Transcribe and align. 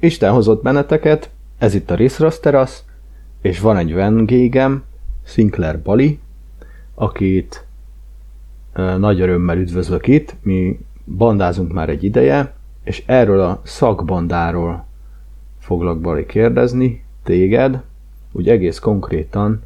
Isten 0.00 0.32
hozott 0.32 0.62
benneteket, 0.62 1.30
ez 1.58 1.74
itt 1.74 1.90
a 1.90 1.94
Riszrasz 1.94 2.40
terasz, 2.40 2.84
és 3.40 3.60
van 3.60 3.76
egy 3.76 3.94
vendégem, 3.94 4.84
Sinclair 5.24 5.80
Bali, 5.82 6.18
akit 6.94 7.64
nagy 8.98 9.20
örömmel 9.20 9.58
üdvözlök 9.58 10.06
itt, 10.06 10.34
mi 10.42 10.78
bandázunk 11.04 11.72
már 11.72 11.88
egy 11.88 12.04
ideje, 12.04 12.52
és 12.84 13.02
erről 13.06 13.40
a 13.40 13.60
szakbandáról 13.64 14.86
foglak 15.58 16.00
Bali 16.00 16.26
kérdezni, 16.26 17.04
téged, 17.22 17.82
úgy 18.32 18.48
egész 18.48 18.78
konkrétan 18.78 19.62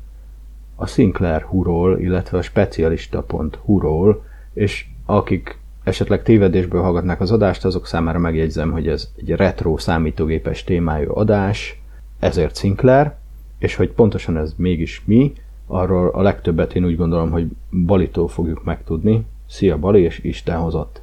a 0.76 0.86
Sinclair 0.86 1.42
Huról, 1.42 1.98
illetve 1.98 2.38
a 2.38 2.42
specialista.hu-ról, 2.42 4.24
és 4.52 4.86
akik 5.06 5.58
esetleg 5.84 6.22
tévedésből 6.22 6.82
hallgatnák 6.82 7.20
az 7.20 7.30
adást, 7.30 7.64
azok 7.64 7.86
számára 7.86 8.18
megjegyzem, 8.18 8.70
hogy 8.70 8.88
ez 8.88 9.08
egy 9.16 9.30
retro 9.30 9.78
számítógépes 9.78 10.64
témájú 10.64 11.14
adás, 11.14 11.80
ezért 12.18 12.56
Sinclair, 12.56 13.12
és 13.58 13.74
hogy 13.74 13.90
pontosan 13.90 14.36
ez 14.36 14.54
mégis 14.56 15.02
mi, 15.04 15.32
arról 15.66 16.08
a 16.08 16.22
legtöbbet 16.22 16.74
én 16.74 16.84
úgy 16.84 16.96
gondolom, 16.96 17.30
hogy 17.30 17.46
Balitól 17.70 18.28
fogjuk 18.28 18.64
megtudni. 18.64 19.26
Szia 19.48 19.78
Bali, 19.78 20.02
és 20.02 20.18
Isten 20.18 20.58
hozott! 20.58 21.02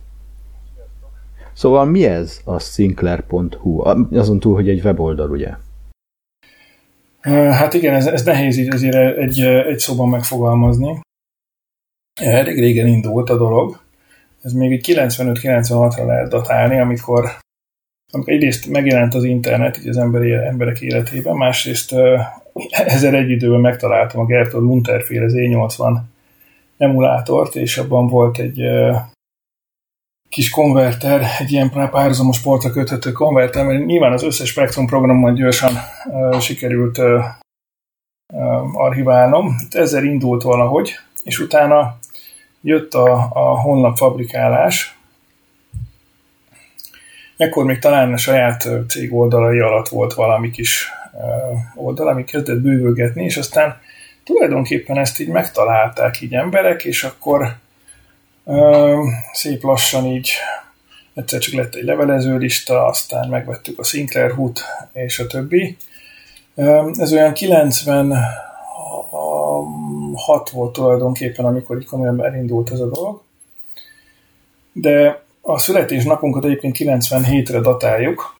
Szóval 1.53 1.85
mi 1.85 2.05
ez 2.05 2.41
a 2.45 2.59
Sinclair.hu? 2.59 3.81
Azon 4.11 4.39
túl, 4.39 4.53
hogy 4.53 4.69
egy 4.69 4.83
weboldal, 4.83 5.29
ugye? 5.29 5.53
Hát 7.51 7.73
igen, 7.73 7.93
ez, 7.93 8.05
ez 8.05 8.23
nehéz 8.23 8.57
így 8.57 8.73
azért 8.73 9.17
egy, 9.17 9.39
egy 9.41 9.79
szóban 9.79 10.09
megfogalmazni. 10.09 10.99
Elég 12.21 12.59
régen 12.59 12.87
indult 12.87 13.29
a 13.29 13.37
dolog. 13.37 13.79
Ez 14.41 14.51
még 14.51 14.71
egy 14.71 14.85
95-96-ra 14.87 16.05
lehet 16.05 16.29
datálni, 16.29 16.79
amikor, 16.79 17.37
amikor 18.11 18.33
egyrészt 18.33 18.67
megjelent 18.67 19.13
az 19.13 19.23
internet 19.23 19.77
így 19.77 19.87
az 19.87 19.97
emberi, 19.97 20.33
emberek 20.33 20.81
életében, 20.81 21.35
másrészt 21.35 21.95
ezzel 22.69 23.15
egy 23.15 23.29
időben 23.29 23.59
megtaláltam 23.59 24.21
a 24.21 24.25
Gertol 24.25 24.61
Lunterféle 24.61 25.25
Z80 25.29 25.97
emulátort, 26.77 27.55
és 27.55 27.77
abban 27.77 28.07
volt 28.07 28.37
egy 28.37 28.61
kis 30.29 30.49
konverter, 30.49 31.21
egy 31.39 31.51
ilyen 31.51 31.69
párhuzamos 31.69 32.39
portra 32.39 32.71
köthető 32.71 33.11
konverter, 33.11 33.65
mert 33.65 33.85
nyilván 33.85 34.13
az 34.13 34.23
összes 34.23 34.49
Spectrum 34.49 34.85
programon 34.85 35.33
gyorsan 35.33 35.73
uh, 36.05 36.39
sikerült 36.39 36.97
uh, 36.97 37.05
uh, 38.33 38.81
archiválnom. 38.81 39.55
Ezzel 39.69 40.03
indult 40.03 40.43
valahogy, 40.43 40.95
és 41.23 41.39
utána 41.39 41.98
jött 42.61 42.93
a, 42.93 43.29
a 43.33 43.59
honlap 43.61 43.97
fabrikálás. 43.97 44.97
Ekkor 47.37 47.65
még 47.65 47.79
talán 47.79 48.13
a 48.13 48.17
saját 48.17 48.69
cég 48.87 49.13
oldalai 49.13 49.59
alatt 49.59 49.87
volt 49.87 50.13
valami 50.13 50.51
kis 50.51 50.89
oldal, 51.75 52.07
ami 52.07 52.23
kezdett 52.23 52.59
bővölgetni, 52.59 53.23
és 53.23 53.37
aztán 53.37 53.81
tulajdonképpen 54.23 54.97
ezt 54.97 55.19
így 55.19 55.27
megtalálták 55.27 56.21
így 56.21 56.33
emberek, 56.33 56.83
és 56.83 57.03
akkor 57.03 57.55
szép 59.31 59.63
lassan 59.63 60.05
így 60.05 60.29
egyszer 61.13 61.39
csak 61.39 61.53
lett 61.53 61.75
egy 61.75 61.83
levelező 61.83 62.37
lista, 62.37 62.85
aztán 62.85 63.29
megvettük 63.29 63.79
a 63.79 63.83
Sinclair 63.83 64.31
Hood 64.31 64.57
és 64.93 65.19
a 65.19 65.27
többi. 65.27 65.77
Ez 66.93 67.13
olyan 67.13 67.33
96 70.25 70.49
volt 70.49 70.73
tulajdonképpen, 70.73 71.45
amikor 71.45 71.77
így 71.77 71.85
komolyan 71.85 72.25
elindult 72.25 72.71
ez 72.71 72.79
a 72.79 72.89
dolog. 72.89 73.21
De 74.71 75.23
a 75.41 75.57
születésnapunkat 75.57 76.45
egyébként 76.45 76.75
97-re 76.79 77.59
datáljuk, 77.59 78.35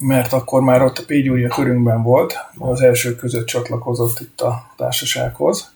mert 0.00 0.32
akkor 0.32 0.62
már 0.62 0.82
ott 0.82 0.98
a 0.98 1.04
Pégyúri 1.06 1.44
a 1.44 1.48
körünkben 1.48 2.02
volt, 2.02 2.34
az 2.58 2.80
első 2.80 3.16
között 3.16 3.46
csatlakozott 3.46 4.20
itt 4.20 4.40
a 4.40 4.72
társasághoz 4.76 5.74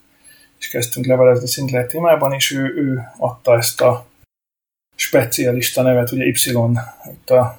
és 0.59 0.69
kezdtünk 0.69 1.07
levelezni 1.07 1.47
Sinclair 1.47 1.87
témában, 1.87 2.33
és 2.33 2.51
ő, 2.51 2.63
ő 2.77 3.03
adta 3.17 3.57
ezt 3.57 3.81
a 3.81 4.07
specialista 4.95 5.83
nevet, 5.83 6.13
ugye 6.13 6.25
Y, 6.25 6.53
itt 7.13 7.31
a, 7.31 7.59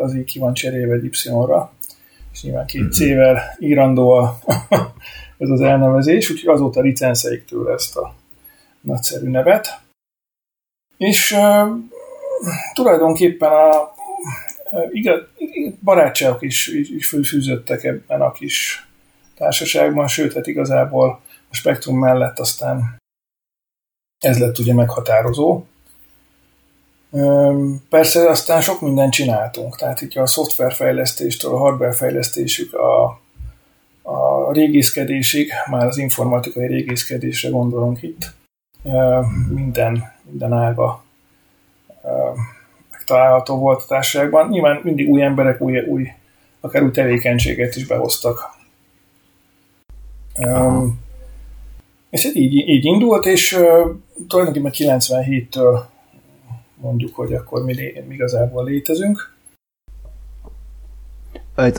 az 0.00 0.14
így 0.14 0.24
ki 0.24 0.38
van 0.38 0.54
cserélve 0.54 0.94
egy 0.94 1.04
Y-ra, 1.04 1.72
és 2.32 2.42
nyilván 2.42 2.66
két 2.66 2.80
mhm. 2.80 2.90
C-vel 2.90 3.56
írandó 3.58 4.10
a, 4.10 4.38
ez 5.38 5.48
az 5.48 5.60
elnevezés, 5.60 6.30
úgyhogy 6.30 6.54
azóta 6.54 6.80
licenszeik 6.80 7.44
tőle 7.44 7.72
ezt 7.72 7.96
a 7.96 8.14
nagyszerű 8.80 9.28
nevet. 9.28 9.80
És 10.96 11.32
uh, 11.32 11.68
tulajdonképpen 12.74 13.50
a 13.50 13.96
igaz, 14.90 15.20
barátságok 15.82 16.42
is, 16.42 16.66
is 16.66 17.08
főfűzöttek 17.08 17.84
ebben 17.84 18.20
a 18.20 18.32
kis 18.32 18.88
társaságban, 19.34 20.06
sőt, 20.06 20.34
hát 20.34 20.46
igazából 20.46 21.20
a 21.50 21.54
spektrum 21.54 21.98
mellett 21.98 22.38
aztán 22.38 22.96
ez 24.18 24.38
lett 24.38 24.58
ugye 24.58 24.74
meghatározó. 24.74 25.64
Persze 27.88 28.28
aztán 28.30 28.60
sok 28.60 28.80
mindent 28.80 29.12
csináltunk, 29.12 29.76
tehát 29.76 30.00
itt 30.00 30.14
a 30.14 30.26
szoftverfejlesztéstől, 30.26 31.54
a 31.54 31.58
hardwarefejlesztésük, 31.58 32.74
a, 32.74 33.20
a 34.08 34.52
régészkedésig, 34.52 35.52
már 35.70 35.86
az 35.86 35.98
informatikai 35.98 36.66
régészkedésre 36.66 37.48
gondolunk 37.48 38.02
itt, 38.02 38.32
minden, 39.48 40.12
minden 40.30 40.52
ága 40.52 41.04
megtalálható 42.90 43.58
volt 43.58 43.82
a 43.82 43.86
társaságban. 43.86 44.48
Nyilván 44.48 44.80
mindig 44.82 45.08
új 45.08 45.22
emberek, 45.22 45.60
új, 45.60 45.78
új 45.78 46.08
akár 46.60 46.82
új 46.82 46.90
tevékenységet 46.90 47.76
is 47.76 47.86
behoztak. 47.86 48.56
Aha. 50.34 50.86
És 52.10 52.24
ez 52.24 52.36
így, 52.36 52.68
így 52.68 52.84
indult, 52.84 53.26
és 53.26 53.52
uh, 53.52 53.96
tulajdonképpen 54.28 54.98
97-től 54.98 55.80
mondjuk, 56.74 57.14
hogy 57.14 57.34
akkor 57.34 57.64
mi, 57.64 57.74
mi 58.08 58.14
igazából 58.14 58.64
létezünk. 58.64 59.36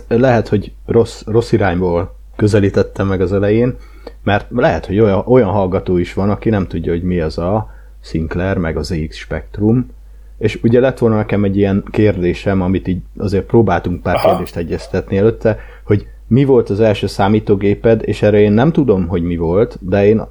Lehet, 0.07 0.47
hogy 0.47 0.73
rossz, 0.85 1.21
rossz 1.25 1.51
irányból 1.51 2.18
közelítettem 2.39 3.07
meg 3.07 3.21
az 3.21 3.33
elején, 3.33 3.75
mert 4.23 4.45
lehet, 4.49 4.85
hogy 4.85 4.99
olyan, 4.99 5.23
olyan 5.25 5.49
hallgató 5.49 5.97
is 5.97 6.13
van, 6.13 6.29
aki 6.29 6.49
nem 6.49 6.67
tudja, 6.67 6.91
hogy 6.91 7.03
mi 7.03 7.19
az 7.19 7.37
a 7.37 7.69
Sinclair, 8.01 8.57
meg 8.57 8.77
az 8.77 8.87
ZX 8.87 9.15
Spectrum, 9.15 9.89
és 10.37 10.59
ugye 10.63 10.79
lett 10.79 10.97
volna 10.97 11.15
nekem 11.15 11.43
egy 11.43 11.57
ilyen 11.57 11.83
kérdésem, 11.91 12.61
amit 12.61 12.87
így 12.87 13.01
azért 13.17 13.45
próbáltunk 13.45 14.01
pár 14.01 14.15
Aha. 14.15 14.29
kérdést 14.29 14.55
egyeztetni 14.55 15.17
előtte, 15.17 15.57
hogy 15.83 16.07
mi 16.27 16.45
volt 16.45 16.69
az 16.69 16.79
első 16.79 17.07
számítógéped, 17.07 18.01
és 18.05 18.21
erre 18.21 18.39
én 18.39 18.51
nem 18.51 18.71
tudom, 18.71 19.07
hogy 19.07 19.23
mi 19.23 19.37
volt, 19.37 19.77
de 19.81 20.05
én 20.05 20.21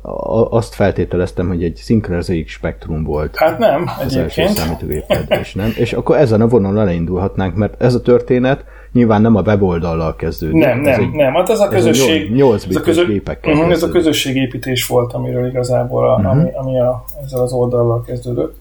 azt 0.50 0.74
feltételeztem, 0.74 1.48
hogy 1.48 1.64
egy 1.64 1.76
Sinclair 1.76 2.22
ZX 2.22 2.50
Spectrum 2.50 3.04
volt. 3.04 3.36
Hát 3.36 3.58
nem, 3.58 3.84
az 3.98 4.16
egyébként. 4.16 4.38
első 4.38 4.60
számítógéped, 4.60 5.26
és 5.40 5.54
nem. 5.54 5.72
És 5.76 5.92
akkor 5.92 6.16
ezen 6.16 6.40
a 6.40 6.46
vonalon 6.46 6.88
elindulhatnánk, 6.88 7.54
mert 7.54 7.82
ez 7.82 7.94
a 7.94 8.00
történet 8.00 8.64
nyilván 8.92 9.22
nem 9.22 9.36
a 9.36 9.40
weboldallal 9.40 10.16
kezdődik. 10.16 10.64
Nem, 10.64 10.80
nem, 10.80 11.00
egy, 11.00 11.10
nem. 11.10 11.34
Hát 11.34 11.48
ez 11.48 11.60
a 11.60 11.68
közösség... 11.68 12.22
Ez 12.22 12.30
a 12.30 12.34
8 12.34 12.64
ez 12.68 12.76
a, 12.76 12.80
közö, 12.80 13.06
gépekkel 13.06 13.52
uh-huh, 13.52 13.70
ez 13.70 13.82
a 13.82 13.88
közösségépítés 13.88 14.86
volt, 14.86 15.12
amiről 15.12 15.46
igazából, 15.46 16.10
a, 16.10 16.14
uh-huh. 16.16 16.30
ami, 16.30 16.50
ami 16.54 16.80
a, 16.80 17.04
ezzel 17.24 17.40
az 17.40 17.52
oldallal 17.52 18.02
kezdődött. 18.02 18.56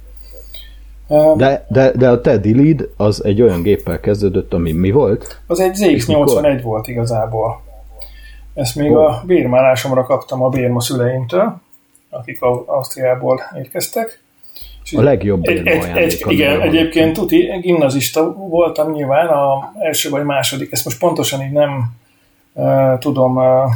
De, 1.35 1.65
de, 1.69 1.91
de 1.91 2.09
a 2.09 2.21
te 2.21 2.37
Dilid 2.37 2.89
az 2.97 3.23
egy 3.23 3.41
olyan 3.41 3.61
géppel 3.61 3.99
kezdődött, 3.99 4.53
ami 4.53 4.71
mi 4.71 4.91
volt? 4.91 5.41
Az 5.47 5.59
egy 5.59 5.75
ZX81 5.81 6.59
volt 6.63 6.87
igazából. 6.87 7.61
Ezt 8.53 8.75
még 8.75 8.91
oh. 8.91 9.03
a 9.03 9.23
bérmálásomra 9.25 10.03
kaptam 10.03 10.43
a 10.43 10.49
bérma 10.49 10.81
szüleimtől, 10.81 11.61
akik 12.09 12.41
Ausztriából 12.65 13.41
érkeztek. 13.57 14.21
A 14.95 15.01
legjobb 15.01 15.47
egy, 15.47 15.67
egy, 15.67 15.83
egy, 15.95 16.23
Igen, 16.27 16.61
egyébként 16.61 17.13
tuti, 17.13 17.59
gimnazista 17.61 18.33
voltam 18.33 18.91
nyilván, 18.91 19.27
a 19.27 19.71
első 19.79 20.09
vagy 20.09 20.23
második, 20.23 20.71
ezt 20.71 20.85
most 20.85 20.99
pontosan 20.99 21.41
így 21.41 21.51
nem 21.51 21.91
uh, 22.53 22.97
tudom 22.97 23.35
uh, 23.35 23.71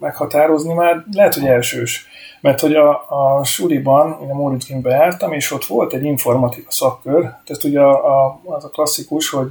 meghatározni 0.00 0.74
már, 0.74 1.04
lehet, 1.12 1.34
hogy 1.34 1.46
elsős. 1.46 2.08
Mert 2.40 2.60
hogy 2.60 2.74
a, 2.74 2.90
a 2.90 3.44
suliban, 3.44 4.18
én 4.22 4.30
a 4.30 4.34
Móricz 4.34 4.68
jártam, 4.82 5.32
és 5.32 5.52
ott 5.52 5.64
volt 5.64 5.92
egy 5.92 6.04
informatika 6.04 6.70
szakkör, 6.70 7.20
tehát 7.20 7.64
ugye 7.64 7.80
a, 7.80 8.24
a, 8.24 8.40
az 8.44 8.64
a 8.64 8.68
klasszikus, 8.68 9.30
hogy 9.30 9.48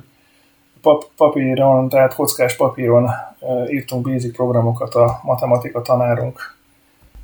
pap, 0.81 1.05
papíron, 1.17 1.89
tehát 1.89 2.13
kockás 2.13 2.55
papíron 2.55 3.09
uh, 3.39 3.73
írtunk 3.73 4.09
basic 4.09 4.35
programokat 4.35 4.95
a 4.95 5.19
matematika 5.23 5.81
tanárunk. 5.81 6.55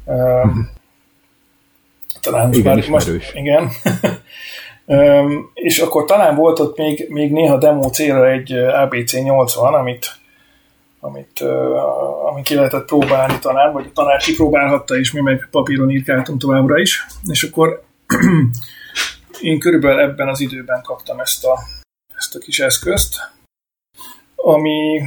Uh, 0.06 0.50
talán 2.25 2.54
igen, 2.54 2.77
már, 2.77 2.89
most, 2.89 3.33
igen. 3.33 3.69
um, 4.86 5.51
és 5.54 5.80
akkor 5.80 6.06
talán 6.06 6.36
volt 6.36 6.60
ott 6.60 6.77
még, 6.77 7.06
még 7.10 7.31
néha 7.31 7.57
demo 7.57 7.89
célra 7.89 8.30
egy 8.30 8.51
ABC 8.54 9.13
80, 9.13 9.74
amit 9.74 10.07
amit, 11.00 11.39
uh, 11.42 12.27
amit 12.27 12.44
ki 12.44 12.56
lehetett 12.56 12.86
próbálni 12.86 13.39
talán, 13.39 13.74
vagy 13.74 13.86
a 13.86 13.92
tanár 13.94 14.19
kipróbálhatta, 14.19 14.98
és 14.98 15.12
mi 15.12 15.22
meg 15.22 15.48
papíron 15.51 15.89
írkáltunk 15.89 16.39
továbbra 16.39 16.77
is. 16.80 17.06
És 17.27 17.44
akkor 17.44 17.83
én 19.42 19.60
körülbelül 19.60 20.00
ebben 20.00 20.27
az 20.27 20.39
időben 20.39 20.81
kaptam 20.81 21.19
ezt 21.19 21.45
a 21.45 21.60
ezt 22.18 22.36
a 22.36 22.39
kis 22.39 22.60
eszközt, 22.60 23.16
ami 24.36 25.01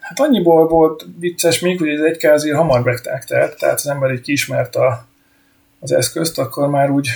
hát 0.00 0.20
annyiból 0.20 0.68
volt 0.68 1.06
vicces 1.18 1.58
még, 1.58 1.78
hogy 1.78 1.88
ez 1.88 2.00
egy 2.00 2.16
kázír 2.16 2.54
hamar 2.54 2.82
megtágtelt, 2.82 3.58
tehát 3.58 3.74
az 3.74 3.86
ember 3.88 4.10
így 4.10 4.20
kiismert 4.20 4.76
a, 4.76 5.06
az 5.84 5.92
eszközt, 5.92 6.38
akkor 6.38 6.68
már 6.68 6.90
úgy, 6.90 7.08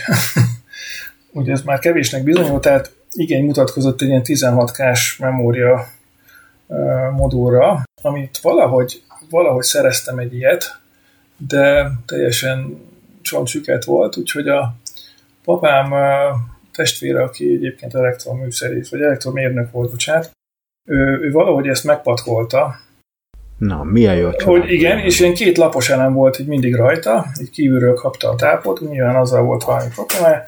úgy 1.39 1.51
ez 1.51 1.63
már 1.63 1.79
kevésnek 1.79 2.23
bizonyult, 2.23 2.63
tehát 2.63 2.93
igény 3.11 3.45
mutatkozott 3.45 4.01
egy 4.01 4.09
ilyen 4.09 4.23
16K-s 4.25 5.17
memória 5.19 5.87
modulra, 7.13 7.83
amit 8.03 8.39
valahogy, 8.39 9.03
valahogy 9.31 9.65
szereztem 9.65 10.19
egy 10.19 10.35
ilyet, 10.35 10.81
de 11.37 11.91
teljesen 12.07 12.81
csontsüket 13.23 13.85
volt, 13.85 14.17
úgyhogy 14.17 14.49
a 14.49 14.75
papám 15.45 15.95
testvére, 16.73 17.23
aki 17.23 17.53
egyébként 17.53 17.95
elektroműszerész, 17.95 18.91
vagy 18.91 19.01
elektromérnök 19.01 19.71
volt, 19.71 19.91
bocsánat, 19.91 20.31
ő, 20.85 21.21
ő 21.23 21.31
valahogy 21.31 21.69
ezt 21.69 21.85
megpatkolta. 21.85 22.81
Na, 23.59 23.83
milyen 23.83 24.17
jó 24.17 24.31
Hogy 24.45 24.73
igen, 24.73 24.99
és 24.99 25.21
ilyen 25.21 25.35
két 25.35 25.57
lapos 25.57 25.91
elem 25.91 26.13
volt 26.13 26.39
így 26.39 26.47
mindig 26.47 26.75
rajta, 26.75 27.27
így 27.41 27.51
kívülről 27.51 27.95
kapta 27.95 28.29
a 28.29 28.35
tápot, 28.35 28.81
nyilván 28.81 29.17
azzal 29.17 29.43
volt 29.43 29.65
valami 29.65 29.89
probléma, 29.95 30.43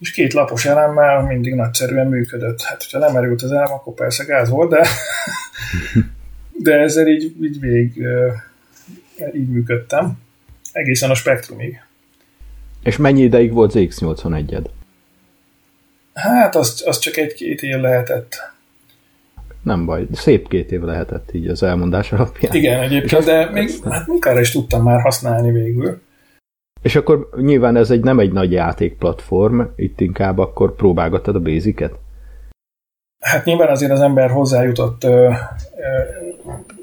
és 0.00 0.10
két 0.10 0.32
lapos 0.32 0.64
elemmel 0.64 1.22
mindig 1.22 1.54
nagyszerűen 1.54 2.06
működött. 2.06 2.62
Hát, 2.62 2.82
hogyha 2.82 2.98
lemerült 2.98 3.42
az 3.42 3.52
elem, 3.52 3.72
akkor 3.72 3.94
persze 3.94 4.24
gáz 4.24 4.48
volt, 4.48 4.70
de, 4.70 4.86
de 6.64 6.72
ezzel 6.78 7.06
így, 7.06 7.34
így 7.42 7.60
végig 7.60 8.06
így 9.34 9.48
működtem. 9.48 10.18
Egészen 10.72 11.10
a 11.10 11.14
spektrumig. 11.14 11.82
És 12.82 12.96
mennyi 12.96 13.22
ideig 13.22 13.52
volt 13.52 13.74
az 13.74 13.82
X81-ed? 13.86 14.64
Hát, 16.14 16.56
az, 16.56 16.82
az 16.86 16.98
csak 16.98 17.16
egy-két 17.16 17.62
év 17.62 17.80
lehetett. 17.80 18.53
Nem 19.64 19.84
baj, 19.84 20.06
szép 20.12 20.48
két 20.48 20.72
év 20.72 20.80
lehetett 20.80 21.34
így 21.34 21.46
az 21.46 21.62
elmondás 21.62 22.12
alapján. 22.12 22.54
Igen, 22.54 22.80
egyébként, 22.80 23.24
de 23.24 23.50
még 23.50 23.70
hát 23.84 24.06
munkára 24.06 24.40
is 24.40 24.50
tudtam 24.50 24.82
már 24.82 25.00
használni 25.00 25.50
végül. 25.50 26.00
És 26.82 26.96
akkor 26.96 27.28
nyilván 27.36 27.76
ez 27.76 27.90
egy 27.90 28.02
nem 28.02 28.18
egy 28.18 28.32
nagy 28.32 28.52
játékplatform, 28.52 29.60
itt 29.76 30.00
inkább 30.00 30.38
akkor 30.38 30.74
próbálgattad 30.74 31.34
a 31.34 31.40
basicet? 31.40 31.92
Hát 33.20 33.44
nyilván 33.44 33.68
azért 33.68 33.92
az 33.92 34.00
ember 34.00 34.30
hozzájutott 34.30 35.04
ö, 35.04 35.08
ö, 35.08 35.32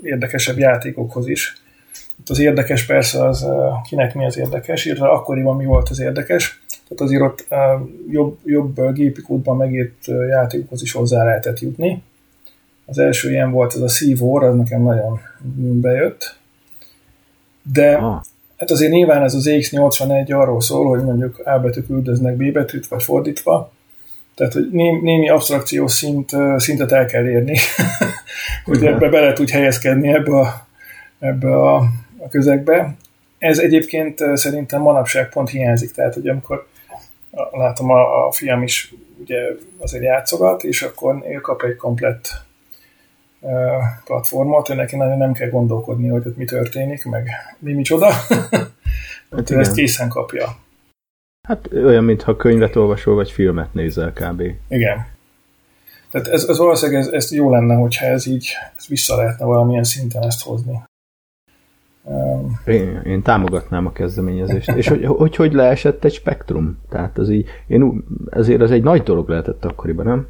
érdekesebb 0.01 0.57
játékokhoz 0.57 1.27
is. 1.27 1.53
Itt 2.19 2.29
az 2.29 2.39
érdekes 2.39 2.85
persze 2.85 3.27
az, 3.27 3.47
kinek 3.89 4.15
mi 4.15 4.25
az 4.25 4.37
érdekes, 4.37 4.85
illetve 4.85 5.07
akkoriban 5.07 5.55
mi 5.55 5.65
volt 5.65 5.89
az 5.89 5.99
érdekes. 5.99 6.61
Tehát 6.87 7.03
azért 7.03 7.21
ott 7.21 7.45
ö, 7.49 7.55
jobb, 8.09 8.39
jobb 8.43 8.93
gépikódban 8.93 9.57
megírt 9.57 10.07
játékokhoz 10.29 10.81
is 10.81 10.91
hozzá 10.91 11.23
lehetett 11.23 11.59
jutni. 11.59 12.03
Az 12.91 12.97
első 12.97 13.29
ilyen 13.29 13.51
volt 13.51 13.73
ez 13.73 13.81
a 13.81 14.05
War, 14.19 14.43
az 14.43 14.55
nekem 14.55 14.81
nagyon 14.81 15.19
bejött. 15.81 16.35
De 17.73 17.93
ah. 17.93 18.21
Hát 18.57 18.71
azért 18.71 18.91
nyilván 18.91 19.23
ez 19.23 19.33
az 19.33 19.47
X81 19.49 20.35
arról 20.35 20.61
szól, 20.61 20.87
hogy 20.87 21.03
mondjuk 21.03 21.41
A 21.45 21.59
betűk 21.59 21.89
üldöznek 21.89 22.35
B 22.35 22.51
betűt, 22.51 22.87
vagy 22.87 23.03
fordítva. 23.03 23.71
Tehát, 24.35 24.53
hogy 24.53 24.69
némi 24.71 25.29
abstrakciós 25.29 25.91
szint, 25.91 26.31
szintet 26.57 26.91
el 26.91 27.05
kell 27.05 27.27
érni, 27.27 27.57
hogy 28.65 28.85
ebbe 28.85 29.09
bele 29.09 29.33
tudj 29.33 29.51
helyezkedni 29.51 30.07
ebbe 30.07 30.39
a, 30.39 30.67
ebbe 31.19 31.55
a, 31.55 31.75
a 32.17 32.27
közegbe. 32.29 32.95
Ez 33.37 33.59
egyébként 33.59 34.23
szerintem 34.33 34.81
manapság 34.81 35.29
pont 35.29 35.49
hiányzik, 35.49 35.91
tehát, 35.91 36.13
hogy 36.13 36.27
amikor 36.27 36.67
látom 37.51 37.89
a, 37.89 38.27
a 38.27 38.31
fiam 38.31 38.63
is 38.63 38.93
ugye 39.21 39.37
azért 39.77 40.03
játszogat, 40.03 40.63
és 40.63 40.81
akkor 40.81 41.23
ő 41.29 41.35
kap 41.35 41.61
egy 41.63 41.75
komplett 41.75 42.29
platformot, 44.05 44.67
neki 44.67 44.95
nagyon 44.95 45.17
nem 45.17 45.33
kell 45.33 45.49
gondolkodni, 45.49 46.07
hogy 46.07 46.27
ott 46.27 46.37
mi 46.37 46.45
történik, 46.45 47.05
meg 47.05 47.29
mi 47.59 47.73
micsoda. 47.73 48.11
hát 49.31 49.49
ő 49.49 49.59
ezt 49.59 49.75
készen 49.75 50.09
kapja. 50.09 50.45
Hát 51.47 51.69
olyan, 51.73 52.03
mintha 52.03 52.35
könyvet 52.35 52.75
olvasol, 52.75 53.15
vagy 53.15 53.31
filmet 53.31 53.73
nézel 53.73 54.13
kb. 54.13 54.41
Igen. 54.67 55.05
Tehát 56.11 56.27
ez, 56.27 56.43
ez 56.43 56.57
valószínűleg 56.57 57.01
ez, 57.01 57.07
ez 57.07 57.31
jó 57.31 57.49
lenne, 57.49 57.75
hogyha 57.75 58.05
ez 58.05 58.25
így 58.25 58.47
ez 58.77 58.87
vissza 58.87 59.15
lehetne 59.15 59.45
valamilyen 59.45 59.83
szinten 59.83 60.23
ezt 60.23 60.43
hozni. 60.43 60.81
Um, 62.03 62.59
én, 62.65 63.01
én 63.05 63.21
támogatnám 63.21 63.85
a 63.85 63.91
kezdeményezést. 63.91 64.69
És 64.69 64.87
hogy, 64.87 65.05
hogy 65.05 65.35
hogy 65.35 65.53
leesett 65.53 66.03
egy 66.03 66.13
spektrum? 66.13 66.79
Tehát 66.89 67.17
az 67.17 67.29
így, 67.29 67.47
én, 67.67 68.03
ezért 68.29 68.61
az 68.61 68.71
egy 68.71 68.83
nagy 68.83 69.03
dolog 69.03 69.29
lehetett 69.29 69.65
akkoriban, 69.65 70.05
nem? 70.05 70.27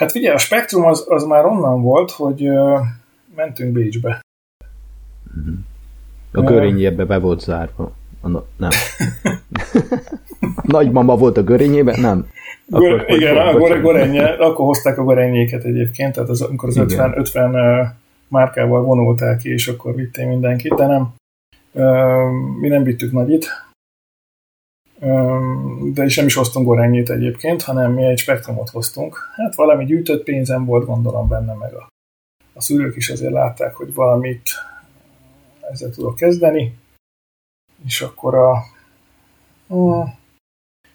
Hát 0.00 0.10
figyelj, 0.10 0.34
a 0.34 0.38
spektrum 0.38 0.84
az, 0.84 1.04
az 1.08 1.24
már 1.24 1.44
onnan 1.44 1.82
volt, 1.82 2.10
hogy 2.10 2.48
uh, 2.48 2.78
mentünk 3.36 3.72
Bécsbe. 3.72 4.20
Uh-huh. 5.38 5.54
A 6.32 6.40
görényébe 6.40 7.04
be 7.04 7.18
volt 7.18 7.40
zárva. 7.40 7.92
Na, 8.22 8.44
nem. 8.56 8.70
Nagymama 10.62 11.16
volt 11.16 11.36
a 11.36 11.42
görényében? 11.42 12.00
Nem. 12.00 12.26
Akkor, 12.70 13.04
igen, 13.06 13.36
a 13.36 13.58
gore, 13.58 13.78
gorenye, 13.78 14.24
akkor 14.24 14.64
hozták 14.64 14.98
a 14.98 15.04
gorenyéket 15.04 15.64
egyébként, 15.64 16.14
tehát 16.14 16.28
az, 16.28 16.40
amikor 16.40 16.68
az 16.68 16.76
50, 16.76 17.18
50 17.18 17.54
uh, 17.54 17.86
márkával 18.28 18.82
vonulták 18.82 19.38
ki, 19.38 19.52
és 19.52 19.68
akkor 19.68 19.94
vitték 19.94 20.26
mindenkit, 20.26 20.74
de 20.74 20.86
nem. 20.86 21.14
Uh, 21.72 22.30
mi 22.60 22.68
nem 22.68 22.82
vittük 22.82 23.12
nagyit, 23.12 23.46
de 25.92 26.04
is 26.04 26.16
nem 26.16 26.26
is 26.26 26.34
hoztunk 26.34 26.66
gorenyét 26.66 27.10
egyébként, 27.10 27.62
hanem 27.62 27.92
mi 27.92 28.04
egy 28.04 28.18
spektrumot 28.18 28.70
hoztunk. 28.70 29.18
Hát 29.36 29.54
valami 29.54 29.84
gyűjtött 29.84 30.24
pénzem 30.24 30.64
volt, 30.64 30.86
gondolom 30.86 31.28
benne, 31.28 31.54
meg 31.54 31.74
a, 31.74 31.88
a 32.52 32.60
szülők 32.60 32.96
is 32.96 33.10
azért 33.10 33.32
látták, 33.32 33.74
hogy 33.74 33.94
valamit 33.94 34.42
ezzel 35.70 35.90
tudok 35.90 36.16
kezdeni, 36.16 36.78
és 37.84 38.00
akkor 38.00 38.34
a 38.34 38.62
hmm, 39.68 40.14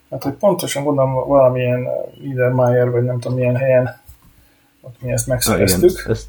hát, 0.10 0.24
hogy 0.24 0.34
pontosan 0.34 0.84
gondolom 0.84 1.14
valamilyen 1.14 1.88
Liedermayer, 2.22 2.92
vagy 2.92 3.04
nem 3.04 3.20
tudom 3.20 3.38
milyen 3.38 3.56
helyen 3.56 4.04
ott 4.82 5.02
mi 5.02 5.12
ezt 5.12 5.28
megszereztük. 5.28 5.90
Igen. 5.90 6.12
Ezt, 6.12 6.28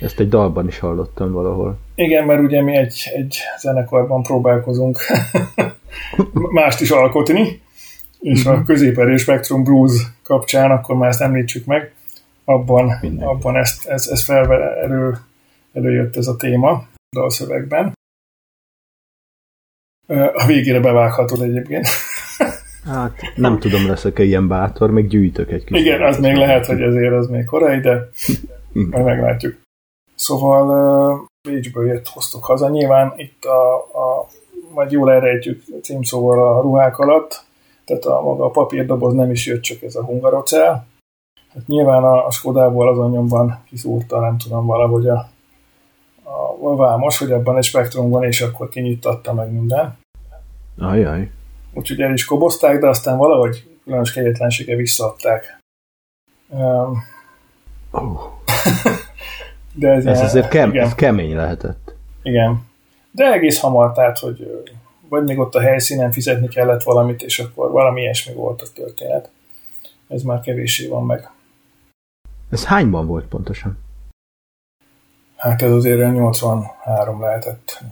ezt 0.00 0.20
egy 0.20 0.28
dalban 0.28 0.66
is 0.66 0.78
hallottam 0.78 1.32
valahol. 1.32 1.78
Igen, 1.94 2.24
mert 2.24 2.40
ugye 2.40 2.62
mi 2.62 2.76
egy, 2.76 3.10
egy 3.14 3.38
zenekarban 3.60 4.22
próbálkozunk 4.22 4.98
mást 6.32 6.80
is 6.80 6.90
alkotni, 6.90 7.62
és 8.20 8.44
a 8.44 8.52
mhm. 8.52 8.64
középerő 8.64 9.16
Spectrum 9.16 9.64
Blues 9.64 9.92
kapcsán, 10.22 10.70
akkor 10.70 10.96
már 10.96 11.08
ezt 11.08 11.20
említsük 11.20 11.64
meg, 11.64 11.94
abban, 12.44 12.90
abban 13.20 13.56
ezt, 13.56 13.86
ez, 13.86 14.06
ez 14.06 14.24
felve 14.24 14.54
elő, 14.82 15.18
előjött 15.72 16.16
ez 16.16 16.26
a 16.26 16.36
téma 16.36 16.70
a 16.70 16.88
dalszövegben. 17.16 17.92
A 20.32 20.46
végére 20.46 20.80
bevághatod 20.80 21.42
egyébként. 21.42 21.86
Hát 22.84 23.20
nem 23.36 23.58
tudom, 23.58 23.86
leszek-e 23.86 24.22
ilyen 24.22 24.48
bátor, 24.48 24.90
még 24.90 25.08
gyűjtök 25.08 25.50
egy 25.50 25.64
kis. 25.64 25.80
Igen, 25.80 26.02
az 26.02 26.18
még 26.18 26.34
lehet, 26.34 26.66
hogy 26.66 26.82
ezért 26.82 27.12
az 27.12 27.28
még 27.28 27.44
korai, 27.44 27.80
de 27.80 28.08
majd 28.72 29.04
meglátjuk. 29.04 29.56
Szóval 30.14 31.28
Bécsből 31.48 31.86
jött, 31.86 32.08
hoztuk 32.08 32.44
haza. 32.44 32.68
Nyilván 32.68 33.12
itt 33.16 33.44
a, 33.44 33.74
a 33.76 34.26
majd 34.74 34.90
jól 34.90 35.12
elrejtjük 35.12 35.62
címszóval 35.82 36.56
a 36.56 36.60
ruhák 36.60 36.98
alatt, 36.98 37.44
tehát 37.84 38.04
a 38.04 38.20
maga 38.20 38.44
a 38.44 38.50
papírdoboz 38.50 39.14
nem 39.14 39.30
is 39.30 39.46
jött, 39.46 39.62
csak 39.62 39.82
ez 39.82 39.94
a 39.94 40.04
hungarocel. 40.04 40.86
Hát 41.54 41.66
nyilván 41.66 42.04
a, 42.04 42.26
a 42.26 42.30
Skodából 42.30 42.88
azon 42.88 43.10
nyomban 43.10 43.62
kiszúrta, 43.68 44.20
nem 44.20 44.38
tudom, 44.38 44.66
valahogy 44.66 45.08
a, 45.08 45.28
a, 46.22 46.66
a 46.70 46.76
vámos, 46.76 47.18
hogy 47.18 47.32
abban 47.32 47.56
egy 47.56 47.64
spektrum 47.64 48.10
van, 48.10 48.24
és 48.24 48.40
akkor 48.40 48.68
kinyittatta 48.68 49.32
meg 49.32 49.52
minden. 49.52 49.98
Ajaj. 50.78 51.30
Úgyhogy 51.72 52.00
el 52.00 52.12
is 52.12 52.24
kobozták, 52.24 52.80
de 52.80 52.88
aztán 52.88 53.18
valahogy 53.18 53.78
különös 53.84 54.12
kegyetlensége 54.12 54.76
visszaadták. 54.76 55.58
Um, 56.48 57.02
oh. 57.90 58.20
de 59.72 59.88
ez, 59.88 60.06
ez 60.06 60.16
ilyen, 60.16 60.24
azért 60.24 60.48
kem, 60.48 60.70
ez 60.74 60.94
kemény 60.94 61.34
lehetett. 61.34 61.94
Igen 62.22 62.72
de 63.14 63.32
egész 63.32 63.60
hamar, 63.60 63.92
tehát, 63.92 64.18
hogy 64.18 64.64
vagy 65.08 65.24
még 65.24 65.38
ott 65.38 65.54
a 65.54 65.60
helyszínen 65.60 66.12
fizetni 66.12 66.48
kellett 66.48 66.82
valamit, 66.82 67.22
és 67.22 67.38
akkor 67.38 67.70
valami 67.70 68.00
ilyesmi 68.00 68.34
volt 68.34 68.62
a 68.62 68.66
történet. 68.74 69.30
Ez 70.08 70.22
már 70.22 70.40
kevéssé 70.40 70.88
van 70.88 71.04
meg. 71.04 71.30
Ez 72.50 72.64
hányban 72.64 73.06
volt 73.06 73.26
pontosan? 73.26 73.78
Hát 75.36 75.62
ez 75.62 75.70
azért 75.70 76.12
83 76.12 77.20
lehetett. 77.20 77.82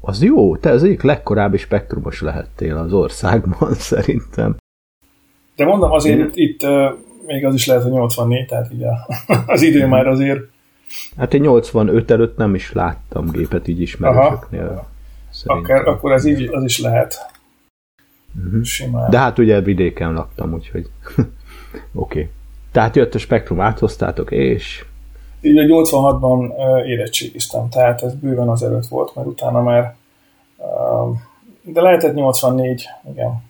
Az 0.00 0.22
jó, 0.22 0.56
te 0.56 0.70
az 0.70 0.82
egyik 0.82 1.02
legkorábbi 1.02 1.56
spektrumos 1.56 2.20
lehettél 2.20 2.76
az 2.76 2.92
országban, 2.92 3.74
szerintem. 3.92 4.56
De 5.56 5.64
mondom, 5.64 5.92
azért 5.92 6.18
Én... 6.18 6.24
itt, 6.24 6.36
itt 6.36 6.68
még 7.26 7.44
az 7.44 7.54
is 7.54 7.66
lehet, 7.66 7.82
hogy 7.82 7.92
84, 7.92 8.46
tehát 8.46 8.72
így 8.72 8.82
a, 8.82 9.08
az 9.52 9.62
idő 9.62 9.86
már 9.86 10.06
azért 10.06 10.40
Hát 11.16 11.34
én 11.34 11.40
85 11.40 12.10
előtt 12.10 12.36
nem 12.36 12.54
is 12.54 12.72
láttam 12.72 13.30
gépet 13.30 13.68
így 13.68 13.80
ismerősöknél. 13.80 14.88
Akkor, 15.44 15.88
akkor 15.88 16.12
ez 16.12 16.24
így 16.24 16.48
az 16.52 16.64
is 16.64 16.80
lehet. 16.80 17.32
Uh-huh. 18.44 18.62
Simán. 18.62 19.10
De 19.10 19.18
hát 19.18 19.38
ugye 19.38 19.60
vidéken 19.60 20.12
laktam, 20.12 20.52
úgyhogy 20.52 20.90
oké. 21.16 21.28
okay. 21.92 22.28
Tehát 22.72 22.96
jött 22.96 23.14
a 23.14 23.18
spektrum, 23.18 23.60
áthoztátok, 23.60 24.30
és... 24.30 24.84
Így 25.40 25.58
a 25.58 25.62
86-ban 25.62 26.52
érettségiztem, 26.86 27.68
tehát 27.68 28.02
ez 28.02 28.14
bőven 28.14 28.48
az 28.48 28.62
előtt 28.62 28.86
volt, 28.86 29.14
mert 29.14 29.28
utána 29.28 29.62
már 29.62 29.94
de 31.62 31.80
lehetett 31.80 32.14
84, 32.14 32.88
igen. 33.10 33.42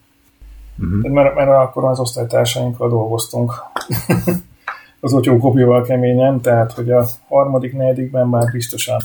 Uh-huh. 0.79 1.13
Mert, 1.13 1.35
mert 1.35 1.51
akkor 1.51 1.85
az 1.85 2.01
osztálytársainkkal 2.01 2.89
dolgoztunk. 2.89 3.53
az 5.01 5.13
otyó 5.13 5.39
kopival 5.39 5.83
keményen, 5.83 6.41
tehát 6.41 6.73
hogy 6.73 6.91
a 6.91 7.07
harmadik, 7.29 7.73
negyedikben 7.73 8.29
már 8.29 8.51
biztosan 8.53 9.01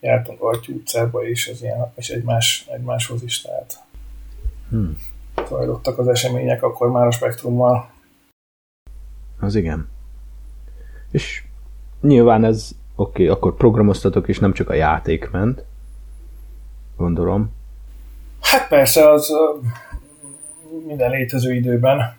jártunk 0.00 0.42
Artyú 0.42 0.74
utcába, 0.74 1.26
és, 1.26 1.48
ez 1.48 1.62
ilyen, 1.62 1.92
és 1.94 2.08
egymás, 2.08 2.66
egymáshoz 2.72 3.22
is, 3.22 3.42
tehát 3.42 3.78
hmm. 4.68 4.98
zajlottak 5.48 5.98
az 5.98 6.08
események 6.08 6.62
akkor 6.62 6.90
már 6.90 7.06
a 7.06 7.10
spektrummal. 7.10 7.90
Az 9.40 9.54
igen. 9.54 9.88
És 11.10 11.44
nyilván 12.00 12.44
ez 12.44 12.70
oké, 12.94 13.22
okay, 13.22 13.26
akkor 13.34 13.54
programoztatok, 13.54 14.28
és 14.28 14.38
nem 14.38 14.52
csak 14.52 14.70
a 14.70 14.74
játék 14.74 15.30
ment, 15.30 15.64
gondolom. 16.96 17.52
Hát 18.40 18.68
persze, 18.68 19.10
az 19.10 19.32
minden 20.86 21.10
létező 21.10 21.54
időben 21.54 22.16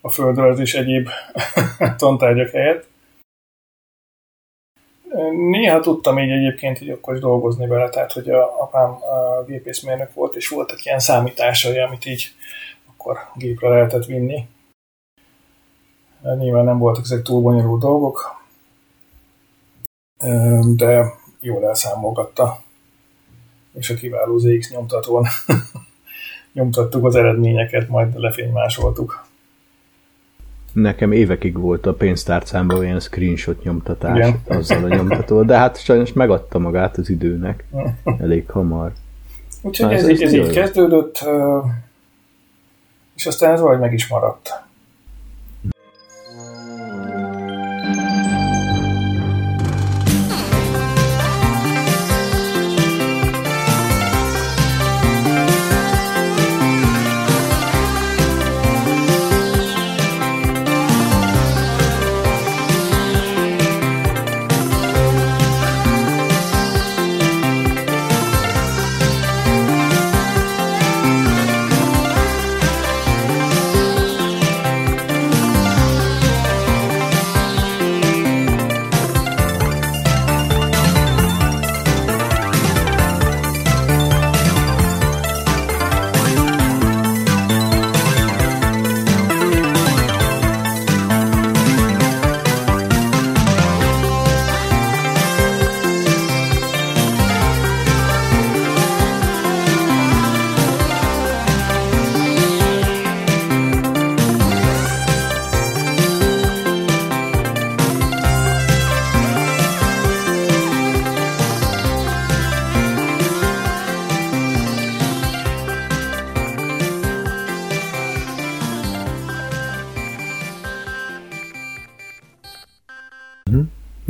a 0.00 0.10
földről 0.10 0.60
és 0.60 0.74
egyéb 0.74 1.08
tantárgyak 1.98 2.50
helyett. 2.50 2.86
Néha 5.50 5.80
tudtam 5.80 6.18
így 6.18 6.30
egyébként 6.30 6.80
így 6.80 6.90
akkor 6.90 7.14
is 7.14 7.20
dolgozni 7.20 7.66
vele, 7.66 7.88
tehát 7.88 8.12
hogy 8.12 8.30
a 8.30 8.62
apám 8.62 8.90
a 8.90 9.44
gépészmérnök 9.46 10.14
volt, 10.14 10.36
és 10.36 10.48
voltak 10.48 10.84
ilyen 10.84 10.98
számításai, 10.98 11.78
amit 11.78 12.06
így 12.06 12.26
akkor 12.86 13.18
gépre 13.34 13.68
lehetett 13.68 14.04
vinni. 14.04 14.48
Nyilván 16.38 16.64
nem 16.64 16.78
voltak 16.78 17.04
ezek 17.04 17.22
túl 17.22 17.42
bonyolult 17.42 17.80
dolgok, 17.80 18.42
de 20.76 21.12
jól 21.40 21.66
elszámolgatta, 21.66 22.62
és 23.74 23.90
a 23.90 23.94
kiváló 23.94 24.38
ZX 24.38 24.70
nyomtatón 24.70 25.26
nyomtattuk 26.52 27.04
az 27.04 27.14
eredményeket, 27.14 27.88
majd 27.88 28.18
lefénymásoltuk. 28.18 29.27
Nekem 30.80 31.12
évekig 31.12 31.58
volt 31.58 31.86
a 31.86 31.94
pénztárcámban 31.94 32.78
olyan 32.78 33.00
screenshot 33.00 33.62
nyomtatás 33.62 34.16
Igen. 34.16 34.40
azzal 34.46 34.84
a 34.84 34.88
nyomtató, 34.88 35.42
de 35.42 35.56
hát 35.56 35.82
sajnos 35.82 36.12
megadta 36.12 36.58
magát 36.58 36.96
az 36.96 37.10
időnek 37.10 37.64
elég 38.18 38.50
hamar. 38.50 38.92
Úgyhogy 39.62 39.92
ez, 39.92 40.08
ez, 40.08 40.20
ez 40.20 40.32
így 40.32 40.50
kezdődött, 40.50 41.28
és 43.14 43.26
aztán 43.26 43.52
ez 43.52 43.60
valahogy 43.60 43.80
meg 43.80 43.92
is 43.92 44.08
maradt. 44.08 44.67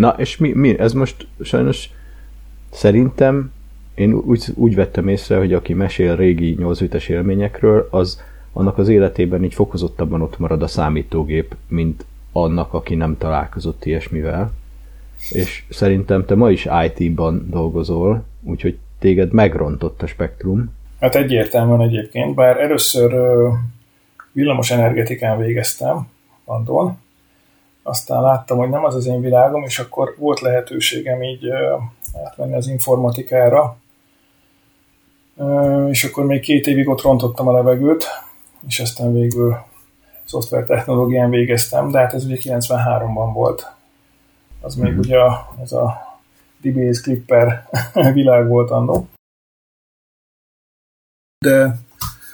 Na, 0.08 0.14
és 0.18 0.36
mi, 0.36 0.52
mi? 0.52 0.78
Ez 0.78 0.92
most 0.92 1.26
sajnos 1.42 1.90
szerintem 2.70 3.52
én 3.94 4.12
úgy, 4.12 4.44
úgy 4.54 4.74
vettem 4.74 5.08
észre, 5.08 5.36
hogy 5.36 5.52
aki 5.52 5.72
mesél 5.72 6.16
régi 6.16 6.54
8 6.58 7.08
élményekről, 7.08 7.88
az 7.90 8.22
annak 8.52 8.78
az 8.78 8.88
életében 8.88 9.44
így 9.44 9.54
fokozottabban 9.54 10.22
ott 10.22 10.38
marad 10.38 10.62
a 10.62 10.66
számítógép, 10.66 11.54
mint 11.68 12.04
annak, 12.32 12.74
aki 12.74 12.94
nem 12.94 13.18
találkozott 13.18 13.84
ilyesmivel. 13.84 14.52
És 15.30 15.64
szerintem 15.68 16.24
te 16.24 16.34
ma 16.34 16.50
is 16.50 16.68
IT-ban 16.84 17.46
dolgozol, 17.50 18.24
úgyhogy 18.42 18.78
téged 18.98 19.32
megrontott 19.32 20.02
a 20.02 20.06
spektrum. 20.06 20.74
Hát 21.00 21.14
egyértelműen 21.14 21.80
egyébként, 21.80 22.34
bár 22.34 22.60
először 22.60 23.14
villamos 24.32 24.70
energetikán 24.70 25.38
végeztem, 25.38 26.06
Andon, 26.44 26.98
aztán 27.88 28.22
láttam, 28.22 28.58
hogy 28.58 28.68
nem 28.68 28.84
az 28.84 28.94
az 28.94 29.06
én 29.06 29.20
világom, 29.20 29.62
és 29.62 29.78
akkor 29.78 30.14
volt 30.18 30.40
lehetőségem 30.40 31.22
így 31.22 31.48
átmenni 32.24 32.54
az 32.54 32.68
informatikára, 32.68 33.76
és 35.88 36.04
akkor 36.04 36.24
még 36.24 36.40
két 36.40 36.66
évig 36.66 36.88
ott 36.88 37.02
rontottam 37.02 37.48
a 37.48 37.52
levegőt, 37.52 38.04
és 38.66 38.80
aztán 38.80 39.12
végül 39.12 39.56
szoftvertechnológián 40.24 41.30
végeztem, 41.30 41.90
de 41.90 41.98
hát 41.98 42.14
ez 42.14 42.24
ugye 42.24 42.36
93-ban 42.40 43.30
volt. 43.32 43.72
Az 44.60 44.74
még 44.74 44.92
mm. 44.92 44.98
ugye 44.98 45.18
ez 45.62 45.72
a 45.72 46.18
DBase 46.60 47.00
Clipper 47.02 47.68
világ 48.12 48.48
volt 48.48 48.70
annó. 48.70 49.08
De 51.44 51.58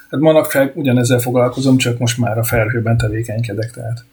hát 0.09 0.19
manapság 0.19 0.77
ugyanezzel 0.77 1.19
foglalkozom, 1.19 1.77
csak 1.77 1.97
most 1.97 2.17
már 2.17 2.37
a 2.37 2.43
felhőben 2.43 2.97
tevékenykedek, 2.97 3.71
tehát 3.71 4.05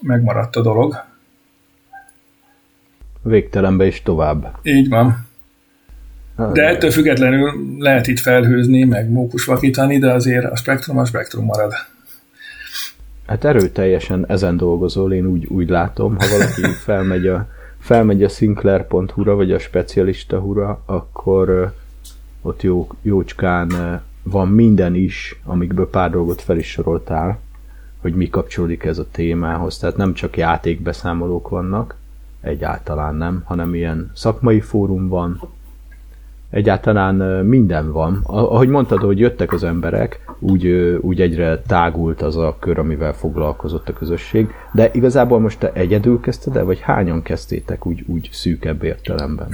megmaradt 0.00 0.56
a 0.56 0.62
dolog. 0.62 1.04
Végtelenbe 3.22 3.86
is 3.86 4.02
tovább. 4.02 4.58
Így 4.62 4.88
van. 4.88 5.26
De 6.52 6.62
ettől 6.62 6.90
függetlenül 6.90 7.52
lehet 7.78 8.06
itt 8.06 8.18
felhőzni, 8.18 8.84
meg 8.84 9.10
mókus 9.10 9.44
vakítani, 9.44 9.98
de 9.98 10.12
azért 10.12 10.44
a 10.44 10.56
spektrum 10.56 10.98
a 10.98 11.04
spektrum 11.04 11.44
marad. 11.44 11.72
Hát 13.26 13.44
erőteljesen 13.44 14.24
ezen 14.28 14.56
dolgozol, 14.56 15.12
én 15.12 15.26
úgy, 15.26 15.46
úgy 15.46 15.68
látom, 15.68 16.16
ha 16.18 16.26
valaki 16.30 16.62
felmegy 16.84 17.26
a, 17.26 17.48
felmegy 17.78 18.22
a 18.22 18.28
sinclair.hu-ra, 18.28 19.34
vagy 19.34 19.52
a 19.52 19.58
specialista 19.58 20.38
hura, 20.38 20.82
akkor 20.86 21.74
ott 22.42 22.62
jó, 22.62 22.88
jócskán 23.02 24.00
van 24.22 24.48
minden 24.48 24.94
is, 24.94 25.40
amikből 25.44 25.90
pár 25.90 26.10
dolgot 26.10 26.42
fel 26.42 26.58
is 26.58 26.70
soroltál 26.70 27.38
hogy 28.04 28.14
mi 28.14 28.28
kapcsolódik 28.28 28.84
ez 28.84 28.98
a 28.98 29.06
témához. 29.10 29.78
Tehát 29.78 29.96
nem 29.96 30.14
csak 30.14 30.36
játékbeszámolók 30.36 31.48
vannak, 31.48 31.96
egyáltalán 32.40 33.14
nem, 33.14 33.42
hanem 33.44 33.74
ilyen 33.74 34.10
szakmai 34.14 34.60
fórum 34.60 35.08
van, 35.08 35.40
egyáltalán 36.50 37.14
minden 37.46 37.92
van. 37.92 38.20
Ahogy 38.22 38.68
mondtad, 38.68 39.00
hogy 39.00 39.18
jöttek 39.18 39.52
az 39.52 39.64
emberek, 39.64 40.24
úgy, 40.38 40.66
úgy 41.00 41.20
egyre 41.20 41.60
tágult 41.60 42.22
az 42.22 42.36
a 42.36 42.56
kör, 42.60 42.78
amivel 42.78 43.12
foglalkozott 43.12 43.88
a 43.88 43.92
közösség, 43.92 44.48
de 44.72 44.90
igazából 44.92 45.40
most 45.40 45.58
te 45.58 45.72
egyedül 45.72 46.20
kezdted 46.20 46.56
el, 46.56 46.64
vagy 46.64 46.80
hányan 46.80 47.22
kezdtétek 47.22 47.86
úgy, 47.86 48.04
úgy 48.06 48.28
szűkebb 48.32 48.82
értelemben? 48.82 49.48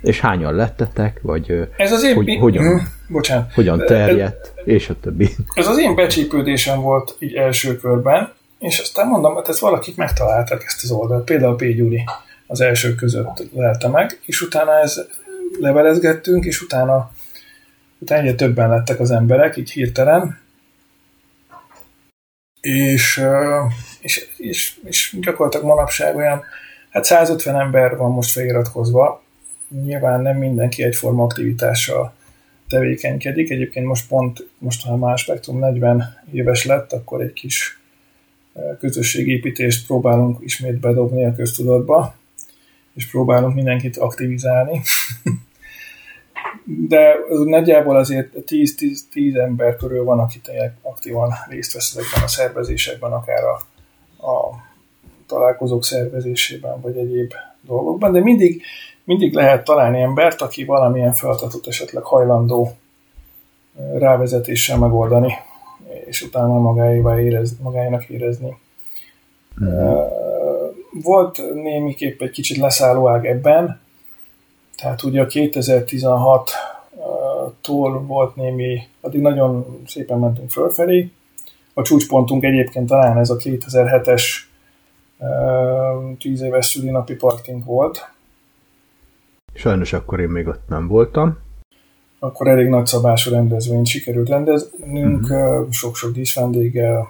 És 0.00 0.20
hányan 0.20 0.54
lettetek, 0.54 1.18
vagy 1.22 1.68
ez 1.76 1.92
az 1.92 2.02
én 2.02 2.14
hogy, 2.14 2.36
hogyan, 2.40 2.64
hm, 2.64 2.84
bocsánat. 3.08 3.52
hogyan 3.52 3.78
terjedt, 3.86 4.52
ez, 4.56 4.62
és 4.64 4.88
a 4.88 4.94
többi. 5.00 5.30
Ez 5.54 5.66
az 5.66 5.78
én 5.78 5.94
becsípődésem 5.94 6.80
volt 6.80 7.16
így 7.18 7.34
első 7.34 7.76
körben, 7.76 8.32
és 8.58 8.78
aztán 8.78 9.06
mondom, 9.08 9.34
hogy 9.34 9.44
ezt 9.48 9.58
valakik 9.58 9.96
megtalálták 9.96 10.64
ezt 10.66 10.82
az 10.82 10.90
oldalt, 10.90 11.24
például 11.24 11.56
P. 11.56 11.64
Gyuri 11.64 12.04
az 12.46 12.60
első 12.60 12.94
között 12.94 13.44
lelte 13.54 13.88
meg, 13.88 14.20
és 14.24 14.40
utána 14.40 14.72
ez 14.72 15.06
levelezgettünk, 15.60 16.44
és 16.44 16.60
utána, 16.62 17.10
utána 17.98 18.20
egyre 18.20 18.34
többen 18.34 18.68
lettek 18.68 19.00
az 19.00 19.10
emberek, 19.10 19.56
így 19.56 19.70
hirtelen, 19.70 20.38
és, 22.60 23.22
és, 24.00 24.28
és, 24.36 24.78
és 24.84 25.16
gyakorlatilag 25.20 25.66
manapság 25.66 26.16
olyan, 26.16 26.42
hát 26.90 27.04
150 27.04 27.60
ember 27.60 27.96
van 27.96 28.10
most 28.10 28.30
feliratkozva, 28.30 29.22
nyilván 29.82 30.20
nem 30.20 30.36
mindenki 30.36 30.82
egyforma 30.82 31.22
aktivitással 31.22 32.12
tevékenykedik. 32.68 33.50
Egyébként 33.50 33.86
most 33.86 34.08
pont, 34.08 34.48
most 34.58 34.86
ha 34.86 34.96
már 34.96 35.18
Spektrum 35.18 35.58
40 35.58 36.04
éves 36.32 36.64
lett, 36.64 36.92
akkor 36.92 37.20
egy 37.20 37.32
kis 37.32 37.80
közösségépítést 38.78 39.86
próbálunk 39.86 40.38
ismét 40.40 40.80
bedobni 40.80 41.24
a 41.24 41.34
köztudatba, 41.34 42.14
és 42.94 43.10
próbálunk 43.10 43.54
mindenkit 43.54 43.96
aktivizálni. 43.96 44.80
De 46.88 47.14
nagyjából 47.44 47.96
azért 47.96 48.32
10-10 48.46 49.38
ember 49.38 49.76
körül 49.76 50.04
van, 50.04 50.18
aki 50.18 50.40
aktívan 50.82 51.32
részt 51.48 51.72
vesz 51.72 51.96
ezekben 51.96 52.22
a 52.22 52.28
szervezésekben, 52.28 53.12
akár 53.12 53.42
a, 53.44 53.54
a 54.26 54.66
találkozók 55.26 55.84
szervezésében, 55.84 56.80
vagy 56.80 56.96
egyéb 56.96 57.32
dolgokban, 57.60 58.12
de 58.12 58.20
mindig, 58.20 58.62
mindig 59.08 59.34
lehet 59.34 59.64
találni 59.64 60.00
embert, 60.00 60.40
aki 60.40 60.64
valamilyen 60.64 61.14
feladatot 61.14 61.66
esetleg 61.66 62.02
hajlandó 62.02 62.72
rávezetéssel 63.98 64.78
megoldani, 64.78 65.32
és 66.04 66.22
utána 66.22 66.58
magáévá 66.58 67.20
érez, 67.20 67.56
magáénak 67.62 68.08
érezni. 68.08 68.58
Mm. 69.64 69.96
Volt 71.02 71.54
némiképp 71.54 72.22
egy 72.22 72.30
kicsit 72.30 72.56
leszállóág 72.56 73.26
ebben, 73.26 73.80
tehát 74.76 75.02
ugye 75.02 75.22
a 75.22 75.26
2016-tól 75.26 78.00
volt 78.06 78.36
némi, 78.36 78.80
addig 79.00 79.20
nagyon 79.20 79.82
szépen 79.86 80.18
mentünk 80.18 80.50
fölfelé. 80.50 81.10
A 81.74 81.82
csúcspontunk 81.82 82.44
egyébként 82.44 82.88
talán 82.88 83.18
ez 83.18 83.30
a 83.30 83.36
2007-es 83.36 84.22
10 86.18 86.40
éves 86.40 86.66
szülinapi 86.66 87.14
partink 87.14 87.64
volt. 87.64 88.16
Sajnos 89.54 89.92
akkor 89.92 90.20
én 90.20 90.28
még 90.28 90.46
ott 90.46 90.68
nem 90.68 90.86
voltam. 90.86 91.38
Akkor 92.18 92.48
elég 92.48 92.68
nagy 92.68 92.86
szabású 92.86 93.30
rendezvényt 93.30 93.86
sikerült 93.86 94.28
rendeznünk, 94.28 95.22
uh-huh. 95.22 95.70
sok-sok 95.70 96.12
díszvendéggel. 96.12 97.06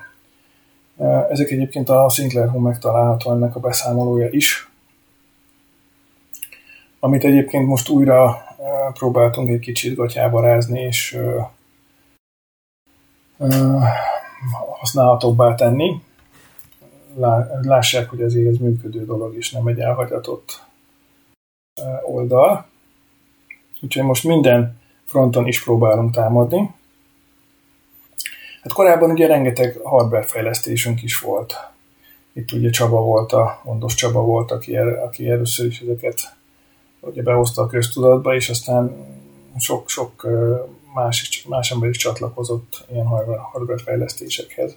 Ezek 1.30 1.50
egyébként 1.50 1.88
a 1.88 2.08
Sinclair 2.08 2.48
Home 2.48 2.68
megtalálható 2.68 3.32
ennek 3.32 3.56
a 3.56 3.60
beszámolója 3.60 4.28
is 4.30 4.68
amit 7.00 7.24
egyébként 7.24 7.66
most 7.66 7.88
újra 7.88 8.42
próbáltunk 8.92 9.48
egy 9.48 9.58
kicsit 9.58 9.96
gatyába 9.96 10.40
rázni, 10.40 10.80
és 10.80 11.18
használhatóbbá 14.78 15.54
tenni. 15.54 16.02
Lássák, 17.62 18.10
hogy 18.10 18.22
azért 18.22 18.48
ez 18.48 18.56
működő 18.56 19.04
dolog, 19.04 19.36
és 19.36 19.52
nem 19.52 19.66
egy 19.66 19.78
elhagyatott 19.78 20.62
oldal. 22.02 22.66
Úgyhogy 23.80 24.02
most 24.02 24.24
minden 24.24 24.80
fronton 25.04 25.46
is 25.46 25.64
próbálunk 25.64 26.14
támadni. 26.14 26.70
Hát 28.62 28.72
korábban 28.72 29.10
ugye 29.10 29.26
rengeteg 29.26 29.80
hardware 29.82 30.22
fejlesztésünk 30.26 31.02
is 31.02 31.18
volt. 31.18 31.54
Itt 32.32 32.52
ugye 32.52 32.70
Csaba 32.70 33.00
volt, 33.00 33.32
a 33.32 33.60
Mondos 33.64 33.94
Csaba 33.94 34.20
volt, 34.20 34.50
aki, 34.50 34.76
el, 34.76 34.88
aki 34.88 35.30
először 35.30 35.66
is 35.66 35.80
ezeket 35.80 36.36
ugye 37.00 37.22
behozta 37.22 37.62
a 37.62 37.66
köztudatba, 37.66 38.34
és 38.34 38.48
aztán 38.48 39.06
sok-sok 39.58 40.26
más, 40.94 41.44
más 41.48 41.70
ember 41.70 41.88
is 41.88 41.96
csatlakozott 41.96 42.84
ilyen 42.90 43.06
hardware 43.52 43.82
fejlesztésekhez. 43.82 44.76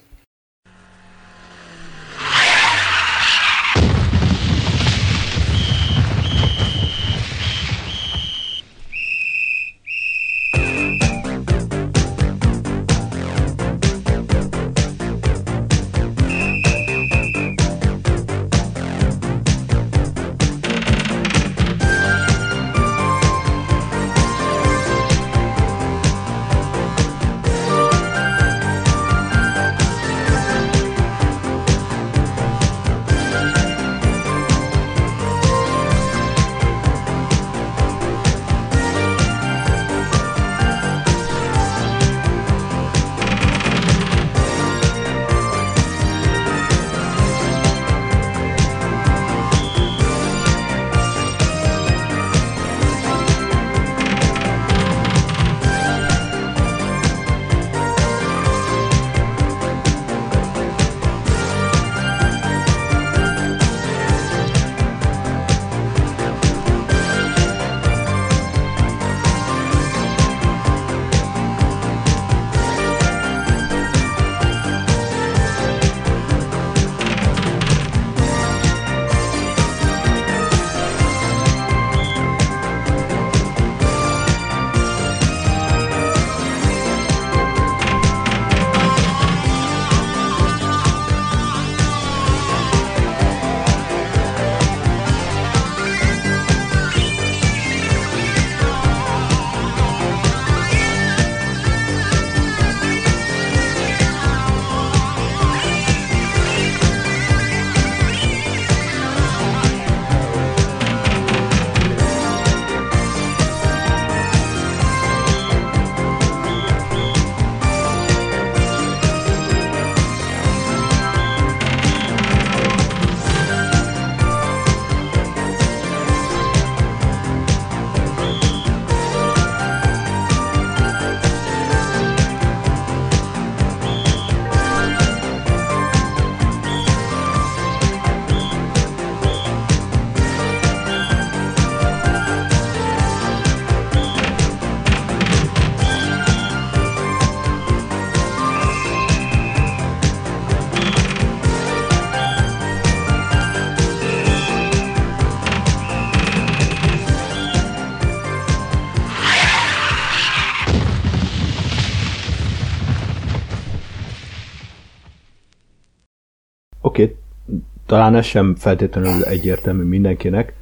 Talán 167.92 168.14
ez 168.14 168.24
sem 168.24 168.54
feltétlenül 168.54 169.22
egyértelmű 169.22 169.82
mindenkinek, 169.82 170.52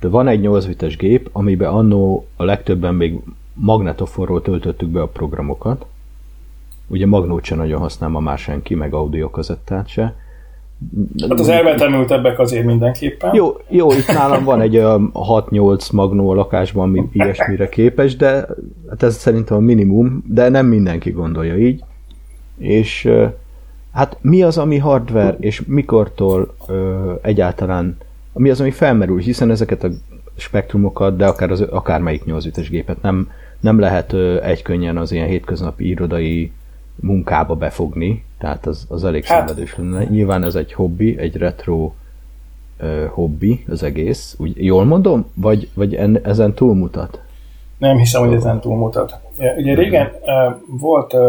de 0.00 0.08
van 0.08 0.28
egy 0.28 0.40
8 0.40 0.64
bites 0.64 0.96
gép, 0.96 1.28
amiben 1.32 1.68
annó 1.68 2.26
a 2.36 2.44
legtöbben 2.44 2.94
még 2.94 3.18
magnetoforról 3.54 4.42
töltöttük 4.42 4.88
be 4.88 5.00
a 5.00 5.06
programokat, 5.06 5.86
ugye 6.86 7.06
Magnót 7.06 7.44
se 7.44 7.54
nagyon 7.54 7.80
használ 7.80 8.10
ma 8.10 8.20
már 8.20 8.38
senki, 8.38 8.74
meg 8.74 8.94
audiokazettát 8.94 9.88
se. 9.88 10.14
Hát 11.28 11.40
az 11.40 11.48
elvetemültebbek 11.48 12.38
azért 12.38 12.64
mindenképpen. 12.64 13.34
Jó, 13.34 13.56
jó, 13.68 13.92
itt 13.92 14.12
nálam 14.12 14.44
van 14.44 14.60
egy 14.60 14.76
6-8 14.76 15.92
Magnó 15.92 16.30
a 16.30 16.34
lakásban, 16.34 16.88
ami 16.88 17.08
ilyesmire 17.12 17.68
képes, 17.68 18.16
de 18.16 18.46
hát 18.88 19.02
ez 19.02 19.16
szerintem 19.16 19.56
a 19.56 19.60
minimum, 19.60 20.24
de 20.26 20.48
nem 20.48 20.66
mindenki 20.66 21.10
gondolja 21.10 21.56
így. 21.56 21.84
És 22.58 23.10
hát 23.92 24.16
mi 24.20 24.42
az, 24.42 24.58
ami 24.58 24.78
hardware, 24.78 25.36
és 25.40 25.62
mikortól 25.66 26.54
ö, 26.66 27.12
egyáltalán, 27.22 27.96
mi 28.32 28.50
az, 28.50 28.60
ami 28.60 28.70
felmerül, 28.70 29.18
hiszen 29.18 29.50
ezeket 29.50 29.84
a 29.84 29.88
spektrumokat, 30.36 31.16
de 31.16 31.26
akár 31.26 31.50
az, 31.50 31.60
akármelyik 31.60 32.24
8 32.24 32.44
bites 32.44 32.68
gépet 32.68 33.02
nem, 33.02 33.30
nem 33.60 33.78
lehet 33.78 34.12
ö, 34.12 34.42
egykönnyen 34.42 34.96
az 34.96 35.12
ilyen 35.12 35.28
hétköznapi 35.28 35.88
irodai 35.88 36.52
munkába 37.00 37.54
befogni, 37.54 38.24
tehát 38.38 38.66
az, 38.66 38.86
az 38.88 39.04
elég 39.04 39.24
hát. 39.24 39.38
szenvedős 39.38 39.76
lenne. 39.76 40.04
Nyilván 40.04 40.44
ez 40.44 40.54
egy 40.54 40.72
hobbi, 40.72 41.18
egy 41.18 41.36
retro 41.36 41.92
ö, 42.78 43.04
hobbi 43.10 43.64
az 43.68 43.82
egész. 43.82 44.34
Úgy, 44.38 44.64
jól 44.64 44.84
mondom? 44.84 45.26
Vagy, 45.34 45.68
vagy 45.74 45.94
en, 45.94 46.20
ezen 46.22 46.54
túlmutat? 46.54 47.20
Nem 47.78 47.96
hiszem, 47.96 48.26
hogy 48.26 48.34
ezen 48.34 48.60
túlmutat. 48.60 49.20
Ugye 49.56 49.74
régen 49.74 50.06
uh, 50.06 50.78
volt 50.80 51.12
uh, 51.12 51.20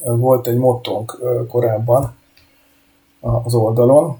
volt 0.00 0.46
egy 0.46 0.56
mottónk 0.56 1.18
korábban 1.48 2.14
az 3.20 3.54
oldalon, 3.54 4.18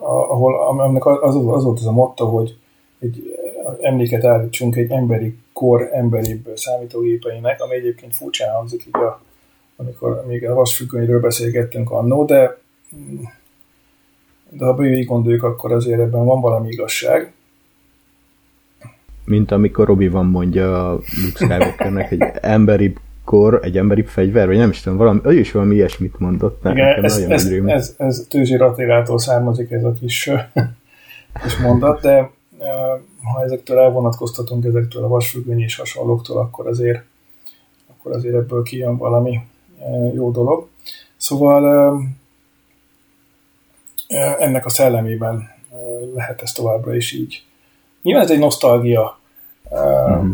ahol 0.00 0.68
aminek 0.68 1.06
az, 1.06 1.34
az 1.36 1.64
volt 1.64 1.78
az 1.78 1.86
a 1.86 1.92
motto, 1.92 2.26
hogy 2.26 2.56
egy 2.98 3.38
emléket 3.80 4.24
állítsunk 4.24 4.76
egy 4.76 4.90
emberi 4.90 5.38
kor 5.52 5.88
emberibb 5.92 6.48
számítógépeinek, 6.54 7.60
ami 7.60 7.74
egyébként 7.74 8.16
furcsán 8.16 8.54
hangzik 8.54 8.86
így 8.86 8.96
a, 8.96 9.20
amikor 9.76 10.24
még 10.26 10.44
a 10.44 10.54
vasfüggönyről 10.54 11.20
beszélgettünk 11.20 11.90
annó, 11.90 12.24
de 12.24 12.62
de 14.48 14.64
ha 14.64 14.74
végig 14.74 15.06
gondoljuk, 15.06 15.42
akkor 15.42 15.72
azért 15.72 16.00
ebben 16.00 16.24
van 16.24 16.40
valami 16.40 16.68
igazság. 16.68 17.32
Mint 19.24 19.50
amikor 19.50 19.86
Robi 19.86 20.08
van 20.08 20.26
mondja 20.26 20.90
a 20.90 20.92
Luke 20.92 21.44
Skywalkernek 21.44 22.10
egy 22.10 22.22
emberi 22.40 22.94
kor, 23.24 23.60
egy 23.62 23.78
emberi 23.78 24.02
fegyver, 24.02 24.46
vagy 24.46 24.56
nem 24.56 24.70
is 24.70 24.80
tudom, 24.80 24.98
valami, 24.98 25.20
ő 25.24 25.38
is 25.38 25.52
valami 25.52 25.74
ilyesmit 25.74 26.18
mondott. 26.18 26.64
Igen, 26.64 27.04
ez, 27.04 27.16
ez, 27.16 27.46
ez, 27.66 27.94
ez 27.98 28.26
Tőzsi 28.28 28.56
Rattilától 28.56 29.18
származik 29.18 29.70
ez 29.70 29.84
a 29.84 29.92
kis, 29.92 30.30
kis 31.42 31.56
mondat, 31.58 32.00
de 32.00 32.30
ha 33.22 33.42
ezektől 33.44 33.78
elvonatkoztatunk, 33.78 34.64
ezektől 34.64 35.04
a 35.04 35.08
vasfüggöny 35.08 35.60
és 35.60 35.76
hasonlóktól, 35.76 36.38
akkor 36.38 36.66
azért, 36.66 37.02
akkor 37.90 38.12
azért 38.12 38.34
ebből 38.34 38.62
kijön 38.62 38.96
valami 38.96 39.40
jó 40.14 40.30
dolog. 40.30 40.68
Szóval 41.16 41.94
ennek 44.38 44.66
a 44.66 44.68
szellemében 44.68 45.50
lehet 46.14 46.42
ez 46.42 46.52
továbbra 46.52 46.94
is 46.94 47.12
így. 47.12 47.42
Nyilván 48.04 48.24
ez 48.24 48.30
egy 48.30 48.38
nosztalgia. 48.38 49.18
Mm. 49.74 50.32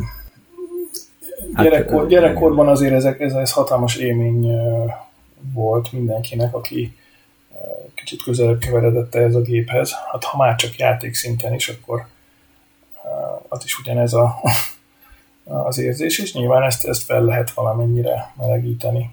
Gyerekkor, 1.56 2.09
gyerekkorban 2.09 2.68
azért 2.68 2.92
ezek, 2.92 3.20
ez, 3.20 3.33
ez 3.33 3.52
hatalmas 3.52 3.96
élmény 3.96 4.52
volt 5.52 5.92
mindenkinek, 5.92 6.54
aki 6.54 6.96
kicsit 7.94 8.22
közelebb 8.22 8.59
keveredett 8.59 9.14
ez 9.14 9.35
a 9.35 9.40
géphez. 9.40 9.92
Hát 10.12 10.24
ha 10.24 10.37
már 10.37 10.54
csak 10.54 10.76
játék 10.76 11.14
szinten 11.14 11.54
is, 11.54 11.68
akkor 11.68 12.06
az 13.48 13.64
is 13.64 13.78
ugyanez 13.78 14.12
a, 14.12 14.37
az 15.68 15.78
érzés, 15.78 16.18
és 16.18 16.35
nyilván 16.35 16.62
ezt, 16.62 16.87
ezt 16.87 17.04
fel 17.04 17.24
lehet 17.24 17.50
valamennyire 17.50 18.33
melegíteni. 18.37 19.11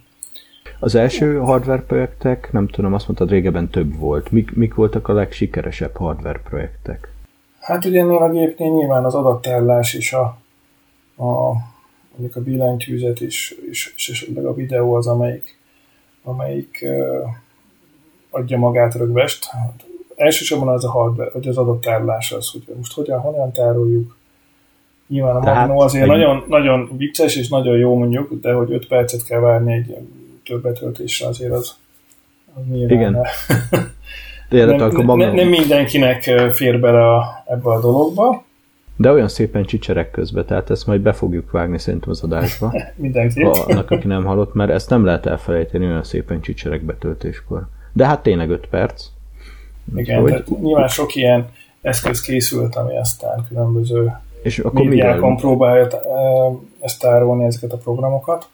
Az 0.80 0.96
első 0.96 1.38
hardware 1.38 1.82
projektek, 1.82 2.52
nem 2.52 2.68
tudom, 2.68 2.94
azt 2.94 3.08
mondtad 3.08 3.30
régebben 3.30 3.70
több 3.70 3.98
volt. 3.98 4.32
Mik, 4.32 4.56
mik 4.56 4.74
voltak 4.74 5.08
a 5.08 5.14
legsikeresebb 5.14 5.96
hardware 5.96 6.40
projektek? 6.40 7.16
Hát 7.68 7.86
ugye 7.86 8.00
ennél 8.00 8.18
a 8.18 8.30
gépnél 8.30 8.70
nyilván 8.70 9.06
az 9.06 9.16
adattárlás 9.16 9.94
és 9.94 10.14
a, 10.14 10.24
a 11.24 11.54
mondjuk 12.12 12.36
a 12.36 12.42
billentyűzet 12.42 13.20
is, 13.20 13.56
és, 13.70 13.94
és 13.96 14.10
esetleg 14.10 14.46
a 14.46 14.54
videó 14.54 14.94
az, 14.94 15.08
amelyik, 15.08 15.58
amelyik 16.24 16.80
uh, 16.82 17.30
adja 18.30 18.58
magát 18.58 18.94
rögvest. 18.94 19.46
Hát, 19.46 19.86
elsősorban 20.16 20.68
az 20.68 20.86
a 20.86 20.92
hardware, 20.92 21.30
vagy 21.34 21.48
az 21.48 21.58
adattárlás 21.58 22.32
az, 22.32 22.52
hogy 22.52 22.76
most 22.76 22.94
hogyan, 22.94 23.20
hogyan 23.20 23.52
tároljuk, 23.52 24.18
Nyilván 25.08 25.36
a 25.36 25.40
Tehát, 25.40 25.68
Magnó 25.68 25.82
azért 25.82 26.04
egy... 26.04 26.10
nagyon, 26.10 26.44
nagyon 26.48 26.98
vicces 26.98 27.36
és 27.36 27.48
nagyon 27.48 27.78
jó 27.78 27.98
mondjuk, 27.98 28.34
de 28.42 28.54
hogy 28.54 28.72
5 28.72 28.88
percet 28.88 29.24
kell 29.24 29.40
várni 29.40 29.74
egy 29.74 29.98
több 30.46 30.62
betöltésre 30.62 31.28
azért 31.28 31.52
az, 31.52 31.76
az 32.54 32.64
nyilván... 32.70 32.98
Igen. 32.98 33.18
De 34.50 34.66
nem, 34.66 34.82
akkor 34.82 35.18
nem, 35.18 35.34
nem 35.34 35.48
mindenkinek 35.48 36.24
fér 36.52 36.80
bele 36.80 37.16
a, 37.16 37.44
ebbe 37.46 37.70
a 37.70 37.80
dologba. 37.80 38.46
De 38.96 39.12
olyan 39.12 39.28
szépen 39.28 39.66
csicserek 39.66 40.12
közben, 40.12 40.46
tehát 40.46 40.70
ezt 40.70 40.88
majd 40.88 41.02
be 41.02 41.14
fogjuk 41.14 41.52
vágni 41.52 41.80
szerintem 41.80 42.10
az 42.10 42.24
adásba. 42.24 42.74
Mindenki. 42.96 43.42
Annak, 43.42 43.92
aki 43.92 44.08
nem 44.08 44.26
hallott, 44.26 44.54
mert 44.54 44.72
ezt 44.72 44.90
nem 44.90 45.06
lehet 45.06 45.26
elfelejteni 45.26 45.86
olyan 45.86 46.04
szépen 46.04 46.42
csicserek 46.42 46.82
betöltéskor. 46.82 47.68
De 47.94 48.06
hát 48.06 48.24
tényleg 48.24 48.50
5 48.50 48.68
perc. 48.68 49.06
Igen, 49.96 50.22
Úgy, 50.22 50.30
tehát 50.30 50.60
nyilván 50.62 50.88
sok 50.88 51.16
ilyen 51.16 51.50
eszköz 51.82 52.22
készült, 52.22 52.76
ami 52.76 52.98
aztán 52.98 53.46
különböző 53.48 54.12
és 54.42 54.60
akkor 54.60 54.86
médiákon 54.86 55.36
próbálja 55.36 55.88
ezt 56.80 57.00
tárolni 57.00 57.46
ezeket 57.46 57.72
a 57.72 57.78
programokat. 57.78 58.48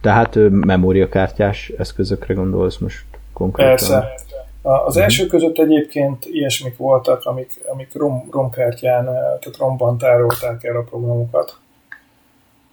Tehát 0.00 0.38
memóriakártyás 0.50 1.72
eszközökre 1.78 2.34
gondolsz 2.34 2.78
most 2.78 3.04
konkrétan? 3.32 3.70
Persze. 3.70 4.14
Az 4.62 4.86
uh-huh. 4.86 5.02
első 5.02 5.26
között 5.26 5.58
egyébként 5.58 6.24
ilyesmik 6.24 6.76
voltak, 6.76 7.24
amik, 7.24 7.50
amik 7.72 7.94
rom, 7.94 8.28
romkártyán, 8.30 9.04
tehát 9.04 9.56
romban 9.58 9.98
tárolták 9.98 10.64
el 10.64 10.76
a 10.76 10.82
programokat. 10.82 11.58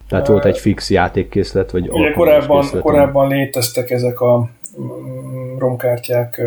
Tehát 0.07 0.27
volt 0.27 0.45
egy 0.45 0.57
fix 0.57 0.89
játékkészlet, 0.89 1.71
vagy 1.71 1.89
Ugye 1.89 2.11
korábban, 2.11 2.65
korábban 2.81 3.27
léteztek 3.27 3.89
ezek 3.89 4.21
a 4.21 4.49
mm, 4.79 5.57
romkártyák 5.57 6.41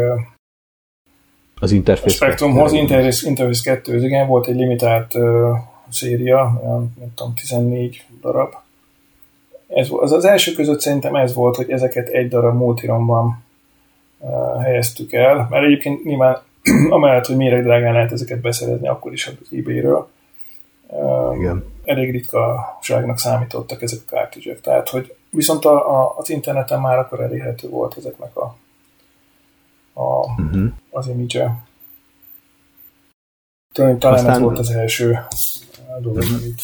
az 1.61 1.73
Interface 1.73 2.15
Spectrumhoz, 2.15 2.73
Interface, 2.73 3.29
Interface 3.29 3.75
2, 3.75 4.05
igen, 4.05 4.27
volt 4.27 4.47
egy 4.47 4.57
limitált 4.57 5.15
uh, 5.15 5.57
széria, 5.91 6.61
olyan, 6.65 6.95
nem 6.99 7.15
tudom, 7.15 7.35
14 7.35 8.05
darab. 8.21 8.55
Ez, 9.69 9.89
az, 9.91 10.13
az 10.13 10.25
első 10.25 10.53
között 10.53 10.81
szerintem 10.81 11.15
ez 11.15 11.35
volt, 11.35 11.57
hogy 11.57 11.71
ezeket 11.71 12.09
egy 12.09 12.29
darab 12.29 12.57
multiromban 12.57 13.45
helyeztük 14.63 15.13
el, 15.13 15.47
mert 15.51 15.65
egyébként 15.65 16.05
nyilván 16.05 16.43
amellett, 16.91 17.27
hogy 17.27 17.37
mire 17.37 17.63
drágán 17.63 17.93
lehet 17.93 18.13
ezeket 18.13 18.41
beszerezni, 18.41 18.89
akkor 18.89 19.13
is 19.13 19.27
az 19.27 19.35
eBay-ről. 19.59 20.09
Uh, 20.87 21.37
igen. 21.37 21.65
Elég 21.85 22.11
ritkaságnak 22.11 23.19
számítottak 23.19 23.83
ezek 23.83 23.99
a 24.07 24.11
kártyűzsek. 24.11 24.61
Tehát, 24.61 24.89
hogy 24.89 25.15
viszont 25.31 25.65
a, 25.65 26.01
a, 26.01 26.15
az 26.17 26.31
interneten 26.31 26.81
már 26.81 26.99
akkor 26.99 27.21
elérhető 27.21 27.69
volt 27.69 27.97
ezeknek 27.97 28.37
a 28.37 28.57
a, 29.93 30.43
uh-huh. 30.43 30.73
az 30.91 31.09
image 31.09 31.57
Talán 33.73 33.99
Aztán... 34.01 34.31
ez 34.31 34.39
volt 34.39 34.59
az 34.59 34.71
első 34.71 35.19
dolog, 36.01 36.17
uh-huh. 36.17 36.37
amit 36.37 36.63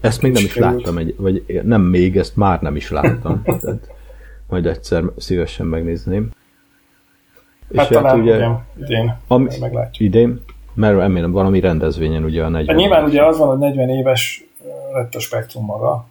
ezt 0.00 0.22
még 0.22 0.32
nem 0.32 0.44
is 0.44 0.52
került. 0.52 0.74
láttam, 0.74 0.98
egy, 0.98 1.14
vagy 1.16 1.62
nem 1.64 1.82
még, 1.82 2.16
ezt 2.16 2.36
már 2.36 2.60
nem 2.60 2.76
is 2.76 2.90
láttam. 2.90 3.42
Tehát 3.42 3.90
majd 4.48 4.66
egyszer 4.66 5.04
szívesen 5.16 5.66
megnézném. 5.66 6.30
Hát, 7.74 7.90
és 7.90 7.96
talán 7.96 8.10
hát 8.10 8.22
ugye, 8.22 8.34
igen, 8.34 8.64
idén 8.80 9.16
ami, 9.26 9.48
meglátjuk. 9.60 10.08
Idén? 10.08 10.40
Mert 10.74 10.96
remélem 10.96 11.32
valami 11.32 11.60
rendezvényen 11.60 12.24
ugye 12.24 12.44
a 12.44 12.48
40 12.48 12.66
hát 12.66 12.76
Nyilván 12.76 13.04
ugye 13.04 13.24
az 13.24 13.38
van, 13.38 13.48
hogy 13.48 13.58
40 13.58 13.88
éves 13.88 14.44
lett 14.92 15.14
a 15.14 15.20
spektrum 15.20 15.64
maga. 15.64 16.06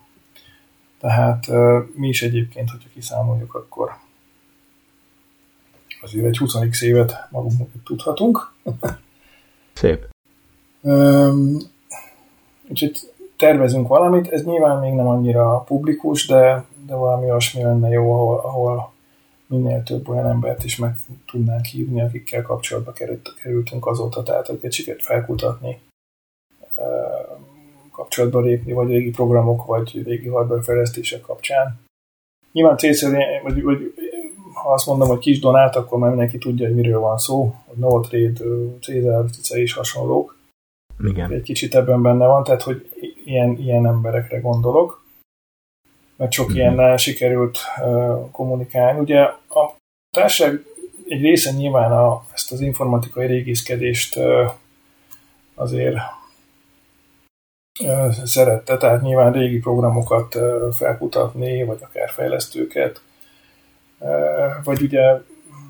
Tehát 1.00 1.48
mi 1.96 2.08
is 2.08 2.22
egyébként, 2.22 2.70
hogyha 2.70 2.90
kiszámoljuk, 2.94 3.54
akkor 3.54 3.92
azért 6.02 6.26
egy 6.26 6.38
20 6.38 6.82
évet 6.82 7.28
magunk 7.30 7.70
tudhatunk. 7.84 8.52
Szép. 9.74 10.08
Um, 10.82 11.58
úgyhogy 12.70 13.00
tervezünk 13.38 13.88
valamit, 13.88 14.32
ez 14.32 14.44
nyilván 14.44 14.80
még 14.80 14.94
nem 14.94 15.08
annyira 15.08 15.60
publikus, 15.60 16.28
de, 16.28 16.64
de 16.86 16.96
valami 16.96 17.24
olyasmi 17.24 17.64
lenne 17.64 17.90
jó, 17.90 18.14
ahol, 18.14 18.40
ahol 18.40 18.94
minél 19.48 19.84
több 19.84 20.10
olyan 20.10 20.28
embert 20.28 20.64
is 20.64 20.78
meg 20.78 20.98
tudnánk 21.32 21.66
hívni, 21.66 22.02
akikkel 22.02 22.42
kapcsolatba 22.42 22.94
került, 22.94 23.36
kerültünk 23.42 23.86
azóta, 23.86 24.24
tehát 24.24 24.50
akiket 24.50 24.72
sikerült 24.72 25.04
felkutatni, 25.04 25.82
kapcsolatba 27.92 28.40
lépni, 28.40 28.72
vagy 28.72 28.88
régi 28.88 29.10
programok, 29.10 29.66
vagy 29.66 30.04
régi 30.04 30.28
hardware 30.28 30.62
fejlesztések 30.62 31.22
kapcsán. 31.22 31.80
Nyilván 32.52 32.78
célszerű, 32.78 33.18
vagy, 33.44 33.64
vagy 33.64 33.94
ha 34.54 34.74
azt 34.74 34.86
mondom, 34.86 35.08
hogy 35.08 35.20
kis 35.20 35.40
donát, 35.40 35.76
akkor 35.76 36.00
már 36.00 36.10
mindenki 36.10 36.38
tudja, 36.38 36.66
hogy 36.66 36.76
miről 36.76 37.00
van 37.00 37.18
szó, 37.18 37.56
hogy 37.66 37.78
no 37.78 38.00
trade, 38.00 38.40
Cézár, 38.82 39.30
Cice 39.30 39.58
és 39.58 39.74
hasonlók. 39.74 40.38
Igen. 41.04 41.32
Egy 41.32 41.42
kicsit 41.42 41.76
ebben 41.76 42.02
benne 42.02 42.28
van, 42.28 42.44
tehát 42.44 42.62
hogy 42.62 42.90
ilyen, 43.26 43.58
ilyen 43.58 43.86
emberekre 43.88 44.40
gondolok, 44.40 45.05
mert 46.16 46.32
sok 46.32 46.48
mm-hmm. 46.48 46.56
ilyennel 46.56 46.98
sikerült 46.98 47.60
kommunikálni. 48.32 49.00
Ugye 49.00 49.22
a 49.50 49.76
társaság 50.12 50.64
egy 51.08 51.22
része 51.22 51.52
nyilván 51.52 51.92
a, 51.92 52.26
ezt 52.34 52.52
az 52.52 52.62
informatikai 52.62 53.28
régészkedést 53.28 54.20
azért 55.56 55.96
szerette, 58.24 58.78
tehát 58.78 59.02
nyilván 59.02 59.32
régi 59.32 59.60
programokat 59.60 60.38
felkutatni, 60.72 61.64
vagy 61.64 61.80
akár 61.82 62.10
fejlesztőket, 62.10 63.02
vagy 64.64 64.82
ugye 64.82 65.22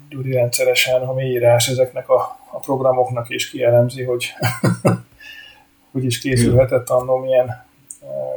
Gyuri 0.10 0.31
rendszeresen, 0.31 1.05
ha 1.05 1.13
mélyírás 1.13 1.67
ezeknek 1.67 2.10
a, 2.10 2.39
a 2.51 2.60
programoknak 2.60 3.29
is 3.29 3.49
kielemzi, 3.49 4.03
hogy 4.03 4.34
hogy 5.91 6.03
is 6.03 6.19
készülhetett 6.19 6.89
annó 6.89 7.17
milyen 7.17 7.64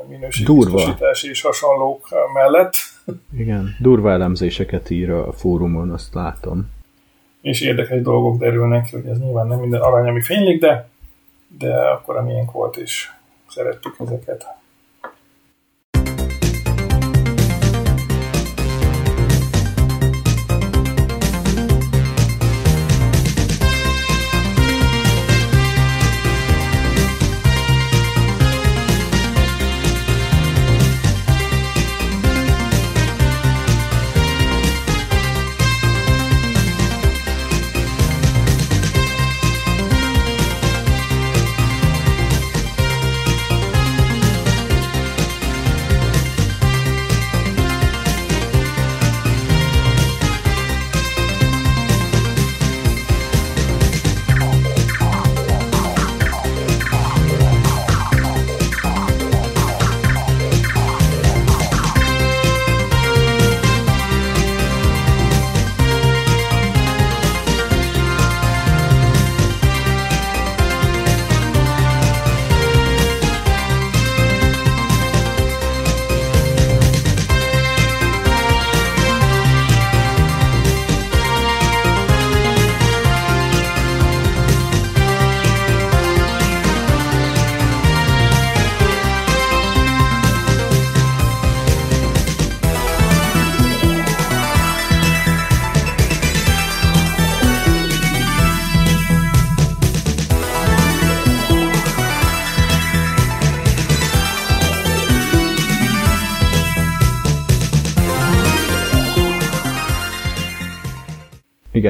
minőségbiztosítás 0.08 1.22
és 1.22 1.40
hasonlók 1.40 2.08
mellett. 2.34 2.74
Igen, 3.32 3.76
durva 3.80 4.10
elemzéseket 4.10 4.90
ír 4.90 5.10
a 5.10 5.32
fórumon, 5.32 5.90
azt 5.90 6.14
látom. 6.14 6.70
És 7.40 7.60
érdekes 7.60 8.02
dolgok 8.02 8.38
derülnek 8.38 8.84
ki, 8.84 8.96
hogy 8.96 9.06
ez 9.06 9.18
nyilván 9.18 9.46
nem 9.46 9.58
minden 9.58 9.80
arany, 9.80 10.08
ami 10.08 10.22
fénylik, 10.22 10.60
de, 10.60 10.88
de 11.58 11.74
akkor 11.74 12.16
a 12.16 12.22
miénk 12.22 12.52
volt, 12.52 12.76
és 12.76 13.10
szerettük 13.48 13.94
ezeket. 13.98 14.46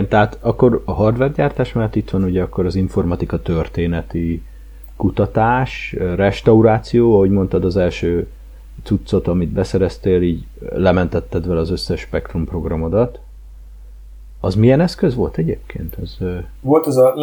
Igen, 0.09 0.21
tehát 0.21 0.38
akkor 0.40 0.83
a 0.85 0.92
hardware 0.92 1.33
gyártás 1.33 1.73
mellett 1.73 1.97
itt 1.97 2.11
van 2.11 2.25
ugye 2.25 2.42
akkor 2.42 2.66
az 2.66 2.75
informatika 2.75 3.42
történeti 3.42 4.42
kutatás, 4.97 5.97
restauráció, 6.16 7.14
ahogy 7.14 7.31
mondtad 7.31 7.64
az 7.64 7.77
első 7.77 8.29
cuccot, 8.83 9.29
amit 9.29 9.49
beszereztél, 9.49 10.23
így 10.23 10.44
lementetted 10.73 11.47
vele 11.47 11.61
az 11.61 11.71
összes 11.71 12.01
Spectrum 12.01 12.44
programodat. 12.44 13.21
Az 14.40 14.55
milyen 14.55 14.81
eszköz 14.81 15.14
volt 15.14 15.37
egyébként? 15.37 15.97
Ez, 16.03 16.16
volt 16.61 16.87
ez 16.87 16.97
a 16.97 17.14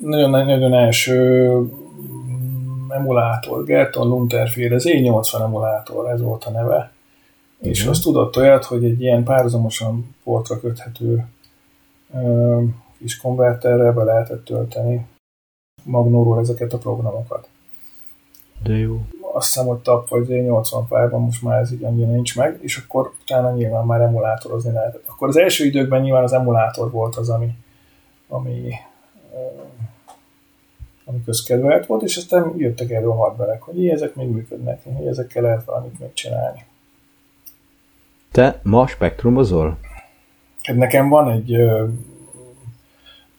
nagyon-nagyon 0.00 0.74
első 0.74 1.48
mm, 1.58 2.90
emulátor, 2.90 3.64
Gerton 3.64 4.08
Lunterféle, 4.08 4.74
az 4.74 4.84
E80 4.88 5.40
emulátor, 5.40 6.10
ez 6.10 6.22
volt 6.22 6.44
a 6.44 6.50
neve. 6.50 6.92
Igen. 7.60 7.72
És 7.72 7.86
azt 7.86 8.02
tudott 8.02 8.36
olyat, 8.36 8.64
hogy 8.64 8.84
egy 8.84 9.00
ilyen 9.00 9.24
párhuzamosan 9.24 10.14
portra 10.24 10.60
köthető 10.60 11.24
kis 12.98 13.16
konverterre 13.16 13.92
be 13.92 14.02
lehetett 14.02 14.44
tölteni 14.44 15.06
Magnóról 15.84 16.40
ezeket 16.40 16.72
a 16.72 16.78
programokat. 16.78 17.48
De 18.62 18.76
jó. 18.76 19.00
Azt 19.32 19.46
hiszem, 19.46 19.66
hogy 19.66 19.78
TAP 19.78 20.08
vagy 20.08 20.28
80 20.28 20.86
fájban 20.86 21.20
most 21.20 21.42
már 21.42 21.60
ez 21.60 21.72
így 21.72 21.84
annyira 21.84 22.10
nincs 22.10 22.36
meg, 22.36 22.58
és 22.60 22.76
akkor 22.76 23.12
utána 23.22 23.50
nyilván 23.50 23.86
már 23.86 24.00
emulátorozni 24.00 24.72
lehetett. 24.72 25.04
Akkor 25.06 25.28
az 25.28 25.36
első 25.36 25.64
időkben 25.64 26.00
nyilván 26.00 26.22
az 26.22 26.32
emulátor 26.32 26.90
volt 26.90 27.16
az, 27.16 27.28
ami, 27.28 27.48
ami, 28.28 28.72
ami 31.04 31.24
közkedvelt 31.24 31.86
volt, 31.86 32.02
és 32.02 32.16
aztán 32.16 32.54
jöttek 32.56 32.90
erről 32.90 33.10
a 33.10 33.14
hardverek, 33.14 33.62
hogy 33.62 33.88
ezek 33.88 34.14
még 34.14 34.28
működnek, 34.28 34.84
hogy 34.84 35.06
ezekkel 35.06 35.42
lehet 35.42 35.64
valamit 35.64 35.98
megcsinálni. 35.98 36.64
Te 38.32 38.60
ma 38.62 38.86
spektrumozol? 38.86 39.78
Nekem 40.76 41.08
van 41.08 41.30
egy, 41.30 41.52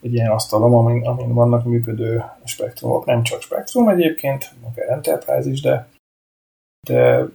egy 0.00 0.14
ilyen 0.14 0.30
asztalom, 0.30 0.74
amin, 0.74 1.06
amin 1.06 1.34
vannak 1.34 1.64
működő 1.64 2.24
spektrumok, 2.44 3.04
nem 3.04 3.22
csak 3.22 3.42
spektrum 3.42 3.88
egyébként, 3.88 4.50
akár 4.70 4.88
Enterprise 4.88 5.50
is, 5.50 5.60
de, 5.60 5.88
de 6.88 7.26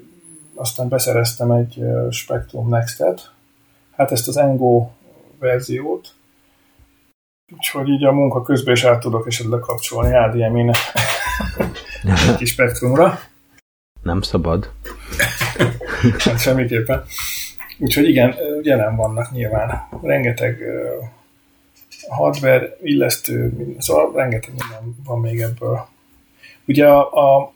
aztán 0.55 0.87
beszereztem 0.87 1.51
egy 1.51 1.83
Spectrum 2.09 2.69
Next-et, 2.69 3.31
hát 3.95 4.11
ezt 4.11 4.27
az 4.27 4.37
Engo 4.37 4.89
verziót, 5.39 6.13
úgyhogy 7.53 7.87
így 7.87 8.03
a 8.03 8.11
munka 8.11 8.41
közben 8.41 8.73
is 8.73 8.83
át 8.83 8.99
tudok 8.99 9.27
esetleg 9.27 9.59
kapcsolni 9.59 10.13
HDMI-n 10.13 10.71
egy 12.03 12.35
kis 12.37 12.49
spektrumra. 12.49 13.19
Nem 14.01 14.21
szabad. 14.21 14.71
hát 16.17 16.39
semmiképpen. 16.39 17.03
Úgyhogy 17.79 18.09
igen, 18.09 18.35
jelen 18.61 18.95
vannak 18.95 19.31
nyilván. 19.31 19.87
Rengeteg 20.01 20.63
hardware, 22.07 22.77
illesztő, 22.81 23.53
szóval 23.79 24.11
rengeteg 24.15 24.49
minden 24.49 24.95
van 25.03 25.19
még 25.19 25.39
ebből. 25.39 25.87
Ugye 26.65 26.87
a, 26.87 27.35
a, 27.37 27.53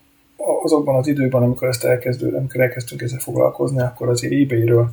azokban 0.64 0.96
az 0.96 1.08
időben, 1.08 1.44
amikor 1.44 1.68
ezt 1.68 1.84
elkezdő, 1.84 2.36
amikor 2.36 2.62
elkezdtünk 2.62 3.02
ezzel 3.02 3.20
foglalkozni, 3.20 3.82
akkor 3.82 4.10
azért 4.10 4.34
eBay-ről 4.34 4.92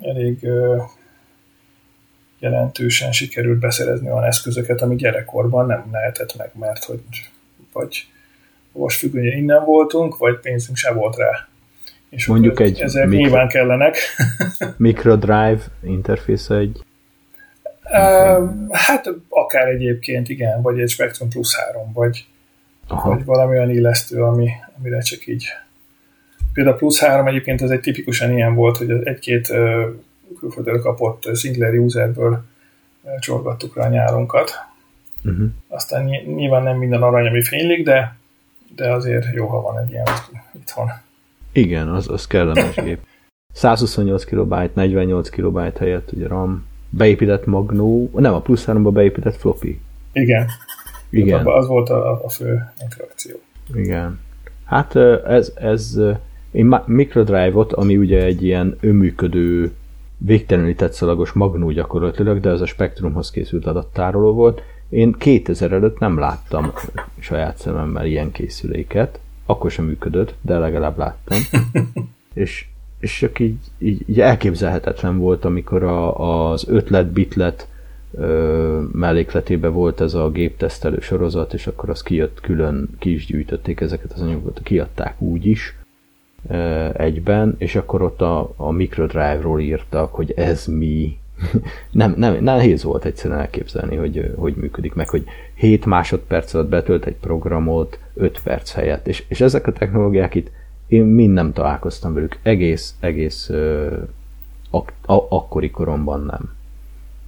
elég 0.00 0.46
jelentősen 2.38 3.12
sikerült 3.12 3.58
beszerezni 3.58 4.10
olyan 4.10 4.24
eszközöket, 4.24 4.80
ami 4.80 4.96
gyerekkorban 4.96 5.66
nem 5.66 5.88
lehetett 5.92 6.36
meg, 6.36 6.50
mert 6.54 6.84
hogy 6.84 7.00
vagy 7.72 8.06
most 8.72 8.98
függően 8.98 9.36
innen 9.36 9.64
voltunk, 9.64 10.16
vagy 10.16 10.38
pénzünk 10.38 10.76
se 10.76 10.92
volt 10.92 11.16
rá. 11.16 11.47
És 12.10 12.26
Mondjuk 12.26 12.60
egy 12.60 12.80
ezek 12.80 13.06
mikro, 13.06 13.18
nyilván 13.20 13.48
kellenek. 13.48 13.96
microdrive 14.76 15.60
interfésze 15.82 16.56
egy 16.56 16.82
Uh, 17.90 18.50
hát 18.70 19.10
akár 19.28 19.68
egyébként, 19.68 20.28
igen, 20.28 20.62
vagy 20.62 20.80
egy 20.80 20.88
Spectrum 20.88 21.28
Plus 21.28 21.56
3, 21.56 21.92
vagy, 21.92 22.26
Aha. 22.88 23.08
vagy 23.08 23.24
valami 23.24 23.56
olyan 23.56 23.70
illesztő, 23.70 24.22
ami, 24.22 24.50
amire 24.78 24.98
csak 25.00 25.26
így. 25.26 25.46
Például 26.52 26.74
a 26.76 26.78
Plus 26.78 26.98
3 26.98 27.26
egyébként 27.26 27.62
ez 27.62 27.70
egy 27.70 27.80
tipikusan 27.80 28.32
ilyen 28.32 28.54
volt, 28.54 28.76
hogy 28.76 28.90
egy-két 29.04 29.48
uh, 29.48 29.82
külföldről 30.38 30.80
kapott 30.80 31.36
single 31.36 31.70
userből 31.70 32.44
uh, 33.02 33.18
csorgattuk 33.18 33.76
rá 33.76 33.86
a 33.86 33.88
nyárunkat. 33.88 34.50
Uh-huh. 35.24 35.48
Aztán 35.68 36.04
nyilván 36.04 36.62
nem 36.62 36.76
minden 36.76 37.02
arany, 37.02 37.26
ami 37.26 37.42
fénylik, 37.42 37.84
de, 37.84 38.16
de 38.76 38.92
azért 38.92 39.26
jó, 39.34 39.46
ha 39.46 39.60
van 39.60 39.78
egy 39.78 39.90
ilyen 39.90 40.06
itthon. 40.54 40.90
Igen, 41.58 41.88
az, 41.88 42.08
az 42.10 42.26
kellemes 42.26 42.74
gép. 42.84 42.98
128 43.52 44.24
KB, 44.24 44.54
48 44.74 45.28
KB 45.28 45.76
helyett 45.78 46.12
ugye 46.12 46.26
RAM, 46.26 46.66
beépített 46.90 47.46
magnó, 47.46 48.10
nem 48.14 48.34
a 48.34 48.40
plusz 48.40 48.64
3 48.64 48.92
beépített 48.92 49.36
floppy. 49.36 49.80
Igen. 50.12 50.46
Igen. 51.10 51.46
Az 51.46 51.66
volt 51.66 51.88
a, 51.88 52.24
a 52.24 52.28
fő 52.28 52.72
interakció. 52.82 53.36
Igen. 53.74 54.18
Hát 54.64 54.96
ez, 55.26 55.52
ez 55.54 55.98
én 56.50 56.80
Microdrive-ot, 56.86 57.72
ami 57.72 57.96
ugye 57.96 58.24
egy 58.24 58.42
ilyen 58.42 58.76
önműködő, 58.80 59.72
végtelenül 60.16 60.74
tetszalagos 60.74 61.32
magnó 61.32 61.70
gyakorlatilag, 61.70 62.40
de 62.40 62.50
ez 62.50 62.60
a 62.60 62.66
Spectrumhoz 62.66 63.30
készült 63.30 63.66
adattároló 63.66 64.32
volt. 64.32 64.62
Én 64.88 65.12
2000 65.12 65.72
előtt 65.72 65.98
nem 65.98 66.18
láttam 66.18 66.72
saját 67.18 67.56
szememmel 67.56 68.06
ilyen 68.06 68.32
készüléket, 68.32 69.20
akkor 69.48 69.70
sem 69.70 69.84
működött, 69.84 70.34
de 70.40 70.58
legalább 70.58 70.98
láttam. 70.98 71.38
és, 72.34 72.66
és 73.00 73.18
csak 73.18 73.38
így, 73.38 73.58
így, 73.78 74.02
így 74.06 74.20
elképzelhetetlen 74.20 75.18
volt, 75.18 75.44
amikor 75.44 75.82
a, 75.82 76.50
az 76.50 76.68
ötlet-bitlet 76.68 77.68
ö, 78.14 78.80
mellékletében 78.92 79.72
volt 79.72 80.00
ez 80.00 80.14
a 80.14 80.30
géptesztelő 80.30 81.00
sorozat, 81.00 81.54
és 81.54 81.66
akkor 81.66 81.90
az 81.90 82.02
kijött 82.02 82.40
külön, 82.40 82.88
ki 82.98 83.12
is 83.12 83.26
gyűjtötték 83.26 83.80
ezeket 83.80 84.12
az 84.12 84.20
anyagokat, 84.20 84.60
kiadták 84.62 85.20
úgy 85.20 85.46
is 85.46 85.76
ö, 86.48 86.88
egyben, 86.96 87.54
és 87.58 87.76
akkor 87.76 88.02
ott 88.02 88.20
a, 88.20 88.52
a 88.56 88.70
microdrive-ról 88.70 89.60
írtak, 89.60 90.14
hogy 90.14 90.32
ez 90.36 90.66
mi. 90.66 91.18
nem, 91.90 92.14
nem, 92.16 92.44
nehéz 92.44 92.82
volt 92.82 93.04
egyszerűen 93.04 93.40
elképzelni, 93.40 93.96
hogy, 93.96 94.32
hogy 94.36 94.54
működik 94.54 94.94
meg, 94.94 95.08
hogy 95.08 95.24
7 95.54 95.86
másodperc 95.86 96.54
alatt 96.54 96.68
betölt 96.68 97.06
egy 97.06 97.16
programot 97.16 97.98
5 98.18 98.40
perc 98.42 98.72
helyett, 98.72 99.06
és, 99.06 99.24
és 99.28 99.40
ezek 99.40 99.66
a 99.66 99.72
technológiák 99.72 100.34
itt 100.34 100.50
én 100.86 101.04
mind 101.04 101.32
nem 101.32 101.52
találkoztam 101.52 102.14
velük, 102.14 102.38
egész, 102.42 102.94
egész 103.00 103.48
ö, 103.48 103.96
ak- 104.70 105.06
a- 105.08 105.26
akkori 105.28 105.70
koromban 105.70 106.24
nem 106.24 106.54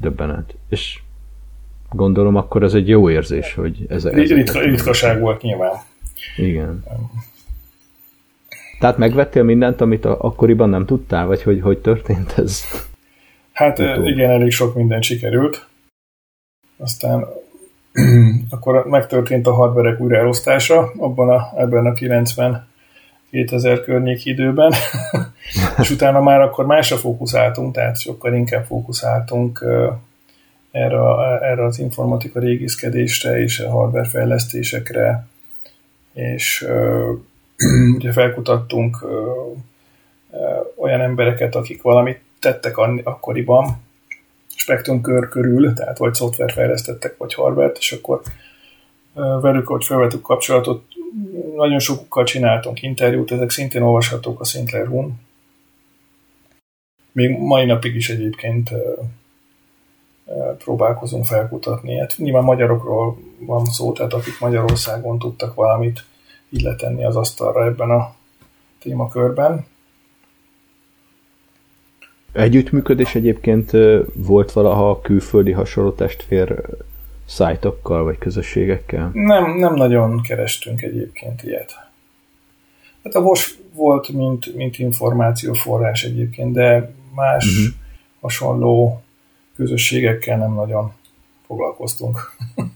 döbbenet. 0.00 0.54
És 0.68 1.00
gondolom 1.90 2.36
akkor 2.36 2.62
ez 2.62 2.74
egy 2.74 2.88
jó 2.88 3.10
érzés, 3.10 3.54
hogy 3.54 3.86
ez... 3.88 4.04
ez 4.04 4.32
Ritka, 4.32 4.60
ritkaság 4.60 5.20
volt 5.20 5.42
nyilván. 5.42 5.74
Igen. 6.36 6.84
Tehát 8.80 8.98
megvettél 8.98 9.42
mindent, 9.42 9.80
amit 9.80 10.04
a, 10.04 10.16
akkoriban 10.20 10.68
nem 10.68 10.86
tudtál, 10.86 11.26
vagy 11.26 11.42
hogy, 11.42 11.60
hogy 11.60 11.78
történt 11.78 12.32
ez? 12.38 12.62
Hát 13.52 13.78
Utó. 13.78 14.04
igen, 14.04 14.30
elég 14.30 14.50
sok 14.50 14.74
minden 14.74 15.02
sikerült. 15.02 15.66
Aztán 16.76 17.26
akkor 18.50 18.86
megtörtént 18.86 19.46
a 19.46 19.52
hardverek 19.52 20.00
újraelosztása 20.00 20.92
abban 20.96 21.28
a, 21.28 21.52
ebben 21.56 21.86
a 21.86 21.92
90 21.92 22.68
2000 23.30 23.84
környék 23.84 24.24
időben, 24.24 24.72
és 25.80 25.90
utána 25.90 26.20
már 26.20 26.40
akkor 26.40 26.66
másra 26.66 26.96
fókuszáltunk, 26.96 27.74
tehát 27.74 28.00
sokkal 28.00 28.34
inkább 28.34 28.64
fókuszáltunk 28.64 29.64
erre, 30.70 30.98
erre 31.40 31.64
az 31.64 31.78
informatika 31.78 32.40
régészkedésre 32.40 33.40
és 33.40 33.60
a 33.60 33.70
hardware 33.70 34.08
fejlesztésekre, 34.08 35.26
és 36.12 36.66
ugye 37.96 38.12
felkutattunk 38.12 39.06
olyan 40.76 41.00
embereket, 41.00 41.54
akik 41.54 41.82
valamit 41.82 42.20
tettek 42.40 42.76
akkoriban, 43.02 43.82
spektrum 44.60 45.00
kör 45.00 45.28
körül, 45.28 45.72
tehát 45.72 45.98
vagy 45.98 46.14
szoftver 46.14 46.52
fejlesztettek, 46.52 47.16
vagy 47.16 47.34
hardware 47.34 47.72
és 47.78 47.92
akkor 47.92 48.20
velük, 49.40 49.66
hogy 49.66 49.84
felvettük 49.84 50.22
kapcsolatot, 50.22 50.82
nagyon 51.56 51.78
sokukkal 51.78 52.24
csináltunk 52.24 52.82
interjút, 52.82 53.32
ezek 53.32 53.50
szintén 53.50 53.82
olvashatók 53.82 54.40
a 54.40 54.44
Sinclair 54.44 54.86
Hun. 54.86 55.20
Még 57.12 57.38
mai 57.38 57.64
napig 57.64 57.94
is 57.94 58.10
egyébként 58.10 58.70
próbálkozunk 60.58 61.24
felkutatni. 61.24 61.98
Hát 61.98 62.14
nyilván 62.16 62.44
magyarokról 62.44 63.18
van 63.38 63.64
szó, 63.64 63.92
tehát 63.92 64.12
akik 64.12 64.40
Magyarországon 64.40 65.18
tudtak 65.18 65.54
valamit 65.54 66.04
így 66.50 66.66
az 67.04 67.16
asztalra 67.16 67.64
ebben 67.64 67.90
a 67.90 68.14
témakörben. 68.78 69.66
Együttműködés 72.32 73.14
egyébként 73.14 73.70
volt 74.14 74.52
valaha 74.52 74.90
a 74.90 75.00
külföldi 75.00 75.52
hasonló 75.52 75.90
testvér 75.90 76.62
szájtokkal 77.26 78.04
vagy 78.04 78.18
közösségekkel? 78.18 79.10
Nem, 79.12 79.56
nem 79.56 79.74
nagyon 79.74 80.22
kerestünk 80.22 80.82
egyébként 80.82 81.42
ilyet. 81.42 81.72
Hát 83.04 83.14
a 83.14 83.20
VOS 83.20 83.58
volt, 83.74 84.08
mint, 84.08 84.54
mint 84.54 84.78
információforrás 84.78 86.04
egyébként, 86.04 86.52
de 86.52 86.92
más 87.14 87.46
uh-huh. 87.46 87.74
hasonló 88.20 89.02
közösségekkel 89.54 90.38
nem 90.38 90.54
nagyon 90.54 90.92
foglalkoztunk. 91.46 92.36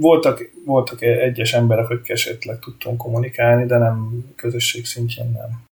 voltak, 0.00 0.50
voltak 0.64 1.02
egyes 1.02 1.52
emberek, 1.52 1.90
akik 1.90 2.08
esetleg 2.08 2.58
tudtunk 2.58 2.98
kommunikálni, 2.98 3.66
de 3.66 3.78
nem 3.78 4.24
közösség 4.36 4.86
szintjén 4.86 5.30
nem. 5.30 5.68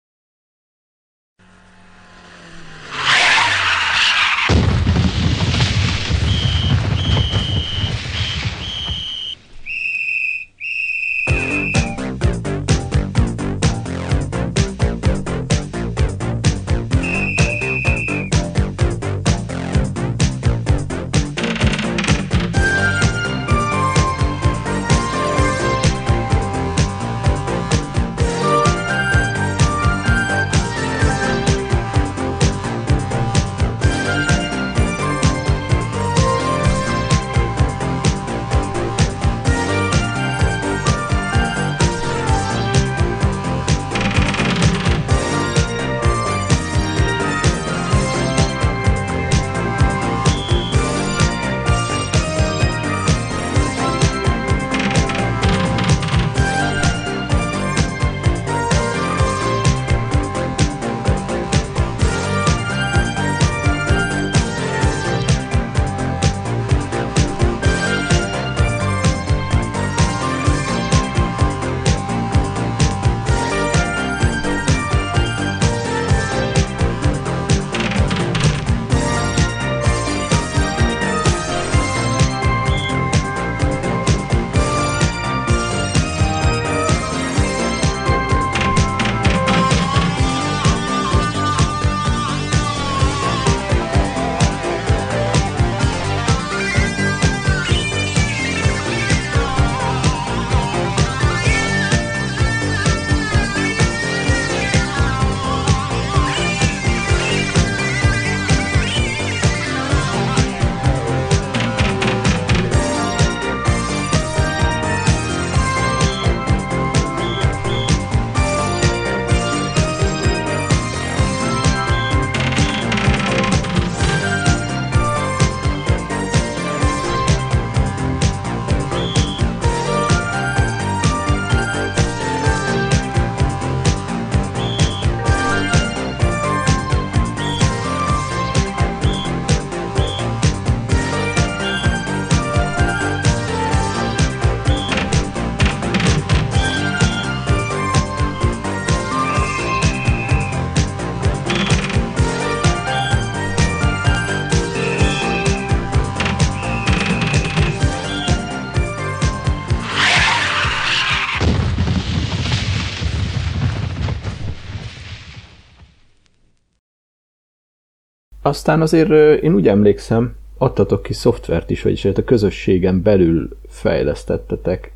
Aztán 168.54 168.80
azért 168.80 169.42
én 169.42 169.54
úgy 169.54 169.68
emlékszem, 169.68 170.36
adtatok 170.58 171.02
ki 171.02 171.12
szoftvert 171.12 171.70
is, 171.70 171.82
vagyis 171.82 172.04
a 172.04 172.24
közösségen 172.24 173.02
belül 173.02 173.58
fejlesztettetek, 173.68 174.92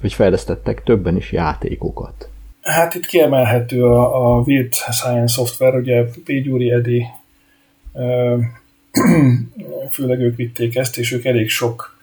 vagy 0.00 0.12
fejlesztettek 0.12 0.82
többen 0.82 1.16
is 1.16 1.32
játékokat. 1.32 2.28
Hát 2.60 2.94
itt 2.94 3.06
kiemelhető 3.06 3.84
a, 3.84 4.36
a 4.36 4.40
Weird 4.40 4.72
Science 4.72 5.34
Software, 5.34 5.78
ugye 5.78 6.04
P. 6.24 6.32
Gyuri 6.42 6.70
Edi, 6.70 7.06
főleg 9.90 10.20
ők 10.20 10.36
vitték 10.36 10.76
ezt, 10.76 10.98
és 10.98 11.12
ők 11.12 11.24
elég 11.24 11.48
sok 11.48 11.98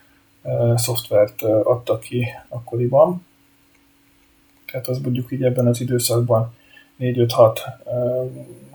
szoftvert 0.75 1.41
adtak 1.41 1.99
ki 1.99 2.25
akkoriban. 2.49 3.25
Tehát 4.71 4.87
az 4.87 4.99
mondjuk 4.99 5.31
így 5.31 5.43
ebben 5.43 5.67
az 5.67 5.81
időszakban 5.81 6.53
4-5-6 6.99 7.57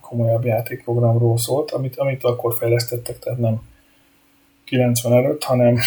komolyabb 0.09 0.45
játékprogramról 0.45 1.39
szólt, 1.39 1.71
amit, 1.71 1.97
amit 1.97 2.25
akkor 2.25 2.55
fejlesztettek, 2.55 3.19
tehát 3.19 3.39
nem 3.39 3.61
90 4.65 5.13
előtt, 5.13 5.43
hanem, 5.43 5.79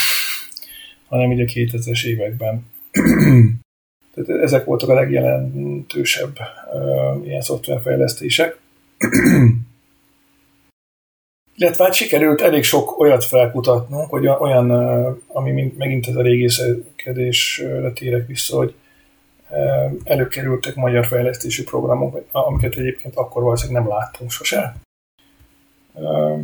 hanem 1.09 1.31
így 1.31 1.39
a 1.39 1.43
2000-es 1.43 2.05
években. 2.05 2.65
Tehát 4.13 4.41
ezek 4.41 4.65
voltak 4.65 4.89
a 4.89 4.93
legjelentősebb 4.93 6.39
uh, 6.73 7.25
ilyen 7.25 7.41
szoftverfejlesztések. 7.41 8.59
Illetve 11.55 11.83
hát 11.83 11.93
sikerült 11.93 12.41
elég 12.41 12.63
sok 12.63 12.99
olyat 12.99 13.25
felkutatnunk, 13.25 14.09
hogy 14.09 14.27
olyan, 14.27 14.71
ami 15.27 15.73
megint 15.77 16.07
ez 16.07 16.15
a 16.15 16.21
régészekedésre 16.21 17.91
térek 17.91 18.27
vissza, 18.27 18.57
hogy 18.57 18.73
előkerültek 20.03 20.75
magyar 20.75 21.05
fejlesztési 21.05 21.63
programok, 21.63 22.25
amiket 22.31 22.75
egyébként 22.75 23.15
akkor 23.15 23.43
valószínűleg 23.43 23.81
nem 23.81 23.91
láttunk 23.91 24.31
sose. 24.31 24.75
Uh, 25.93 26.39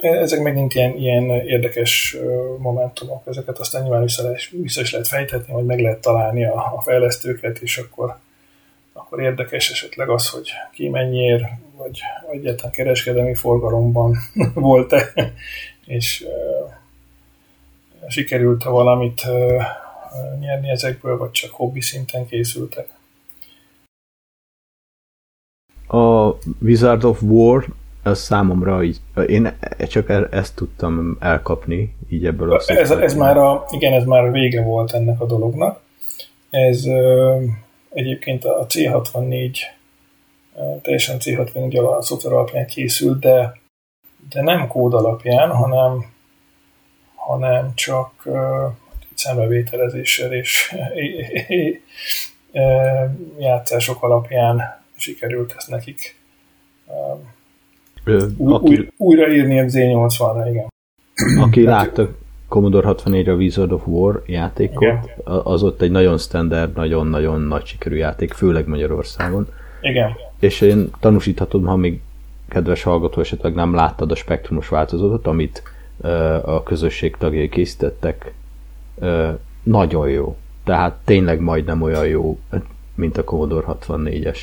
ezek 0.00 0.42
megint 0.42 0.74
ilyen, 0.74 0.96
ilyen 0.96 1.30
érdekes 1.30 2.16
momentumok, 2.58 3.22
ezeket 3.26 3.58
aztán 3.58 3.82
nyilván 3.82 4.02
vissza, 4.02 4.32
vissza 4.50 4.80
is 4.80 4.92
lehet 4.92 5.08
fejtetni, 5.08 5.52
vagy 5.52 5.64
meg 5.64 5.80
lehet 5.80 6.00
találni 6.00 6.44
a, 6.44 6.54
a 6.76 6.80
fejlesztőket, 6.80 7.58
és 7.58 7.78
akkor, 7.78 8.16
akkor 8.92 9.20
érdekes 9.20 9.70
esetleg 9.70 10.08
az, 10.08 10.28
hogy 10.28 10.50
ki 10.72 10.88
mennyiért, 10.88 11.44
vagy 11.76 12.00
egyáltalán 12.30 12.72
kereskedelmi 12.72 13.34
forgalomban 13.34 14.16
volt-e, 14.54 15.12
és 15.86 16.26
sikerült-e 18.08 18.68
valamit 18.68 19.22
nyerni 20.40 20.68
ezekből, 20.68 21.16
vagy 21.16 21.30
csak 21.30 21.50
hobbi 21.50 21.80
szinten 21.80 22.26
készültek. 22.26 22.88
A 25.88 26.34
Wizard 26.60 27.04
of 27.04 27.22
War 27.22 27.66
az 28.02 28.18
számomra 28.18 28.82
így, 28.82 29.00
én 29.26 29.58
csak 29.88 30.08
ezt 30.30 30.54
tudtam 30.54 31.16
elkapni, 31.20 31.96
így 32.08 32.26
ebből 32.26 32.52
a 32.52 32.62
ez, 32.66 32.90
ez 32.90 33.14
már 33.14 33.36
a, 33.36 33.64
igen, 33.70 33.92
ez 33.92 34.04
már 34.04 34.30
vége 34.30 34.62
volt 34.62 34.92
ennek 34.92 35.20
a 35.20 35.26
dolognak. 35.26 35.80
Ez 36.50 36.86
ö, 36.86 37.36
egyébként 37.90 38.44
a 38.44 38.66
C64 38.66 39.56
teljesen 40.82 41.16
C64 41.20 41.96
a 41.98 42.02
szoftver 42.02 42.32
alapján 42.32 42.66
készült, 42.66 43.18
de, 43.18 43.60
de 44.30 44.42
nem 44.42 44.68
kód 44.68 44.94
alapján, 44.94 45.50
hanem, 45.50 46.04
hanem 47.14 47.72
csak 47.74 48.28
szembevételezéssel 49.18 50.32
és 50.32 50.74
játszások 53.38 54.02
alapján 54.02 54.82
sikerült 54.96 55.54
ezt 55.56 55.68
nekik 55.68 56.16
új, 58.36 58.52
aki, 58.52 58.68
új, 58.68 58.88
újraírni 58.96 59.60
a 59.60 59.64
Z80-ra, 59.64 60.46
igen. 60.50 60.66
Aki 61.40 61.64
látta 61.64 62.08
Commodore 62.48 62.86
64 62.86 63.28
a 63.28 63.34
Wizard 63.34 63.72
of 63.72 63.86
War 63.86 64.22
játékot, 64.26 64.82
igen. 64.82 65.02
az 65.24 65.62
ott 65.62 65.82
egy 65.82 65.90
nagyon 65.90 66.18
standard, 66.18 66.76
nagyon-nagyon 66.76 67.40
nagy 67.40 67.64
sikerű 67.64 67.96
játék, 67.96 68.32
főleg 68.32 68.66
Magyarországon. 68.66 69.48
Igen. 69.80 70.10
És 70.40 70.60
én 70.60 70.90
tanúsíthatom, 71.00 71.64
ha 71.64 71.76
még 71.76 72.00
kedves 72.48 72.82
hallgató 72.82 73.20
esetleg 73.20 73.54
nem 73.54 73.74
láttad 73.74 74.10
a 74.10 74.14
spektrumos 74.14 74.68
változatot, 74.68 75.26
amit 75.26 75.62
a 76.44 76.62
közösség 76.62 77.16
tagjai 77.16 77.48
készítettek, 77.48 78.32
nagyon 79.62 80.08
jó. 80.08 80.36
Tehát 80.64 80.98
tényleg 81.04 81.40
majdnem 81.40 81.82
olyan 81.82 82.06
jó, 82.06 82.38
mint 82.94 83.16
a 83.16 83.24
Commodore 83.24 83.66
64-es 83.80 84.38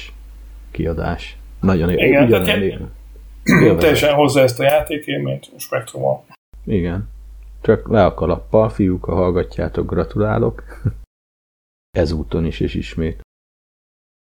kiadás. 0.71 1.37
Nagyon 1.59 1.91
jó. 1.91 1.97
Igen, 1.97 2.23
Ugyan, 3.45 3.77
Teljesen 3.77 4.13
hozzá 4.13 4.41
ezt 4.41 4.59
a 4.59 4.63
a 4.63 5.59
Spektrumon. 5.59 6.19
Igen. 6.65 7.09
Csak 7.61 7.87
le 7.87 8.05
a 8.05 8.13
kalappal, 8.13 8.69
fiúk, 8.69 9.05
ha 9.05 9.15
hallgatjátok, 9.15 9.89
gratulálok. 9.89 10.63
Ezúton 11.97 12.45
is 12.45 12.59
és 12.59 12.73
ismét. 12.73 13.21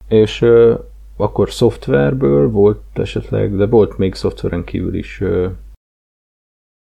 És 0.08 0.42
ö, 0.42 0.80
akkor 1.16 1.52
szoftverből 1.52 2.50
volt 2.50 2.82
esetleg, 2.94 3.56
de 3.56 3.66
volt 3.66 3.98
még 3.98 4.14
szoftveren 4.14 4.64
kívül 4.64 4.96
is. 4.96 5.22
Ö, 5.22 5.50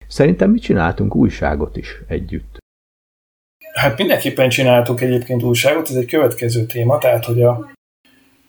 szerintem 0.07 0.51
mi 0.51 0.59
csináltunk 0.59 1.15
újságot 1.15 1.77
is 1.77 2.01
együtt. 2.07 2.57
Hát 3.77 3.97
mindenképpen 3.97 4.49
csináltuk 4.49 5.01
egyébként 5.01 5.43
újságot, 5.43 5.89
ez 5.89 5.95
egy 5.95 6.05
következő 6.05 6.65
téma, 6.65 6.97
tehát 6.97 7.25
hogy 7.25 7.41
a 7.41 7.75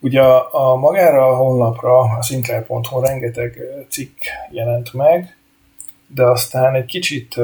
Ugye 0.00 0.22
a, 0.22 0.72
a 0.72 0.76
magára 0.76 1.28
a 1.28 1.36
honlapra, 1.36 1.98
a 1.98 2.22
sinclair.hu 2.22 3.00
rengeteg 3.00 3.58
cikk 3.88 4.16
jelent 4.50 4.92
meg, 4.92 5.36
de 6.06 6.24
aztán 6.24 6.74
egy 6.74 6.84
kicsit 6.84 7.36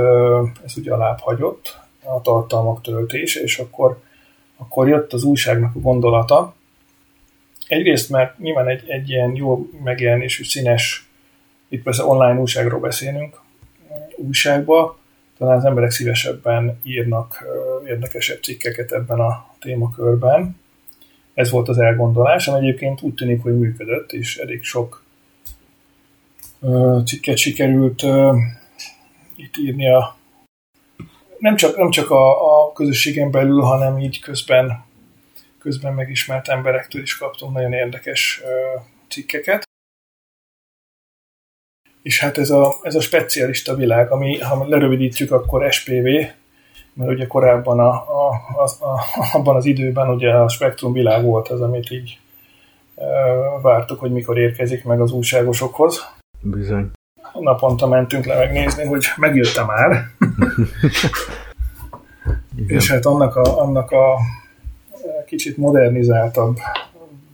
ez 0.64 0.76
ugye 0.76 0.93
alább 0.93 1.18
hagyott, 1.20 1.78
a 2.05 2.20
tartalmak 2.20 2.82
töltése, 2.82 3.41
és 3.41 3.59
akkor, 3.59 4.01
akkor 4.57 4.89
jött 4.89 5.12
az 5.12 5.22
újságnak 5.22 5.74
a 5.74 5.78
gondolata. 5.78 6.55
Egyrészt, 7.68 8.11
mert 8.11 8.39
nyilván 8.39 8.68
egy, 8.68 8.89
egy 8.89 9.09
ilyen 9.09 9.35
jó 9.35 9.66
megjelenésű, 9.85 10.45
színes, 10.45 11.09
itt 11.68 11.82
persze 11.82 12.05
online 12.05 12.41
újságról 12.41 12.80
beszélünk, 12.80 13.41
újságba, 14.16 14.99
talán 15.39 15.57
az 15.57 15.64
emberek 15.64 15.91
szívesebben 15.91 16.80
írnak 16.82 17.45
érdekesebb 17.87 18.43
cikkeket 18.43 18.93
ebben 18.93 19.20
a 19.20 19.55
témakörben. 19.59 20.61
Ez 21.35 21.51
volt 21.51 21.68
az 21.68 21.78
elgondolás, 21.78 22.49
ami 22.49 22.66
egyébként 22.66 23.03
úgy 23.03 23.14
tűnik, 23.14 23.43
hogy 23.43 23.59
működött, 23.59 24.12
és 24.12 24.37
elég 24.37 24.62
sok 24.62 25.05
cikket 27.05 27.37
sikerült 27.37 28.03
itt 29.37 29.57
írni 29.57 29.91
a 29.91 30.16
nem 31.39 31.57
csak, 31.57 31.76
nem 31.76 31.91
csak 31.91 32.11
a, 32.11 32.62
a 32.66 32.72
közösségen 32.72 33.30
belül, 33.30 33.61
hanem 33.61 33.99
így 33.99 34.20
közben, 34.20 34.85
közben 35.59 35.95
megismert 35.95 36.49
emberektől 36.49 37.03
is 37.03 37.16
kaptunk 37.16 37.55
nagyon 37.55 37.72
érdekes 37.72 38.43
cikkeket. 39.09 39.62
És 42.05 42.20
hát 42.20 42.38
ez 42.38 42.50
a, 42.50 42.74
ez 42.82 42.94
a 42.94 43.00
specialista 43.00 43.74
világ, 43.74 44.11
ami, 44.11 44.38
ha 44.38 44.66
lerövidítjük, 44.68 45.32
akkor 45.32 45.72
SPV, 45.72 46.07
mert 46.92 47.11
ugye 47.11 47.26
korábban 47.26 47.80
a, 47.80 47.90
a, 47.90 48.28
a, 48.57 48.84
a, 48.84 49.00
abban 49.32 49.57
az 49.57 49.64
időben 49.64 50.09
ugye 50.09 50.30
a 50.30 50.48
spektrum 50.48 50.92
világ 50.92 51.24
volt 51.24 51.48
az, 51.48 51.61
amit 51.61 51.90
így 51.90 52.18
e, 52.96 53.05
vártuk, 53.62 54.00
hogy 54.00 54.12
mikor 54.12 54.38
érkezik 54.38 54.84
meg 54.84 55.00
az 55.00 55.12
újságosokhoz. 55.12 56.00
Bizony. 56.40 56.90
Naponta 57.32 57.86
mentünk 57.86 58.24
le 58.24 58.36
megnézni, 58.36 58.84
hogy 58.84 59.05
megjött 59.16 59.66
már. 59.66 60.05
És 62.66 62.90
hát 62.90 63.07
annak 63.07 63.36
a, 63.36 63.61
annak 63.61 63.90
a 63.90 64.18
kicsit 65.26 65.57
modernizáltabb 65.57 66.57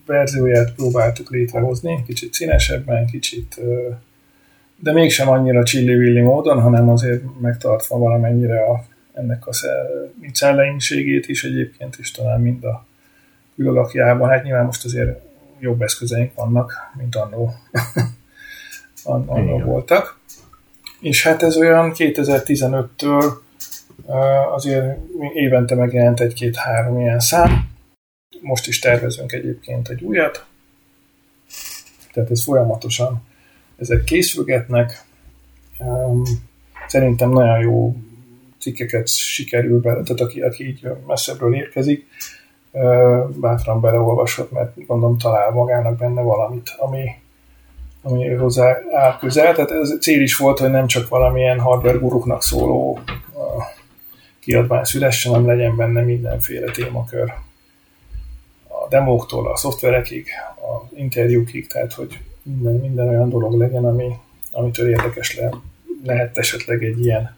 verzióját 0.07 0.75
próbáltuk 0.75 1.31
létrehozni, 1.31 2.03
kicsit 2.07 2.33
színesebben, 2.33 3.07
kicsit 3.07 3.61
de 4.83 4.93
mégsem 4.93 5.29
annyira 5.29 5.65
csillivilli 5.65 6.21
módon, 6.21 6.61
hanem 6.61 6.89
azért 6.89 7.23
megtartva 7.41 7.99
valamennyire 7.99 8.65
a 8.65 8.85
ennek 9.13 9.47
a 9.47 9.53
szelleimségét 10.33 11.29
is 11.29 11.45
egyébként, 11.45 11.97
és 11.99 12.11
talán 12.11 12.41
mind 12.41 12.65
a 12.65 12.87
külalakjában. 13.55 14.29
Hát 14.29 14.45
nyilván 14.45 14.65
most 14.65 14.85
azért 14.85 15.21
jobb 15.59 15.83
eszközeink 15.83 16.35
vannak, 16.35 16.73
mint 16.99 17.17
annó, 17.17 17.55
annó 19.05 19.59
voltak. 19.59 20.19
És 21.01 21.23
hát 21.23 21.43
ez 21.43 21.57
olyan 21.57 21.93
2015-től 21.97 23.33
azért 24.53 24.99
évente 25.35 25.75
megjelent 25.75 26.21
egy-két-három 26.21 27.01
ilyen 27.01 27.21
szám. 27.21 27.69
Most 28.41 28.67
is 28.67 28.79
tervezünk 28.79 29.33
egyébként 29.33 29.89
egy 29.89 30.03
újat. 30.03 30.45
Tehát 32.13 32.31
ez 32.31 32.45
folyamatosan 32.45 33.29
ezek 33.81 34.05
készülgetnek. 34.05 35.05
Szerintem 36.87 37.31
nagyon 37.31 37.61
jó 37.61 37.97
cikkeket 38.59 39.09
sikerül 39.09 39.81
be, 39.81 39.91
tehát 39.91 40.21
aki, 40.21 40.41
aki 40.41 40.67
így 40.67 40.89
messzebbről 41.07 41.55
érkezik, 41.55 42.07
bátran 43.29 43.81
beleolvashat, 43.81 44.51
mert 44.51 44.87
gondolom 44.87 45.19
talál 45.19 45.51
magának 45.51 45.97
benne 45.97 46.23
valamit, 46.23 46.75
ami, 46.79 47.11
ami 48.03 48.35
hozzá 48.35 48.79
áll 48.93 49.17
közel. 49.19 49.55
Tehát 49.55 49.71
ez 49.71 49.97
cél 50.01 50.23
is 50.23 50.37
volt, 50.37 50.59
hogy 50.59 50.71
nem 50.71 50.87
csak 50.87 51.09
valamilyen 51.09 51.61
hardware 51.61 51.99
guruknak 51.99 52.43
szóló 52.43 52.99
kiadvány 54.41 54.85
szülessen, 54.85 55.33
hanem 55.33 55.47
legyen 55.47 55.77
benne 55.77 56.03
mindenféle 56.03 56.71
témakör. 56.71 57.33
A 58.69 58.89
demóktól 58.89 59.51
a 59.51 59.57
szoftverekig, 59.57 60.29
a 60.57 60.97
interjúkig, 60.97 61.67
tehát 61.67 61.93
hogy 61.93 62.19
minden, 62.43 62.75
minden 62.75 63.09
olyan 63.09 63.29
dolog 63.29 63.59
legyen, 63.59 63.85
ami, 63.85 64.13
amitől 64.51 64.89
érdekes 64.89 65.37
le, 65.37 65.51
lehet 66.05 66.39
esetleg 66.39 66.85
egy 66.85 67.05
ilyen, 67.05 67.37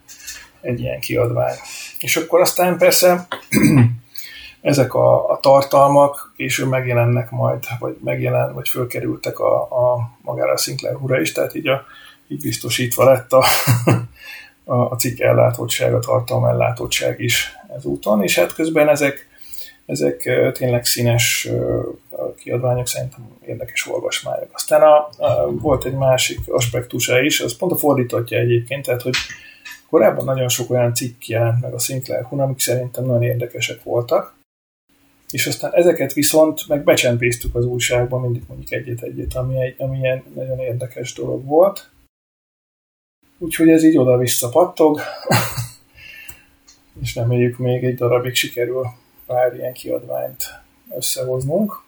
egy 0.61 0.81
ilyen 0.81 1.01
kiadvány. 1.01 1.55
És 1.99 2.17
akkor 2.17 2.41
aztán 2.41 2.79
persze 2.79 3.27
ezek 4.61 4.95
a, 4.95 5.31
a 5.31 5.39
tartalmak 5.41 6.33
később 6.37 6.69
megjelennek 6.69 7.31
majd, 7.31 7.65
vagy 7.79 7.97
megjelen, 8.05 8.55
vagy 8.55 8.69
fölkerültek 8.69 9.39
a, 9.39 9.63
a 9.63 10.11
magára 10.23 10.53
a 10.53 10.57
Sinclair 10.57 10.97
hura 10.97 11.21
is, 11.21 11.33
tehát 11.33 11.55
így, 11.55 11.69
a, 11.69 11.85
így 12.29 12.41
biztosítva 12.41 13.05
lett 13.05 13.33
a, 13.33 13.45
a, 14.65 14.75
a 14.75 14.97
cikk 14.97 15.21
ellátottság, 15.21 15.95
a 15.95 15.99
tartalom 15.99 16.45
ellátottság 16.45 17.21
is 17.21 17.53
ezúton, 17.77 18.23
és 18.23 18.39
hát 18.39 18.55
közben 18.55 18.89
ezek, 18.89 19.31
ezek 19.87 20.23
tényleg 20.53 20.85
színes 20.85 21.49
kiadványok, 22.37 22.87
szerintem 22.87 23.39
érdekes 23.47 23.87
olvasmányok. 23.87 24.49
Aztán 24.53 24.83
a, 24.83 25.09
a, 25.17 25.51
volt 25.51 25.85
egy 25.85 25.95
másik 25.95 26.39
aspektusa 26.47 27.21
is, 27.21 27.41
az 27.41 27.57
pont 27.57 27.73
a 27.73 27.77
fordítottja 27.77 28.39
egyébként, 28.39 28.85
tehát 28.85 29.03
hogy 29.03 29.15
korábban 29.89 30.25
nagyon 30.25 30.49
sok 30.49 30.71
olyan 30.71 30.95
cikk 30.95 31.25
jelent 31.25 31.61
meg 31.61 31.75
a 31.75 31.79
Sinclair 31.79 32.25
Hun, 32.25 32.41
amik 32.41 32.59
szerintem 32.59 33.05
nagyon 33.05 33.23
érdekesek 33.23 33.83
voltak, 33.83 34.35
és 35.31 35.47
aztán 35.47 35.75
ezeket 35.75 36.13
viszont 36.13 36.69
meg 36.69 36.85
becsempésztük 36.85 37.55
az 37.55 37.65
újságban, 37.65 38.21
mindig 38.21 38.43
mondjuk 38.49 38.73
egyet-egyet, 38.73 39.35
ami, 39.35 39.61
egy, 39.61 39.75
ami 39.79 39.99
ilyen 39.99 40.23
nagyon 40.35 40.59
érdekes 40.59 41.13
dolog 41.13 41.45
volt. 41.45 41.91
Úgyhogy 43.39 43.69
ez 43.69 43.85
így 43.85 43.99
oda-vissza 43.99 44.49
pattog, 44.49 45.01
és 47.03 47.15
reméljük 47.15 47.59
még 47.59 47.85
egy 47.85 47.95
darabig 47.95 48.35
sikerül 48.35 48.87
pár 49.33 49.55
ilyen 49.55 49.73
kiadványt 49.73 50.45
összehoznunk. 50.97 51.83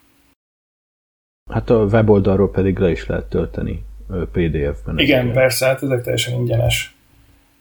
Hát 1.51 1.70
a 1.70 1.84
weboldalról 1.84 2.51
pedig 2.51 2.78
le 2.78 2.90
is 2.90 3.07
lehet 3.07 3.24
tölteni 3.24 3.84
PDF-ben. 4.32 4.99
Igen, 4.99 5.18
ezeket. 5.18 5.34
persze, 5.34 5.66
hát 5.66 5.82
ezek 5.82 6.03
teljesen 6.03 6.34
ingyenes 6.34 6.97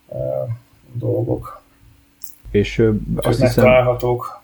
uh, 0.08 0.50
dolgok. 0.94 1.62
És 2.52 2.78
uh, 2.78 2.96
azt 3.16 3.42
hiszem... 3.42 3.64
találhatók 3.64 4.42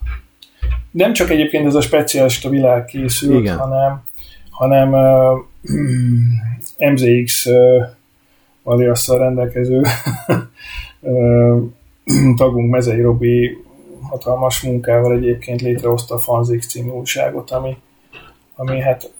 nem 0.90 1.12
csak 1.12 1.30
egyébként 1.30 1.66
ez 1.66 1.74
a 1.74 1.80
speciális 1.80 2.44
a 2.44 2.48
világ 2.48 2.84
készült, 2.84 3.40
Igen. 3.40 3.56
hanem, 3.56 4.04
hanem 4.50 4.92
uh, 4.92 5.38
MZX 6.92 7.46
uh, 7.46 7.86
aliasszal 8.62 9.18
rendelkező 9.18 9.80
uh, 11.00 11.62
tagunk 12.36 12.70
Mezei 12.70 13.00
Robi 13.00 13.58
hatalmas 14.10 14.62
munkával 14.62 15.16
egyébként 15.16 15.60
létrehozta 15.60 16.14
a 16.14 16.18
Fanzix 16.18 16.66
című 16.66 16.90
újságot, 16.90 17.50
ami, 17.50 17.76
ami 18.54 18.80
hát 18.80 19.12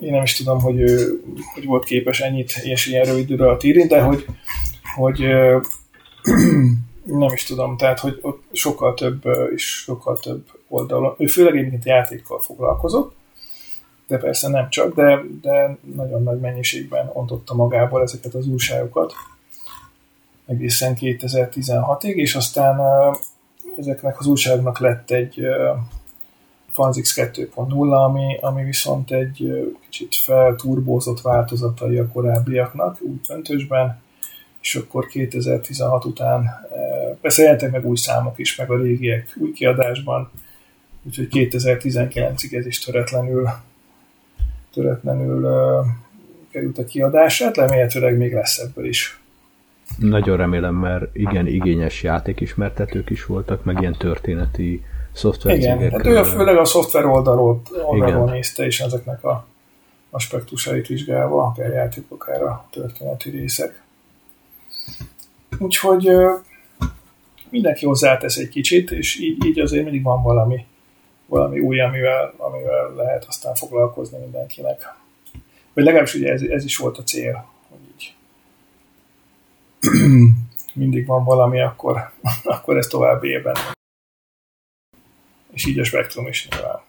én 0.00 0.10
nem 0.10 0.22
is 0.22 0.36
tudom, 0.36 0.60
hogy 0.60 0.80
ő 0.80 1.22
hogy 1.54 1.64
volt 1.64 1.84
képes 1.84 2.20
ennyit 2.20 2.56
és 2.62 2.86
ilyen 2.86 3.04
rövid 3.04 3.30
idő 3.30 3.44
alatt 3.44 3.62
írni, 3.62 3.86
de 3.86 4.00
hogy, 4.00 4.26
hogy 4.94 5.18
nem 7.04 7.32
is 7.32 7.44
tudom, 7.44 7.76
tehát, 7.76 8.00
hogy 8.00 8.18
ott 8.22 8.42
sokkal 8.52 8.94
több 8.94 9.22
és 9.54 9.64
sokkal 9.64 10.18
több 10.18 10.46
oldalon, 10.68 11.14
ő 11.18 11.26
főleg 11.26 11.56
egyébként 11.56 11.84
játékkal 11.84 12.40
foglalkozott, 12.40 13.16
de 14.06 14.18
persze 14.18 14.48
nem 14.48 14.68
csak, 14.68 14.94
de, 14.94 15.22
de 15.40 15.76
nagyon 15.94 16.22
nagy 16.22 16.40
mennyiségben 16.40 17.10
ontotta 17.12 17.54
magából 17.54 18.02
ezeket 18.02 18.34
az 18.34 18.46
újságokat. 18.46 19.12
Egészen 20.46 20.96
2016-ig, 21.00 22.14
és 22.14 22.34
aztán 22.34 22.80
ezeknek 23.78 24.18
az 24.18 24.26
újságoknak 24.26 24.78
lett 24.78 25.10
egy 25.10 25.46
Fanzix 26.72 27.14
2.0, 27.16 28.04
ami, 28.04 28.36
ami 28.40 28.64
viszont 28.64 29.10
egy 29.10 29.68
kicsit 29.88 30.14
felturbózott 30.14 31.20
változatai 31.20 31.98
a 31.98 32.08
korábbiaknak, 32.08 33.00
úgy 33.00 33.20
döntősben, 33.28 34.00
és 34.60 34.74
akkor 34.74 35.06
2016 35.06 36.04
után 36.04 36.66
persze 37.20 37.42
jelentek 37.42 37.70
meg 37.70 37.86
új 37.86 37.96
számok 37.96 38.38
is, 38.38 38.56
meg 38.56 38.70
a 38.70 38.76
régiek 38.76 39.36
új 39.40 39.52
kiadásban, 39.52 40.30
úgyhogy 41.02 41.28
2019-ig 41.30 42.54
ez 42.54 42.66
is 42.66 42.78
töretlenül, 42.78 43.48
töretlenül 44.72 45.48
került 46.50 46.78
a 46.78 46.84
kiadásra, 46.84 47.46
hát 47.46 47.56
remélhetőleg 47.56 48.16
még 48.16 48.32
lesz 48.32 48.58
ebből 48.58 48.86
is. 48.86 49.20
Nagyon 49.96 50.36
remélem, 50.36 50.74
mert 50.74 51.16
igen, 51.16 51.46
igényes 51.46 52.02
játékismertetők 52.02 53.10
is 53.10 53.24
voltak, 53.24 53.64
meg 53.64 53.80
ilyen 53.80 53.96
történeti 53.98 54.84
szoftvercégek. 55.12 55.76
Igen, 55.76 55.90
hát 55.90 56.06
ő 56.06 56.22
főleg 56.22 56.56
a 56.56 56.64
szoftver 56.64 57.04
oldalról, 57.04 57.62
oldalról 57.86 58.30
nézte, 58.30 58.64
és 58.64 58.80
ezeknek 58.80 59.24
a 59.24 59.46
aspektusait 60.10 60.86
vizsgálva, 60.86 61.42
akár 61.42 61.72
játékok, 61.72 62.22
akár 62.22 62.42
a 62.42 62.68
történeti 62.70 63.30
részek. 63.30 63.82
Úgyhogy 65.58 66.10
mindenki 67.50 67.86
hozzátesz 67.86 68.36
egy 68.36 68.48
kicsit, 68.48 68.90
és 68.90 69.18
így, 69.20 69.44
így 69.44 69.58
azért 69.60 69.84
mindig 69.84 70.02
van 70.02 70.22
valami, 70.22 70.66
valami 71.26 71.60
új, 71.60 71.80
amivel, 71.80 72.34
amivel 72.36 72.94
lehet 72.96 73.24
aztán 73.28 73.54
foglalkozni 73.54 74.18
mindenkinek. 74.18 74.94
Vagy 75.74 75.84
legalábbis 75.84 76.14
ugye 76.14 76.32
ez, 76.32 76.42
ez 76.42 76.64
is 76.64 76.76
volt 76.76 76.98
a 76.98 77.02
cél, 77.02 77.46
mindig 80.74 81.06
van 81.06 81.24
valami, 81.24 81.60
akkor, 81.60 82.12
akkor 82.44 82.76
ez 82.76 82.86
tovább 82.86 83.24
élben. 83.24 83.56
És 85.50 85.66
így 85.66 85.78
a 85.78 85.84
spektrum 85.84 86.26
is 86.26 86.48
nyilván. 86.48 86.80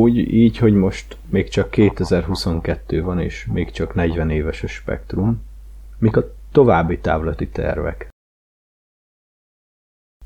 Amúgy 0.00 0.16
így, 0.16 0.56
hogy 0.56 0.74
most 0.74 1.16
még 1.28 1.48
csak 1.48 1.70
2022 1.70 3.02
van, 3.02 3.20
és 3.20 3.46
még 3.46 3.70
csak 3.70 3.94
40 3.94 4.30
éves 4.30 4.62
a 4.62 4.66
spektrum, 4.66 5.42
mik 5.98 6.16
a 6.16 6.24
további 6.52 6.98
távlati 6.98 7.48
tervek? 7.48 8.08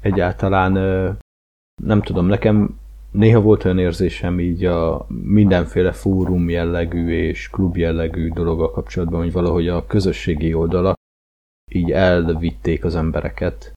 Egyáltalán 0.01 0.73
nem 1.83 2.03
tudom, 2.03 2.27
nekem 2.27 2.79
néha 3.11 3.41
volt 3.41 3.65
olyan 3.65 3.79
érzésem 3.79 4.41
így 4.41 4.65
a 4.65 5.07
mindenféle 5.09 5.93
fórum 5.93 6.49
jellegű 6.49 7.09
és 7.09 7.51
klub 7.51 7.77
jellegű 7.77 8.29
dologgal 8.29 8.71
kapcsolatban, 8.71 9.21
hogy 9.21 9.33
valahogy 9.33 9.69
a 9.69 9.87
közösségi 9.87 10.55
oldalak 10.55 10.97
így 11.73 11.91
elvitték 11.91 12.85
az 12.85 12.95
embereket, 12.95 13.73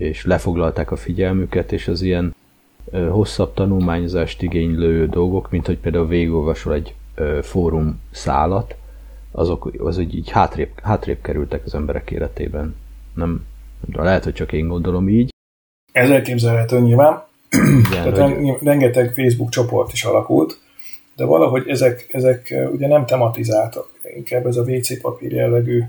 és 0.00 0.24
lefoglalták 0.24 0.90
a 0.90 0.96
figyelmüket, 0.96 1.72
és 1.72 1.88
az 1.88 2.02
ilyen 2.02 2.34
hosszabb 3.10 3.54
tanulmányozást 3.54 4.42
igénylő 4.42 5.06
dolgok, 5.08 5.50
mint 5.50 5.66
hogy 5.66 5.78
például 5.78 6.06
végigolvasol 6.06 6.74
egy 6.74 6.94
fórum 7.42 8.00
szálat, 8.10 8.74
azok 9.30 9.70
az 9.78 9.98
úgy 9.98 10.14
így 10.14 10.30
hátrébb, 10.30 10.80
hátrébb 10.82 11.22
kerültek 11.22 11.64
az 11.64 11.74
emberek 11.74 12.10
életében. 12.10 12.76
Nem, 13.14 13.46
de 13.86 14.02
lehet, 14.02 14.24
hogy 14.24 14.32
csak 14.32 14.52
én 14.52 14.68
gondolom 14.68 15.08
így. 15.08 15.30
Ez 15.92 16.10
elképzelhető 16.10 16.80
nyilván. 16.80 17.22
Igen, 17.50 18.12
Tehát 18.12 18.32
hogy... 18.32 18.58
rengeteg 18.62 19.14
Facebook 19.14 19.50
csoport 19.50 19.92
is 19.92 20.04
alakult, 20.04 20.60
de 21.16 21.24
valahogy 21.24 21.68
ezek, 21.68 22.06
ezek 22.10 22.54
ugye 22.72 22.86
nem 22.86 23.06
tematizáltak, 23.06 23.88
inkább 24.16 24.46
ez 24.46 24.56
a 24.56 24.62
WC 24.62 25.00
papír 25.00 25.32
jellegű 25.32 25.82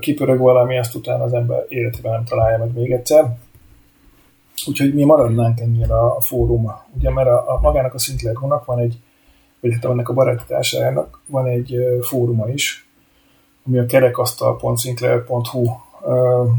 kipörög 0.00 0.38
valami, 0.38 0.78
azt 0.78 0.94
utána 0.94 1.24
az 1.24 1.32
ember 1.32 1.64
életében 1.68 2.12
nem 2.12 2.24
találja 2.24 2.58
meg 2.58 2.72
még 2.74 2.92
egyszer. 2.92 3.36
Úgyhogy 4.66 4.94
mi 4.94 5.04
maradnánk 5.04 5.60
ennyire 5.60 5.98
a 5.98 6.20
fórum, 6.20 6.72
ugye, 6.96 7.10
mert 7.10 7.28
a, 7.28 7.54
a 7.54 7.60
magának 7.60 7.94
a 7.94 7.98
Sinclair 7.98 8.36
van 8.64 8.78
egy, 8.78 8.98
vagy 9.60 9.72
hát 9.72 9.84
ennek 9.84 10.08
a 10.08 10.12
baráti 10.12 10.44
társájának 10.46 11.20
van 11.26 11.46
egy 11.46 11.76
fóruma 12.02 12.48
is, 12.48 12.88
ami 13.66 13.78
a 13.78 13.86
kerekasztal.sinclair.hu 13.86 15.66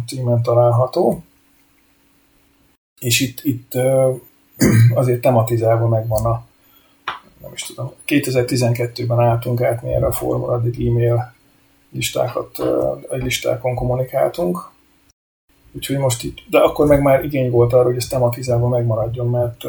címen 0.07 0.41
található, 0.41 1.23
és 2.99 3.19
itt, 3.19 3.39
itt 3.43 3.73
azért 4.95 5.21
tematizálva 5.21 5.87
megvan 5.87 6.25
a 6.25 6.49
nem 7.41 7.51
is 7.53 7.63
tudom, 7.63 7.91
2012-ben 8.07 9.19
álltunk 9.19 9.61
át 9.61 9.81
mi 9.81 9.93
erre 9.93 10.05
a 10.05 10.11
fórumra, 10.11 10.53
addig 10.53 10.87
e-mail 10.87 11.33
listákat, 11.91 12.59
egy 13.09 13.23
listákon 13.23 13.75
kommunikáltunk, 13.75 14.70
úgyhogy 15.71 15.97
most 15.97 16.23
itt, 16.23 16.37
de 16.49 16.59
akkor 16.59 16.87
meg 16.87 17.01
már 17.01 17.23
igény 17.23 17.51
volt 17.51 17.73
arra, 17.73 17.83
hogy 17.83 17.95
ez 17.95 18.07
tematizálva 18.07 18.67
megmaradjon, 18.67 19.29
mert 19.29 19.63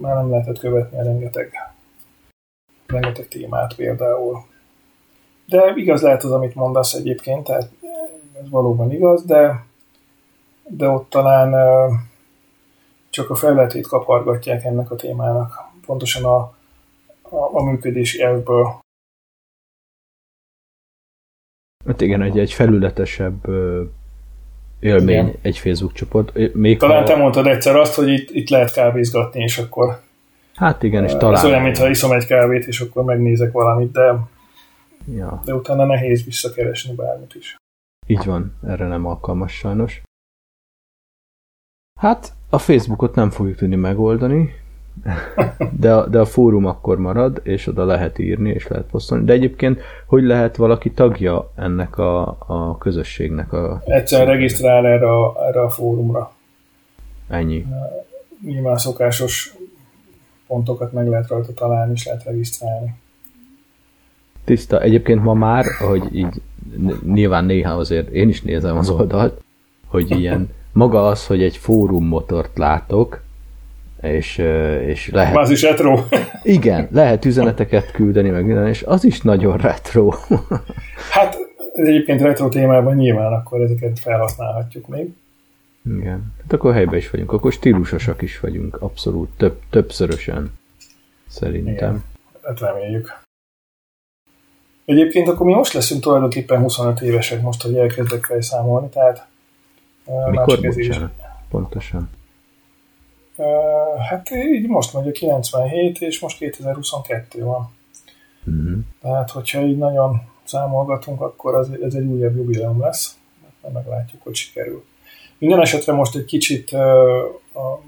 már 0.00 0.14
nem 0.14 0.30
lehetett 0.30 0.58
követni 0.58 0.98
a 0.98 1.02
rengeteg, 1.02 1.52
rengeteg 2.86 3.28
témát 3.28 3.74
például. 3.74 4.44
De 5.46 5.72
igaz 5.76 6.02
lehet 6.02 6.22
az, 6.22 6.30
amit 6.30 6.54
mondasz 6.54 6.92
egyébként, 6.92 7.44
tehát 7.44 7.70
ez 8.42 8.50
valóban 8.50 8.92
igaz, 8.92 9.24
de 9.24 9.64
de 10.68 10.88
ott 10.88 11.10
talán 11.10 11.52
csak 13.10 13.30
a 13.30 13.34
felületét 13.34 13.86
kapargatják 13.86 14.64
ennek 14.64 14.90
a 14.90 14.94
témának, 14.94 15.54
pontosan 15.86 16.24
a, 16.24 16.36
a, 17.22 17.36
a 17.52 17.62
működési 17.62 18.22
elvből. 18.22 18.82
Hát 21.86 22.00
igen, 22.00 22.22
egy, 22.22 22.38
egy 22.38 22.52
felületesebb 22.52 23.46
élmény 24.84 25.26
igen. 25.26 25.34
egy 25.42 25.58
Facebook 25.58 25.92
csoport. 25.92 26.54
Még 26.54 26.78
talán 26.78 27.00
ha... 27.00 27.04
te 27.04 27.16
mondtad 27.16 27.46
egyszer 27.46 27.76
azt, 27.76 27.94
hogy 27.94 28.08
itt, 28.08 28.30
itt 28.30 28.48
lehet 28.48 28.72
kávézgatni, 28.72 29.42
és 29.42 29.58
akkor 29.58 30.02
Hát 30.54 30.82
igen, 30.82 31.04
és 31.04 31.12
talán... 31.12 31.34
Ez 31.34 31.44
olyan, 31.44 31.62
mintha 31.62 31.88
iszom 31.88 32.12
egy 32.12 32.26
kávét, 32.26 32.66
és 32.66 32.80
akkor 32.80 33.04
megnézek 33.04 33.52
valamit, 33.52 33.92
de, 33.92 34.18
ja. 35.14 35.42
de 35.44 35.54
utána 35.54 35.84
nehéz 35.84 36.24
visszakeresni 36.24 36.94
bármit 36.94 37.34
is. 37.34 37.56
Így 38.06 38.24
van, 38.24 38.56
erre 38.66 38.86
nem 38.86 39.06
alkalmas 39.06 39.52
sajnos. 39.52 40.02
Hát 42.00 42.32
a 42.50 42.58
Facebookot 42.58 43.14
nem 43.14 43.30
fogjuk 43.30 43.56
tudni 43.56 43.76
megoldani, 43.76 44.54
de 45.78 45.94
a, 45.94 46.06
de 46.06 46.18
a 46.18 46.24
fórum 46.24 46.66
akkor 46.66 46.98
marad, 46.98 47.40
és 47.42 47.66
oda 47.66 47.84
lehet 47.84 48.18
írni, 48.18 48.50
és 48.50 48.68
lehet 48.68 48.86
posztolni. 48.86 49.24
De 49.24 49.32
egyébként, 49.32 49.80
hogy 50.06 50.22
lehet 50.22 50.56
valaki 50.56 50.90
tagja 50.90 51.50
ennek 51.56 51.98
a, 51.98 52.36
a 52.46 52.78
közösségnek? 52.78 53.52
A... 53.52 53.82
Egyszerűen 53.84 54.28
regisztrál 54.28 54.86
erre 54.86 55.10
a, 55.10 55.46
erre 55.46 55.60
a 55.60 55.70
fórumra. 55.70 56.32
Ennyi. 57.28 57.66
Nyilván 58.44 58.76
szokásos 58.76 59.54
pontokat 60.46 60.92
meg 60.92 61.08
lehet 61.08 61.28
rajta 61.28 61.52
találni, 61.52 61.92
és 61.92 62.04
lehet 62.06 62.24
regisztrálni. 62.24 62.94
Tiszta. 64.44 64.80
Egyébként 64.80 65.22
ma 65.22 65.34
már, 65.34 65.64
hogy 65.88 66.16
így 66.16 66.42
nyilván 67.04 67.44
néha 67.44 67.72
azért 67.72 68.08
én 68.08 68.28
is 68.28 68.42
nézem 68.42 68.76
az 68.76 68.90
oldalt, 68.90 69.42
hogy 69.86 70.10
ilyen 70.10 70.48
maga 70.72 71.06
az, 71.06 71.26
hogy 71.26 71.42
egy 71.42 71.56
fórum 71.56 72.06
motort 72.06 72.58
látok, 72.58 73.22
és, 74.04 74.38
és 74.86 75.10
lehet... 75.10 75.36
Az 75.36 75.50
is 75.50 75.62
retro. 75.62 75.98
igen, 76.42 76.88
lehet 76.90 77.24
üzeneteket 77.24 77.90
küldeni, 77.90 78.28
meg 78.28 78.44
minden, 78.44 78.68
és 78.68 78.82
az 78.82 79.04
is 79.04 79.20
nagyon 79.20 79.56
retro. 79.56 80.12
hát 81.10 81.36
egyébként 81.72 82.20
retro 82.20 82.48
témában 82.48 82.94
nyilván 82.94 83.32
akkor 83.32 83.60
ezeket 83.60 83.98
felhasználhatjuk 83.98 84.86
még. 84.88 85.12
Igen. 85.98 86.32
Hát 86.42 86.52
akkor 86.52 86.72
helyben 86.72 86.98
is 86.98 87.10
vagyunk, 87.10 87.32
akkor 87.32 87.52
stílusosak 87.52 88.22
is 88.22 88.40
vagyunk, 88.40 88.82
abszolút, 88.82 89.28
több, 89.36 89.60
többszörösen. 89.70 90.52
Szerintem. 91.26 91.72
Igen, 91.72 92.04
hát 92.42 92.60
reméljük. 92.60 93.22
Egyébként 94.84 95.28
akkor 95.28 95.46
mi 95.46 95.54
most 95.54 95.72
leszünk 95.72 96.02
tulajdonképpen 96.02 96.60
25 96.60 97.00
évesek 97.00 97.42
most, 97.42 97.62
hogy 97.62 97.76
elkezdek 97.76 98.24
felszámolni, 98.24 98.88
tehát 98.88 99.26
mikor 100.30 100.60
bocsánat? 100.60 101.12
Pontosan. 101.48 102.10
Hát 104.08 104.30
így 104.30 104.66
most 104.68 104.92
mondja 104.92 105.12
97, 105.12 106.00
és 106.00 106.20
most 106.20 106.38
2022 106.38 107.44
van. 107.44 107.70
Uh-huh. 108.46 108.78
Tehát, 109.02 109.30
hogyha 109.30 109.60
így 109.60 109.78
nagyon 109.78 110.22
számolgatunk, 110.44 111.20
akkor 111.20 111.54
az, 111.54 111.70
ez 111.82 111.94
egy 111.94 112.04
újabb 112.04 112.36
jubileum 112.36 112.80
lesz. 112.80 113.18
Hát 113.62 113.72
meglátjuk, 113.72 114.22
hogy 114.22 114.34
sikerül. 114.34 114.84
Minden 115.38 115.60
esetre 115.60 115.92
most 115.92 116.16
egy 116.16 116.24
kicsit 116.24 116.72
uh, 116.72 116.80
a, 117.54 117.80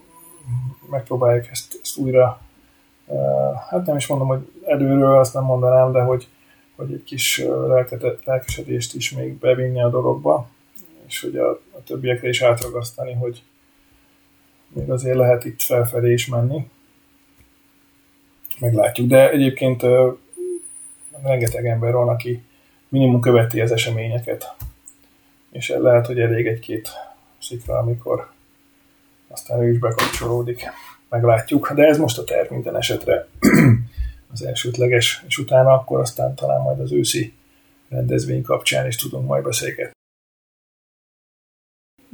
megpróbáljuk 0.90 1.46
ezt, 1.50 1.78
ezt 1.82 1.96
újra, 1.96 2.40
uh, 3.06 3.54
hát 3.70 3.86
nem 3.86 3.96
is 3.96 4.06
mondom, 4.06 4.28
hogy 4.28 4.50
előről, 4.64 5.18
azt 5.18 5.34
nem 5.34 5.44
mondanám, 5.44 5.92
de 5.92 6.00
hogy, 6.00 6.28
hogy 6.76 6.92
egy 6.92 7.04
kis 7.04 7.44
lelkesedést 8.24 8.94
is 8.94 9.10
még 9.10 9.38
bevinni 9.38 9.82
a 9.82 9.90
dologba 9.90 10.48
és 11.06 11.20
hogy 11.20 11.36
a, 11.36 11.50
a 11.50 11.82
többiekre 11.84 12.28
is 12.28 12.42
átragasztani, 12.42 13.12
hogy 13.12 13.42
még 14.68 14.90
azért 14.90 15.16
lehet 15.16 15.44
itt 15.44 15.62
felfelé 15.62 16.12
is 16.12 16.26
menni. 16.26 16.68
Meglátjuk, 18.60 19.08
de 19.08 19.30
egyébként 19.30 19.82
rengeteg 21.22 21.66
ember 21.66 21.92
van, 21.92 22.08
aki 22.08 22.42
minimum 22.88 23.20
követi 23.20 23.60
az 23.60 23.72
eseményeket, 23.72 24.54
és 25.50 25.68
lehet, 25.68 26.06
hogy 26.06 26.20
elég 26.20 26.46
egy-két 26.46 26.88
szikra, 27.38 27.78
amikor 27.78 28.30
aztán 29.28 29.62
ő 29.62 29.70
is 29.70 29.78
bekapcsolódik. 29.78 30.62
Meglátjuk, 31.08 31.72
de 31.72 31.86
ez 31.86 31.98
most 31.98 32.18
a 32.18 32.24
terv 32.24 32.50
minden 32.50 32.76
esetre 32.76 33.28
az 34.32 34.42
elsődleges, 34.42 35.24
és 35.26 35.38
utána 35.38 35.72
akkor 35.72 36.00
aztán 36.00 36.34
talán 36.34 36.60
majd 36.60 36.80
az 36.80 36.92
őszi 36.92 37.32
rendezvény 37.88 38.42
kapcsán 38.42 38.86
is 38.86 38.96
tudunk 38.96 39.26
majd 39.26 39.44
beszélgetni 39.44 39.94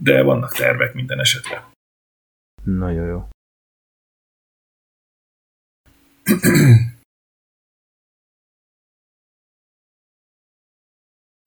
de 0.03 0.22
vannak 0.22 0.57
tervek 0.57 0.94
minden 0.94 1.20
esetre. 1.20 1.72
Nagyon 2.65 3.07
jó. 3.07 3.29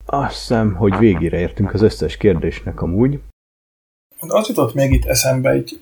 Azt 0.04 0.38
hiszem, 0.38 0.74
hogy 0.74 0.96
végére 0.98 1.38
értünk 1.38 1.74
az 1.74 1.82
összes 1.82 2.16
kérdésnek 2.16 2.82
amúgy. 2.82 3.20
Az 4.18 4.48
jutott 4.48 4.74
még 4.74 4.92
itt 4.92 5.04
eszembe, 5.04 5.56
így, 5.56 5.80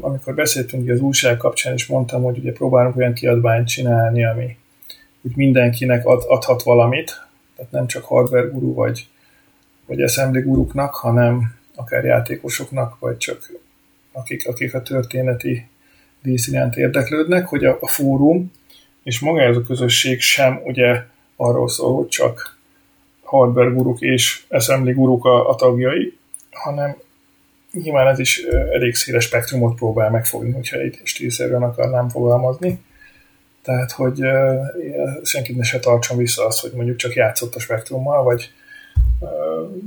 amikor 0.00 0.34
beszéltünk 0.34 0.88
az 0.90 1.00
újság 1.00 1.36
kapcsán, 1.36 1.72
és 1.72 1.86
mondtam, 1.86 2.22
hogy 2.22 2.38
ugye 2.38 2.52
próbálunk 2.52 2.96
olyan 2.96 3.12
kiadványt 3.12 3.68
csinálni, 3.68 4.24
ami 4.24 4.56
úgy 5.22 5.36
mindenkinek 5.36 6.06
ad, 6.06 6.22
adhat 6.26 6.62
valamit, 6.62 7.26
tehát 7.56 7.70
nem 7.70 7.86
csak 7.86 8.04
hardware 8.04 8.46
guru 8.46 8.74
vagy, 8.74 9.08
vagy 9.86 10.02
assembly 10.02 10.40
guruknak, 10.40 10.94
hanem 10.94 11.54
akár 11.74 12.04
játékosoknak, 12.04 12.98
vagy 12.98 13.16
csak 13.16 13.50
akik, 14.14 14.48
akik 14.48 14.74
a 14.74 14.82
történeti 14.82 15.68
rész 16.22 16.46
iránt 16.46 16.76
érdeklődnek, 16.76 17.46
hogy 17.46 17.64
a, 17.64 17.78
a 17.80 17.88
fórum 17.88 18.52
és 19.02 19.20
maga 19.20 19.40
ez 19.40 19.56
a 19.56 19.62
közösség 19.62 20.20
sem 20.20 20.60
ugye 20.64 21.02
arról 21.36 21.68
szól, 21.68 21.96
hogy 21.96 22.08
csak 22.08 22.58
hardware 23.22 23.70
guruk 23.70 24.00
és 24.00 24.44
assembly 24.48 24.92
guruk 24.92 25.24
a, 25.24 25.48
a 25.48 25.54
tagjai, 25.54 26.18
hanem 26.50 26.96
nyilván 27.72 28.06
ez 28.06 28.18
is 28.18 28.42
elég 28.72 28.94
széles 28.94 29.24
spektrumot 29.24 29.76
próbál 29.76 30.10
megfogni, 30.10 30.52
hogyha 30.52 30.78
egy 30.78 31.00
stílszerűen 31.02 31.62
akarnám 31.62 32.08
fogalmazni. 32.08 32.80
Tehát, 33.62 33.92
hogy 33.92 34.20
senkit 35.22 35.56
ne 35.56 35.62
se 35.62 35.78
tartson 35.78 36.16
vissza 36.16 36.46
azt, 36.46 36.60
hogy 36.60 36.72
mondjuk 36.72 36.96
csak 36.96 37.14
játszott 37.14 37.54
a 37.54 37.60
spektrummal, 37.60 38.22
vagy 38.22 38.52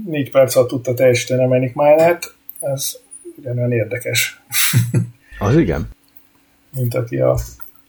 négy 0.05 0.31
perc 0.31 0.55
alatt 0.55 0.69
tudta 0.69 0.93
teljesíteni 0.93 1.43
a 1.43 1.47
Menikmánát, 1.47 2.33
ez 2.59 2.97
ugyanolyan 3.37 3.71
érdekes. 3.71 4.41
Az 5.39 5.55
igen. 5.57 5.89
Mint 6.75 6.93
aki 6.93 7.17
a... 7.17 7.37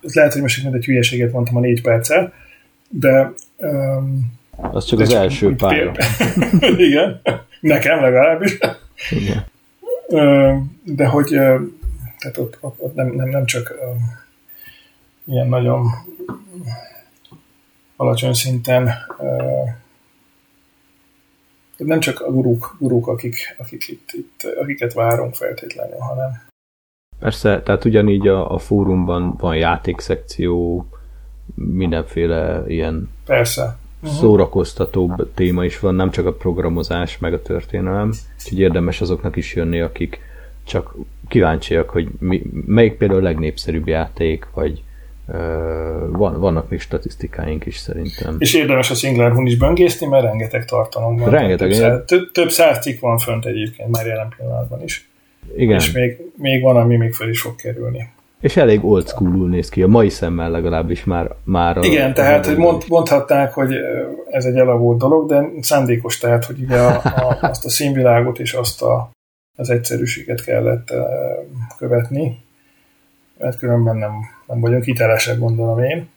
Ez 0.03 0.15
lehet, 0.15 0.33
hogy 0.33 0.43
most 0.43 0.67
egy 0.67 0.85
hülyeséget 0.85 1.33
mondtam 1.33 1.57
a 1.57 1.61
négy 1.61 1.83
perccel, 1.83 2.33
de... 2.89 3.33
Um, 3.57 4.37
az 4.57 4.85
csak 4.85 5.01
az 5.01 5.13
első 5.15 5.55
pálya. 5.55 5.93
igen, 6.89 7.21
nekem 7.61 8.01
legalábbis. 8.01 8.59
Igen. 9.11 9.45
De 10.85 11.07
hogy 11.07 11.27
tehát 12.19 12.37
ott, 12.37 12.57
ott, 12.61 12.81
ott 12.81 12.95
nem, 12.95 13.07
nem, 13.15 13.29
nem 13.29 13.45
csak 13.45 13.75
ilyen 15.25 15.49
nagyon 15.49 15.87
alacsony 17.97 18.33
szinten 18.33 18.91
nem 21.87 22.01
csak 22.01 22.21
a 22.21 22.31
guruk, 22.31 22.77
guruk 22.79 23.07
akik, 23.07 23.55
akik 23.59 23.89
itt, 23.89 24.11
itt, 24.13 24.57
akiket 24.61 24.93
várunk 24.93 25.35
feltétlenül, 25.35 25.99
hanem 25.99 26.47
Persze, 27.19 27.63
tehát 27.63 27.85
ugyanígy 27.85 28.29
a, 28.29 28.53
a 28.53 28.59
fórumban 28.59 29.35
van 29.39 29.57
játékszekció, 29.57 30.87
mindenféle 31.55 32.65
ilyen 32.67 33.11
Persze. 33.27 33.79
Uh-huh. 34.03 34.19
szórakoztatóbb 34.19 35.35
téma 35.35 35.65
is 35.65 35.79
van, 35.79 35.95
nem 35.95 36.11
csak 36.11 36.27
a 36.27 36.33
programozás, 36.33 37.19
meg 37.19 37.33
a 37.33 37.43
történelem, 37.43 38.13
úgyhogy 38.43 38.59
érdemes 38.59 39.01
azoknak 39.01 39.37
is 39.37 39.55
jönni, 39.55 39.81
akik 39.81 40.21
csak 40.65 40.95
kíváncsiak, 41.29 41.91
hogy 41.91 42.09
mi, 42.19 42.43
melyik 42.67 42.97
például 42.97 43.21
a 43.21 43.23
legnépszerűbb 43.23 43.87
játék, 43.87 44.47
vagy 44.55 44.83
van, 46.11 46.41
vannak 46.41 46.69
még 46.69 46.81
statisztikáink 46.81 47.67
is 47.67 47.77
szerintem. 47.77 48.37
És 48.39 48.55
érdemes 48.55 48.91
a 48.91 48.95
Singler 48.95 49.33
Hun 49.33 49.47
is 49.47 49.57
böngészni, 49.57 50.07
mert 50.07 50.25
rengeteg 50.25 50.65
tartalom 50.65 51.17
van. 51.17 51.31
Rengeteg. 51.31 51.71
Több, 51.71 51.79
száz, 51.79 52.03
több, 52.07 52.31
több 52.33 52.51
száz 52.51 52.79
cikk 52.79 53.01
van 53.01 53.19
fönt 53.19 53.47
egyébként 53.47 53.91
már 53.91 54.07
jelen 54.07 54.35
pillanatban 54.37 54.83
is. 54.83 55.09
Igen. 55.57 55.77
És 55.77 55.93
még, 55.93 56.21
még 56.35 56.63
van, 56.63 56.77
ami 56.77 56.97
még 56.97 57.15
fel 57.15 57.29
is 57.29 57.41
fog 57.41 57.57
kerülni. 57.57 58.09
És 58.41 58.57
elég 58.57 58.85
old 58.85 59.09
school 59.09 59.49
néz 59.49 59.69
ki, 59.69 59.83
a 59.83 59.87
mai 59.87 60.09
szemmel 60.09 60.51
legalábbis 60.51 61.05
már, 61.05 61.35
már 61.45 61.79
a, 61.79 61.85
Igen, 61.85 62.15
tehát 62.15 62.47
hogy 62.47 62.57
mond, 62.57 62.83
mondhatták, 62.89 63.53
hogy 63.53 63.75
ez 64.31 64.45
egy 64.45 64.57
elavult 64.57 64.99
dolog, 64.99 65.29
de 65.29 65.49
szándékos, 65.61 66.19
tehát 66.19 66.45
hogy 66.45 66.61
ugye 66.63 66.79
a, 66.79 67.01
a, 67.05 67.39
azt 67.51 67.65
a 67.65 67.71
színvilágot 67.71 68.39
és 68.39 68.53
azt 68.53 68.83
a, 68.83 69.11
az 69.57 69.71
egyszerűséget 69.71 70.45
kellett 70.45 70.93
követni, 71.79 72.39
mert 73.39 73.59
különben 73.59 73.97
nem, 73.97 74.13
nem 74.49 74.61
vagyunk 74.61 74.85
hitelesek, 74.85 75.39
gondolom 75.39 75.83
én. 75.83 76.09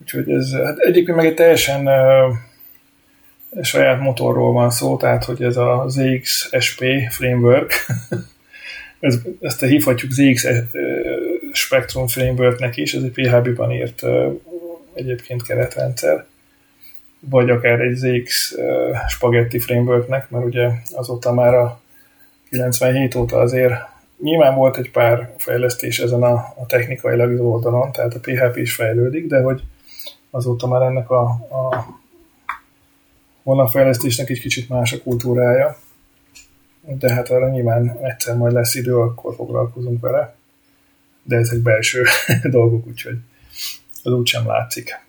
Úgyhogy 0.00 0.30
ez 0.30 0.54
hát 0.54 0.78
egyébként 0.78 1.16
meg 1.16 1.26
egy 1.26 1.34
teljesen 1.34 1.86
uh, 1.86 2.34
saját 3.62 4.00
motorról 4.00 4.52
van 4.52 4.70
szó, 4.70 4.96
tehát 4.96 5.24
hogy 5.24 5.42
ez 5.42 5.56
a 5.56 5.84
ZX-SP 5.88 6.84
framework, 7.10 7.72
ez, 9.00 9.18
ezt 9.40 9.64
hívhatjuk 9.64 10.10
ZX 10.10 10.46
Spectrum 11.52 12.06
frameworknek 12.06 12.76
is, 12.76 12.94
ez 12.94 13.02
egy 13.02 13.10
PHP-ban 13.10 13.72
írt 13.72 14.02
uh, 14.02 14.40
egyébként 14.94 15.42
keretrendszer, 15.42 16.24
vagy 17.20 17.50
akár 17.50 17.80
egy 17.80 17.94
ZX 17.94 18.52
uh, 18.52 18.96
Spaghetti 19.08 19.58
frameworknek, 19.58 20.30
mert 20.30 20.44
ugye 20.44 20.68
azóta 20.92 21.32
már 21.32 21.54
a 21.54 21.80
97 22.48 23.14
óta 23.14 23.38
azért 23.38 23.74
nyilván 24.22 24.54
volt 24.54 24.76
egy 24.76 24.90
pár 24.90 25.34
fejlesztés 25.36 25.98
ezen 25.98 26.22
a, 26.22 26.32
a 26.32 26.66
technikailag 26.66 27.40
oldalon, 27.40 27.92
tehát 27.92 28.14
a 28.14 28.20
PHP 28.20 28.56
is 28.56 28.74
fejlődik, 28.74 29.26
de 29.26 29.40
hogy 29.42 29.62
azóta 30.30 30.66
már 30.66 30.82
ennek 30.82 31.10
a, 31.10 31.22
a 31.50 31.86
honlapfejlesztésnek 33.42 34.30
egy 34.30 34.40
kicsit 34.40 34.68
más 34.68 34.92
a 34.92 35.02
kultúrája, 35.02 35.76
de 36.80 37.12
hát 37.12 37.28
arra 37.28 37.48
nyilván 37.48 37.98
egyszer 38.02 38.36
majd 38.36 38.52
lesz 38.52 38.74
idő, 38.74 38.96
akkor 38.96 39.34
foglalkozunk 39.34 40.00
vele, 40.00 40.34
de 41.22 41.36
ezek 41.36 41.58
belső 41.58 42.04
dolgok, 42.50 42.86
úgyhogy 42.86 43.16
az 44.02 44.12
úgy 44.12 44.26
sem 44.26 44.46
látszik. 44.46 45.00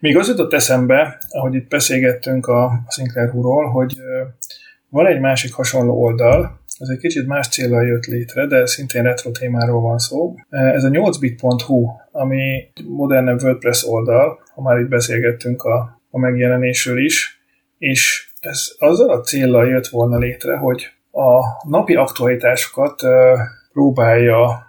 Még 0.00 0.16
az 0.16 0.28
jutott 0.28 0.52
eszembe, 0.52 1.18
ahogy 1.30 1.54
itt 1.54 1.68
beszélgettünk 1.68 2.46
a 2.46 2.82
Sinclair 2.88 3.30
ról 3.32 3.70
hogy 3.70 3.96
van 4.88 5.06
egy 5.06 5.20
másik 5.20 5.52
hasonló 5.52 6.02
oldal, 6.02 6.59
ez 6.80 6.88
egy 6.88 6.98
kicsit 6.98 7.26
más 7.26 7.48
célra 7.48 7.82
jött 7.82 8.04
létre, 8.04 8.46
de 8.46 8.66
szintén 8.66 9.02
retro 9.02 9.30
témáról 9.30 9.80
van 9.80 9.98
szó. 9.98 10.34
Ez 10.48 10.84
a 10.84 10.88
8bit.hu, 10.88 11.86
ami 12.12 12.70
modernebb 12.88 13.42
WordPress 13.42 13.84
oldal, 13.84 14.38
ha 14.54 14.62
már 14.62 14.78
itt 14.78 14.88
beszélgettünk 14.88 15.62
a, 15.62 16.00
a 16.10 16.18
megjelenésről 16.18 17.04
is, 17.04 17.40
és 17.78 18.30
ez 18.40 18.72
azzal 18.78 19.10
a 19.10 19.20
célra 19.20 19.64
jött 19.64 19.86
volna 19.86 20.18
létre, 20.18 20.56
hogy 20.56 20.86
a 21.10 21.68
napi 21.68 21.94
aktualitásokat 21.94 23.02
próbálja 23.72 24.66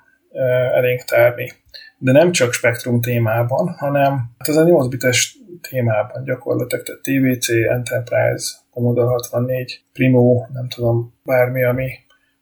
elénk 0.73 1.01
tárni. 1.01 1.51
De 1.97 2.11
nem 2.11 2.31
csak 2.31 2.53
spektrum 2.53 3.01
témában, 3.01 3.75
hanem 3.77 4.13
hát 4.37 4.47
ez 4.47 4.55
a 4.55 4.63
8 4.63 4.87
bites 4.87 5.37
témában 5.69 6.23
gyakorlatilag, 6.23 6.85
tehát 6.85 7.01
TVC, 7.01 7.49
Enterprise, 7.49 8.53
Commodore 8.71 9.09
64, 9.09 9.83
Primo, 9.93 10.45
nem 10.53 10.67
tudom, 10.67 11.13
bármi, 11.23 11.63
ami, 11.63 11.89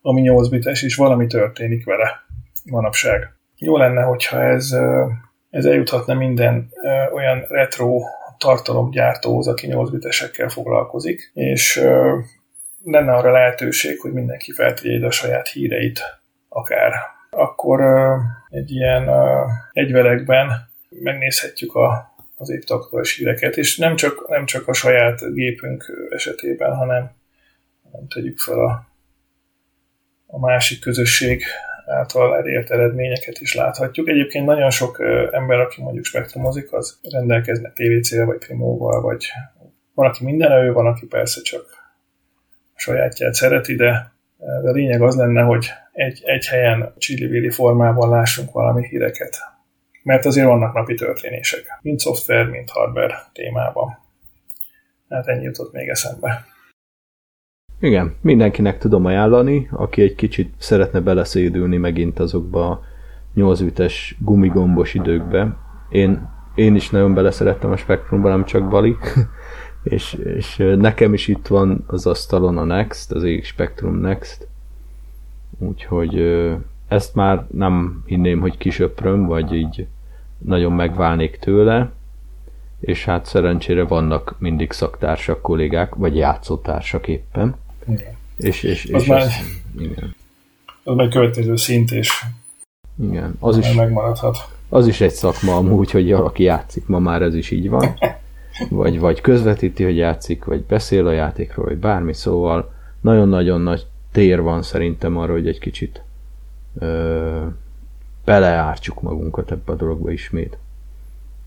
ami 0.02 0.22
8 0.22 0.48
bites, 0.48 0.84
és 0.84 0.96
valami 0.96 1.28
történik 1.28 1.86
vele 1.86 2.12
manapság. 2.72 3.34
Jó 3.58 3.78
lenne, 3.78 4.02
hogyha 4.02 4.44
ez, 4.44 4.76
ez 5.50 5.66
eljuthatna 5.66 6.14
minden 6.14 6.70
olyan 7.14 7.46
retro 7.50 8.00
tartalomgyártóhoz, 8.38 9.48
aki 9.48 9.68
8 9.68 9.90
bitesekkel 9.90 10.50
foglalkozik, 10.50 11.32
és 11.34 11.82
lenne 12.84 13.14
arra 13.14 13.32
lehetőség, 13.32 14.00
hogy 14.00 14.14
mindenki 14.14 14.52
feltegye 14.52 14.94
ide 14.94 15.06
a 15.06 15.12
saját 15.12 15.48
híreit, 15.48 16.00
akár. 16.50 16.94
Akkor 17.30 17.82
egy 18.50 18.72
ilyen 18.72 19.10
egyvelekben 19.72 20.52
megnézhetjük 20.90 21.76
a, 21.76 22.14
az 22.40 22.50
épp 22.50 22.62
aktuális 22.68 23.18
híreket, 23.18 23.58
és 23.58 23.78
nem 23.78 23.96
csak, 23.96 24.30
nem 24.30 24.46
csak 24.46 24.68
a 24.68 24.74
saját 24.74 25.34
gépünk 25.34 26.08
esetében, 26.10 26.76
hanem 26.76 27.12
nem 27.92 28.08
tegyük 28.08 28.38
fel 28.38 28.60
a, 28.60 28.88
a 30.28 30.40
másik 30.40 30.80
közösség 30.80 31.44
által 31.86 32.38
elért 32.38 32.72
eredményeket 32.72 33.40
is 33.40 33.56
láthatjuk. 33.56 34.08
Egyébként 34.08 34.46
nagyon 34.46 34.70
sok 34.70 35.00
ember, 35.32 35.60
aki 35.60 35.82
mondjuk 35.82 36.06
spektrumozik, 36.06 36.74
az 36.74 37.00
rendelkezne 37.12 37.72
TVC-vel, 37.74 38.26
vagy 38.26 38.38
Primóval, 38.38 39.02
vagy 39.02 39.26
van, 39.94 40.08
aki 40.08 40.24
minden 40.24 40.52
ő, 40.52 40.72
van, 40.72 40.86
aki 40.86 41.06
persze 41.06 41.42
csak 41.42 41.66
a 42.76 42.80
sajátját 42.80 43.34
szereti, 43.34 43.76
de, 43.76 44.14
de 44.38 44.70
a 44.70 44.72
lényeg 44.72 45.02
az 45.02 45.16
lenne, 45.16 45.42
hogy 45.42 45.68
egy, 45.92 46.22
egy 46.26 46.46
helyen 46.46 46.94
csillivili 46.98 47.50
formában 47.50 48.10
lássunk 48.10 48.52
valami 48.52 48.88
híreket. 48.88 49.38
Mert 50.10 50.26
azért 50.26 50.47
vannak 50.47 50.74
napi 50.74 50.93
történések, 50.93 51.80
mind 51.82 51.99
szoftver, 51.99 52.45
mind 52.45 52.70
hardware 52.70 53.30
témában. 53.34 53.97
Hát 55.10 55.28
ennyi 55.28 55.43
jutott 55.43 55.74
még 55.74 55.88
eszembe. 55.88 56.45
Igen, 57.80 58.16
mindenkinek 58.22 58.78
tudom 58.78 59.05
ajánlani, 59.05 59.70
aki 59.72 60.01
egy 60.01 60.16
kicsit 60.16 60.53
szeretne 60.57 60.99
beleszédülni 60.99 61.78
megint 61.78 62.20
azokba 62.20 62.70
a 62.70 62.82
nyolcütes 63.34 64.16
gumigombos 64.20 64.93
időkbe. 64.93 65.55
Én, 65.89 66.30
én 66.55 66.76
is 66.76 66.89
nagyon 66.89 67.14
beleszerettem 67.14 67.72
a 67.72 67.78
spektrumban, 67.78 68.32
nem 68.32 68.45
csak 68.45 68.70
Bali. 68.70 68.95
és, 69.84 70.14
és 70.14 70.57
nekem 70.78 71.14
is 71.14 71.28
itt 71.28 71.47
van 71.47 71.84
az 71.88 72.05
asztalon 72.05 72.57
a 72.57 72.64
Next, 72.64 73.12
az 73.12 73.24
ég 73.24 73.43
Spectrum 73.43 73.99
Next. 73.99 74.47
Úgyhogy 75.57 76.20
ezt 76.88 77.16
már 77.16 77.45
nem 77.51 78.03
hinném, 78.05 78.39
hogy 78.39 78.57
kisöpröm, 78.57 79.26
vagy 79.26 79.53
így 79.53 79.88
nagyon 80.46 80.72
megválnék 80.72 81.38
tőle, 81.38 81.92
és 82.80 83.06
hát 83.06 83.26
szerencsére 83.26 83.84
vannak 83.84 84.36
mindig 84.38 84.72
szaktársak, 84.72 85.42
kollégák, 85.42 85.96
vagy 85.96 86.16
játszótársak 86.16 87.08
éppen. 87.08 87.56
Igen. 87.88 88.18
És, 88.38 88.64
és, 88.64 88.90
az 88.94 89.02
és 89.02 89.08
már, 89.08 89.22
ez, 89.22 89.34
igen. 89.80 90.16
Az 90.84 90.96
már 90.96 91.08
következő 91.08 91.56
szint, 91.56 91.92
és 91.92 92.24
igen, 93.02 93.36
az 93.40 93.58
is, 93.58 93.74
megmaradhat. 93.74 94.38
Az 94.70 94.88
is 94.88 95.02
egy 95.02 95.12
szakma 95.12 95.56
amúgy, 95.56 95.92
hogy 95.92 96.12
valaki 96.12 96.44
játszik, 96.44 96.88
ma 96.88 97.00
már 97.00 97.22
ez 97.22 97.36
is 97.36 97.52
így 97.52 97.70
van. 97.70 97.98
Vagy, 98.70 99.00
vagy 99.00 99.22
közvetíti, 99.22 99.84
hogy 99.84 99.98
játszik, 99.98 100.46
vagy 100.46 100.62
beszél 100.62 101.08
a 101.08 101.12
játékról, 101.12 101.66
vagy 101.66 101.78
bármi, 101.78 102.14
szóval 102.14 102.74
nagyon-nagyon 103.02 103.62
nagy 103.62 103.86
tér 104.12 104.42
van 104.42 104.62
szerintem 104.62 105.18
arra, 105.18 105.32
hogy 105.32 105.48
egy 105.48 105.60
kicsit 105.60 106.02
ö, 106.80 107.46
beleártsuk 108.30 109.02
magunkat 109.02 109.52
ebbe 109.52 109.72
a 109.72 109.76
dologba 109.76 110.12
ismét. 110.12 110.58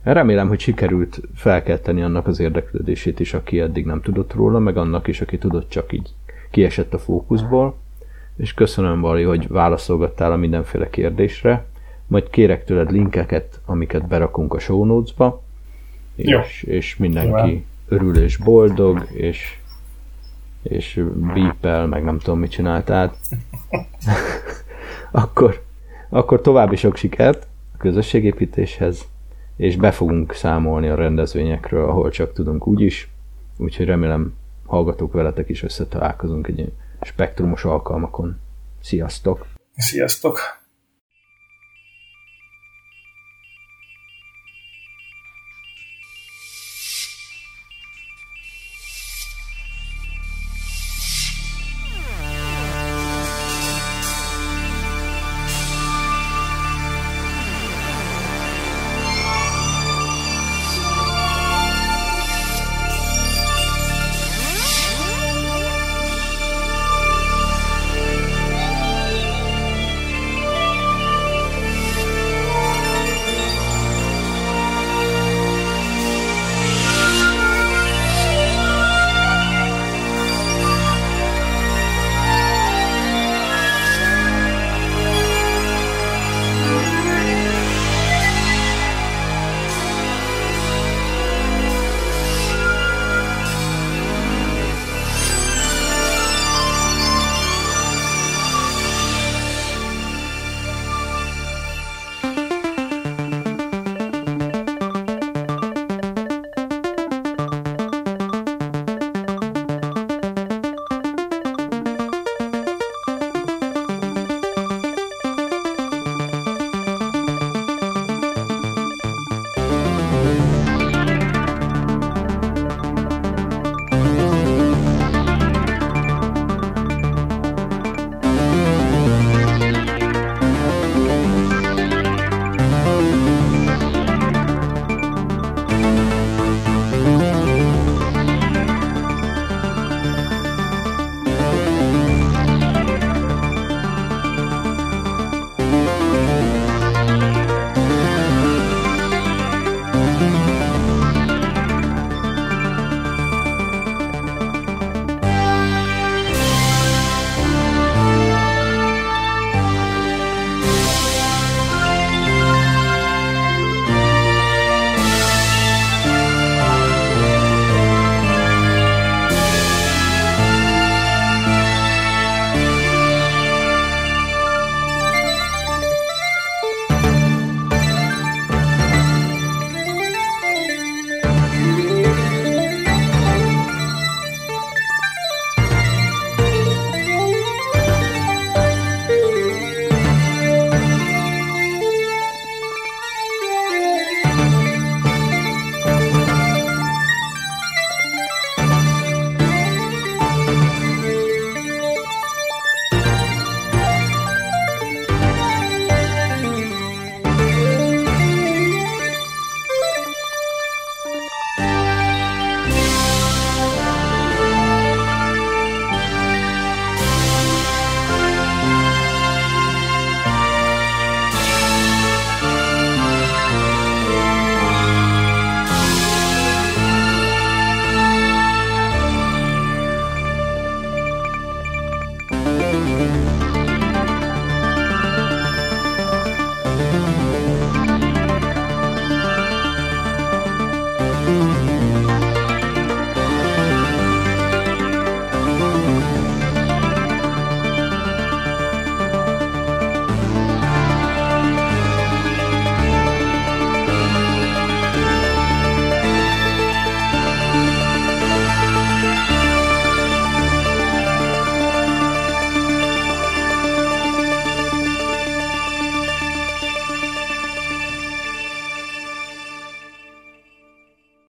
Remélem, 0.03 0.49
hogy 0.49 0.61
sikerült 0.61 1.21
felkelteni 1.35 2.03
annak 2.03 2.27
az 2.27 2.41
érdeklődését 2.41 3.21
is, 3.21 3.35
aki 3.35 3.61
eddig 3.61 3.85
nem 3.85 4.01
tudott 4.01 4.33
róla, 4.33 4.59
meg 4.59 4.77
annak 4.77 5.07
is, 5.07 5.21
aki 5.21 5.39
tudott 5.39 5.69
csak 5.69 5.93
így 5.93 6.11
kiesett 6.51 6.95
a 6.95 6.99
fókuszból, 6.99 7.77
és 8.37 8.55
köszönöm 8.55 9.01
Bali, 9.01 9.23
hogy 9.23 9.49
válaszolgattál 9.49 10.33
a 10.33 10.37
mindenféle 10.37 10.91
kérdésre, 10.91 11.65
majd 12.07 12.31
kérek 12.31 12.65
tőled 12.65 12.91
linkeket, 12.91 13.61
amiket 13.65 14.07
berakunk 14.07 14.55
a 14.55 14.59
show 14.59 14.85
notes-ba, 14.85 15.43
és, 16.15 16.63
és 16.63 16.97
mindenki 16.97 17.53
Jó. 17.53 17.97
örül 17.97 18.23
és 18.23 18.37
boldog, 18.37 19.07
és 19.13 19.57
és 20.63 21.05
bípel, 21.35 21.87
meg 21.87 22.05
nem 22.05 22.19
tudom, 22.19 22.39
mit 22.39 22.51
csináltál. 22.51 23.15
akkor, 25.11 25.63
akkor 26.15 26.41
további 26.41 26.77
sok 26.77 26.97
sikert 26.97 27.47
a 27.75 27.77
közösségépítéshez, 27.77 29.05
és 29.57 29.77
be 29.77 29.91
fogunk 29.91 30.33
számolni 30.33 30.89
a 30.89 30.95
rendezvényekről, 30.95 31.89
ahol 31.89 32.11
csak 32.11 32.33
tudunk 32.33 32.67
úgyis, 32.67 33.11
úgyhogy 33.57 33.87
remélem 33.87 34.35
hallgatók 34.67 35.13
veletek 35.13 35.49
is 35.49 35.63
összetalálkozunk 35.63 36.47
egy 36.47 36.73
spektrumos 37.01 37.65
alkalmakon. 37.65 38.41
Sziasztok! 38.81 39.47
Sziasztok! 39.77 40.62